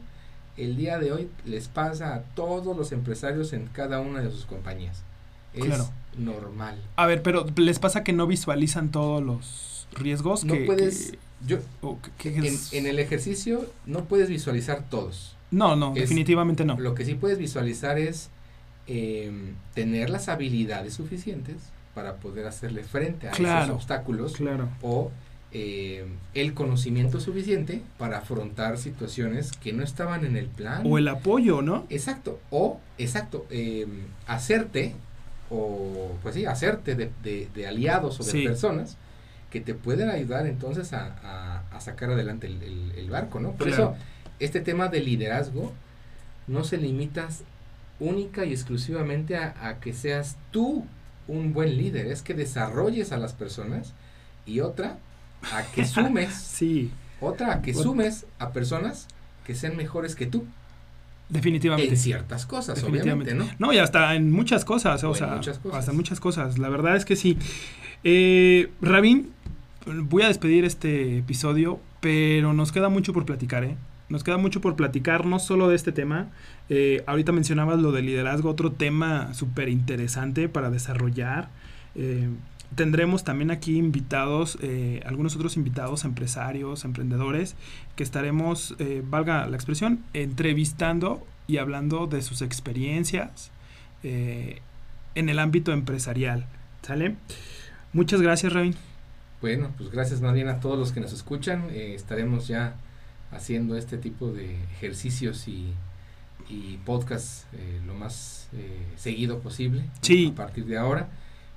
el 0.58 0.76
día 0.78 0.98
de 1.00 1.12
hoy 1.12 1.28
les 1.46 1.68
pasa 1.68 2.16
a 2.16 2.22
todos 2.22 2.76
los 2.76 2.92
empresarios 2.92 3.54
en 3.54 3.68
cada 3.68 4.00
una 4.00 4.22
de 4.22 4.32
sus 4.32 4.46
compañías. 4.46 5.04
Es 5.54 5.66
Claro. 5.66 5.90
Normal. 6.20 6.82
A 6.96 7.06
ver, 7.08 7.22
pero 7.24 7.46
les 7.56 7.80
pasa 7.80 8.04
que 8.04 8.14
no 8.14 8.28
visualizan 8.28 8.92
todos 8.92 9.24
los 9.24 9.88
riesgos 9.94 10.44
No 10.46 10.54
que... 10.54 10.66
puedes... 10.66 11.12
que- 11.12 11.20
Yo, 11.48 11.58
que- 12.18 12.36
en, 12.74 12.86
el 12.86 13.00
ejercicio 13.00 13.66
no 13.86 14.04
puedes 14.06 14.30
visualizar 14.30 14.84
todos. 14.90 15.36
No, 15.52 15.76
no, 15.76 15.94
es- 15.96 16.02
definitivamente 16.02 16.66
no. 16.66 16.78
Lo 16.80 16.94
que 16.96 17.06
sí 17.06 17.16
puedes 17.16 17.38
visualizar 17.40 17.98
es 17.98 18.30
eh, 18.88 19.32
tener 19.74 20.10
las 20.10 20.30
habilidades 20.30 20.94
suficientes 20.94 21.56
para 21.96 22.18
poder 22.18 22.46
hacerle 22.48 22.84
frente 22.84 23.28
a 23.28 23.32
esos 23.32 23.70
obstáculos 23.76 24.34
Claro. 24.34 24.70
o 24.82 25.12
eh, 25.52 26.06
el 26.36 26.54
conocimiento 26.54 27.20
suficiente 27.20 27.82
para 27.98 28.20
afrontar 28.20 28.78
situaciones 28.78 29.52
que 29.54 29.74
no 29.74 29.84
estaban 29.84 30.24
en 30.26 30.36
el 30.38 30.46
plan. 30.48 30.84
O 30.86 30.98
el 31.00 31.08
apoyo, 31.08 31.62
¿no? 31.64 31.86
Exacto, 31.90 32.40
o 32.52 32.80
exacto, 33.00 33.48
eh, 33.50 33.88
hacerte, 34.28 34.94
o 35.50 36.12
pues 36.22 36.36
sí, 36.36 36.46
hacerte 36.46 36.96
de, 36.96 37.12
de- 37.24 37.50
de 37.54 37.68
aliados 37.68 38.20
o 38.20 38.24
de 38.24 38.32
Sí. 38.32 38.44
personas 38.44 38.98
que 39.52 39.60
te 39.62 39.74
pueden 39.74 40.10
ayudar 40.10 40.46
entonces 40.46 40.94
a, 40.94 41.16
a- 41.24 41.64
a 41.76 41.82
sacar 41.82 42.12
adelante 42.12 42.48
el, 42.48 42.62
el- 42.62 42.92
el 42.98 43.10
barco, 43.10 43.40
¿no? 43.40 43.52
Por 43.54 43.68
Claro. 43.68 43.96
eso, 43.96 43.96
este 44.40 44.62
tema 44.62 44.88
de 44.90 45.02
liderazgo 45.02 45.74
no 46.48 46.64
se 46.64 46.78
limita 46.78 47.28
única 48.00 48.46
y 48.46 48.52
exclusivamente 48.54 49.36
a, 49.38 49.56
a 49.68 49.80
que 49.80 49.94
seas 49.94 50.38
tú 50.52 50.86
un 51.28 51.54
buen 51.54 51.78
líder, 51.78 52.08
es 52.08 52.22
que 52.22 52.34
desarrolles 52.34 53.12
a 53.12 53.18
las 53.18 53.34
personas 53.34 53.94
y 54.46 54.62
otra, 54.62 54.98
a 55.52 55.64
que 55.74 55.86
sumes, 55.86 56.34
Sí, 56.34 56.92
otra, 57.22 57.54
a 57.56 57.62
que 57.62 57.74
sumes 57.74 58.26
a 58.40 58.52
personas 58.52 59.08
que 59.46 59.56
sean 59.56 59.76
mejores 59.76 60.16
que 60.16 60.26
tú 60.28 60.46
definitivamente. 61.30 61.92
en 61.92 61.98
ciertas 61.98 62.46
cosas, 62.46 62.84
obviamente, 62.84 63.10
Definitivamente. 63.10 63.56
¿no? 63.60 63.68
No, 63.68 63.74
y 63.74 63.78
hasta 63.78 64.16
en 64.16 64.32
muchas 64.32 64.66
cosas, 64.66 65.04
o, 65.04 65.10
O 65.10 65.12
en 65.12 65.18
sea, 65.18 65.28
muchas 65.36 65.60
cosas. 65.60 65.80
hasta 65.80 65.94
muchas 65.94 66.20
cosas. 66.20 66.58
La 66.58 66.70
verdad 66.70 66.96
es 66.96 67.06
que 67.06 67.16
sí. 67.16 67.38
Eh, 68.04 68.72
Rabín, 68.82 69.32
voy 69.86 70.24
a 70.24 70.28
despedir 70.28 70.66
este 70.66 71.18
episodio, 71.20 71.80
pero 72.00 72.54
nos 72.54 72.72
queda 72.72 72.90
mucho 72.90 73.14
por 73.14 73.26
platicar, 73.26 73.64
¿eh? 73.64 73.76
Nos 74.10 74.24
queda 74.24 74.38
mucho 74.38 74.60
por 74.60 74.76
platicar, 74.76 75.26
no 75.26 75.38
solo 75.38 75.70
de 75.70 75.76
este 75.76 75.92
tema. 75.92 76.30
Eh, 76.70 77.04
ahorita 77.06 77.32
mencionabas 77.32 77.80
lo 77.80 77.92
del 77.92 78.08
liderazgo, 78.08 78.50
otro 78.50 78.72
tema 78.72 79.34
súper 79.34 79.70
interesante 79.70 80.50
para 80.50 80.72
desarrollar. 80.72 81.50
Eh, 81.96 82.30
tendremos 82.76 83.24
también 83.24 83.52
aquí 83.52 83.78
invitados, 83.78 84.58
eh, 84.62 85.02
algunos 85.06 85.36
otros 85.36 85.58
invitados, 85.58 86.06
empresarios, 86.06 86.86
emprendedores, 86.86 87.56
que 87.96 88.04
estaremos, 88.04 88.76
eh, 88.80 89.04
valga 89.06 89.48
la 89.48 89.56
expresión, 89.56 90.04
entrevistando 90.14 91.26
y 91.48 91.58
hablando 91.58 92.08
de 92.08 92.22
sus 92.22 92.42
experiencias 92.42 93.52
eh, 94.04 94.62
en 95.16 95.30
el 95.30 95.40
ámbito 95.40 95.72
empresarial. 95.72 96.46
¿Sale? 96.82 97.16
Muchas 97.92 98.22
gracias, 98.22 98.54
Rabin. 98.54 98.76
Bueno, 99.42 99.72
pues 99.78 99.90
gracias 99.90 100.22
más 100.22 100.34
bien 100.34 100.50
a 100.50 100.60
todos 100.60 100.78
los 100.78 100.92
que 100.92 101.00
nos 101.00 101.14
escuchan. 101.14 101.70
Eh, 101.72 101.94
estaremos 101.96 102.48
ya 102.48 102.76
haciendo 103.32 103.78
este 103.78 103.98
tipo 103.98 104.32
de 104.32 104.56
ejercicios 104.74 105.48
y, 105.48 105.74
y 106.50 106.78
podcasts 106.86 107.46
eh, 107.54 107.80
lo 107.86 107.94
más 107.94 108.50
eh, 108.54 108.86
seguido 108.98 109.40
posible 109.40 109.84
a 109.84 110.36
partir 110.36 110.66
de 110.66 110.78
ahora. 110.78 111.10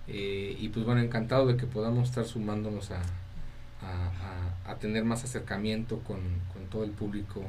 Eh, 0.09 0.57
y 0.61 0.69
pues 0.69 0.85
bueno, 0.85 1.01
encantado 1.01 1.47
de 1.47 1.57
que 1.57 1.67
podamos 1.67 2.09
estar 2.09 2.25
sumándonos 2.25 2.91
a, 2.91 2.99
a, 3.83 4.09
a- 4.67 4.71
a 4.73 4.75
tener 4.77 5.05
más 5.05 5.25
acercamiento 5.25 5.99
con, 6.01 6.19
con 6.53 6.65
todo 6.71 6.85
el 6.85 6.91
público, 6.91 7.45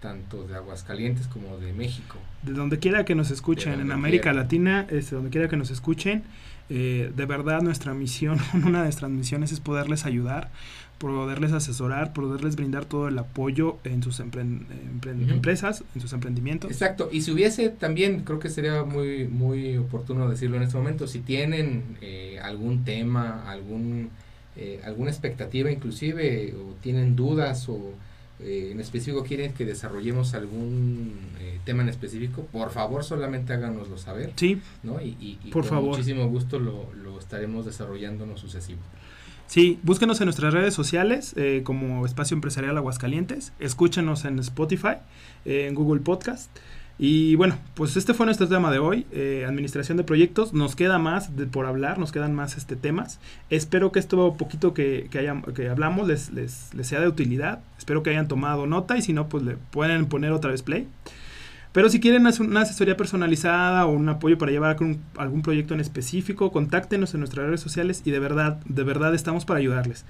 tanto 0.00 0.46
de 0.46 0.54
Aguascalientes 0.56 1.26
como 1.28 1.56
de 1.58 1.72
México. 1.72 2.18
De 2.42 2.52
donde 2.52 2.78
quiera 2.78 3.04
que 3.04 3.14
nos 3.14 3.30
escuchen, 3.30 3.80
en 3.80 3.90
América 3.92 4.30
quiera. 4.30 4.42
Latina, 4.42 4.86
este, 4.90 5.14
donde 5.16 5.30
quiera 5.30 5.48
que 5.48 5.56
nos 5.56 5.70
escuchen, 5.70 6.22
eh, 6.70 7.12
de 7.16 7.26
verdad 7.26 7.62
nuestra 7.62 7.94
misión, 7.94 8.38
una 8.54 8.78
de 8.78 8.84
nuestras 8.84 9.10
misiones 9.10 9.50
es 9.52 9.60
poderles 9.60 10.04
ayudar, 10.04 10.50
poderles 10.98 11.52
asesorar, 11.52 12.12
poderles 12.12 12.56
brindar 12.56 12.84
todo 12.84 13.06
el 13.08 13.16
apoyo 13.18 13.76
en 13.84 14.02
sus 14.02 14.18
empresas, 14.20 15.84
en 15.94 16.00
sus 16.00 16.12
emprendimientos. 16.12 16.70
Exacto, 16.70 17.08
y 17.12 17.22
si 17.22 17.30
hubiese 17.30 17.68
también, 17.68 18.24
creo 18.24 18.38
que 18.38 18.48
sería 18.48 18.82
muy, 18.84 19.26
muy 19.28 19.76
oportuno 19.76 20.28
decirlo 20.28 20.56
en 20.56 20.64
este 20.64 20.76
momento, 20.76 21.06
si 21.06 21.20
tienen 21.20 21.96
eh, 22.00 22.38
algún 22.42 22.84
tema, 22.84 23.48
algún, 23.48 24.10
eh, 24.56 24.80
alguna 24.84 25.10
expectativa 25.10 25.70
inclusive, 25.70 26.54
o 26.54 26.74
tienen 26.82 27.14
dudas, 27.14 27.68
o 27.68 27.92
eh, 28.40 28.70
en 28.72 28.80
específico 28.80 29.24
quieren 29.24 29.52
que 29.52 29.64
desarrollemos 29.64 30.34
algún 30.34 31.12
eh, 31.40 31.58
tema 31.64 31.82
en 31.82 31.88
específico, 31.88 32.42
por 32.52 32.70
favor 32.70 33.04
solamente 33.04 33.52
háganoslo 33.52 33.98
saber, 33.98 34.32
Sí, 34.36 34.60
¿no? 34.82 35.00
Y, 35.00 35.16
y- 35.20 35.38
y 35.44 35.50
Por 35.50 35.62
con 35.62 35.70
favor. 35.70 35.90
muchísimo 35.90 36.26
gusto 36.28 36.58
lo, 36.58 36.92
lo 36.94 37.18
estaremos 37.18 37.66
desarrollando 37.66 38.24
en 38.24 38.30
lo 38.30 38.36
sucesivo. 38.36 38.80
Sí, 39.48 39.78
búsquenos 39.82 40.20
en 40.20 40.26
nuestras 40.26 40.52
redes 40.52 40.74
sociales 40.74 41.32
eh, 41.36 41.62
como 41.64 42.04
Espacio 42.04 42.34
Empresarial 42.34 42.76
Aguascalientes, 42.76 43.52
escúchenos 43.58 44.24
en 44.26 44.38
Spotify, 44.40 44.98
eh, 45.46 45.66
en 45.68 45.74
Google 45.74 46.00
Podcast. 46.02 46.50
Y 47.00 47.36
bueno, 47.36 47.56
pues 47.74 47.96
este 47.96 48.12
fue 48.12 48.26
nuestro 48.26 48.48
tema 48.48 48.70
de 48.72 48.78
hoy, 48.80 49.06
eh, 49.12 49.44
administración 49.48 49.96
de 49.96 50.04
proyectos. 50.04 50.52
Nos 50.52 50.74
queda 50.76 50.98
más 50.98 51.30
por 51.50 51.64
hablar, 51.64 51.98
nos 51.98 52.10
quedan 52.12 52.34
más 52.34 52.56
este 52.58 52.74
temas. 52.76 53.20
Espero 53.50 53.90
que 53.92 54.00
esto 54.00 54.34
poquito 54.36 54.74
que, 54.74 55.06
que, 55.10 55.20
haya- 55.20 55.40
que 55.54 55.68
hablamos 55.68 56.08
les, 56.08 56.30
les, 56.30 56.74
les 56.74 56.86
sea 56.86 57.00
de 57.00 57.08
utilidad. 57.08 57.60
Espero 57.78 58.02
que 58.02 58.10
hayan 58.10 58.28
tomado 58.28 58.66
nota 58.66 58.98
y 58.98 59.02
si 59.02 59.12
no, 59.12 59.28
pues 59.28 59.44
le 59.44 59.56
pueden 59.70 60.06
poner 60.06 60.32
otra 60.32 60.50
vez 60.50 60.62
play. 60.62 60.88
Pero 61.78 61.90
si 61.90 62.00
quieren 62.00 62.26
una 62.40 62.62
asesoría 62.62 62.96
personalizada 62.96 63.86
o 63.86 63.92
un 63.92 64.08
apoyo 64.08 64.36
para 64.36 64.50
llevar 64.50 64.74
con 64.74 64.98
algún 65.16 65.42
proyecto 65.42 65.74
en 65.74 65.80
específico, 65.80 66.50
contáctenos 66.50 67.14
en 67.14 67.20
nuestras 67.20 67.46
redes 67.46 67.60
sociales 67.60 68.02
y 68.04 68.10
de 68.10 68.18
verdad, 68.18 68.60
de 68.64 68.82
verdad 68.82 69.14
estamos 69.14 69.44
para 69.44 69.60
ayudarles. 69.60 70.04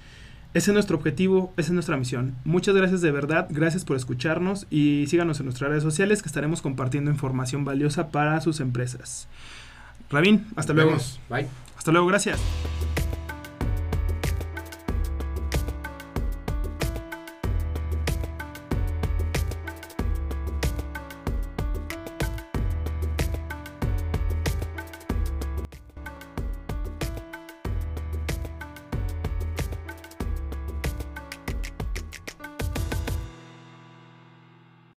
Ese 0.55 0.71
es 0.71 0.73
nuestro 0.73 0.97
objetivo, 0.97 1.53
esa 1.59 1.66
es 1.66 1.75
nuestra 1.75 1.99
misión. 1.99 2.37
Muchas 2.45 2.75
gracias 2.75 3.03
de 3.03 3.11
verdad, 3.11 3.49
gracias 3.51 3.85
por 3.85 3.99
escucharnos 3.99 4.66
y 4.71 5.05
síganos 5.09 5.41
en 5.41 5.45
nuestras 5.45 5.69
redes 5.69 5.83
sociales 5.83 6.23
que 6.23 6.29
estaremos 6.29 6.62
compartiendo 6.62 7.11
información 7.11 7.66
valiosa 7.66 8.09
para 8.09 8.41
sus 8.41 8.61
empresas. 8.61 9.29
Rabín, 10.09 10.47
hasta 10.57 10.73
Nos 10.73 10.77
luego. 10.77 10.91
vemos. 10.93 11.21
Bye. 11.29 11.49
Hasta 11.77 11.93
luego, 11.93 12.07
gracias. 12.07 12.41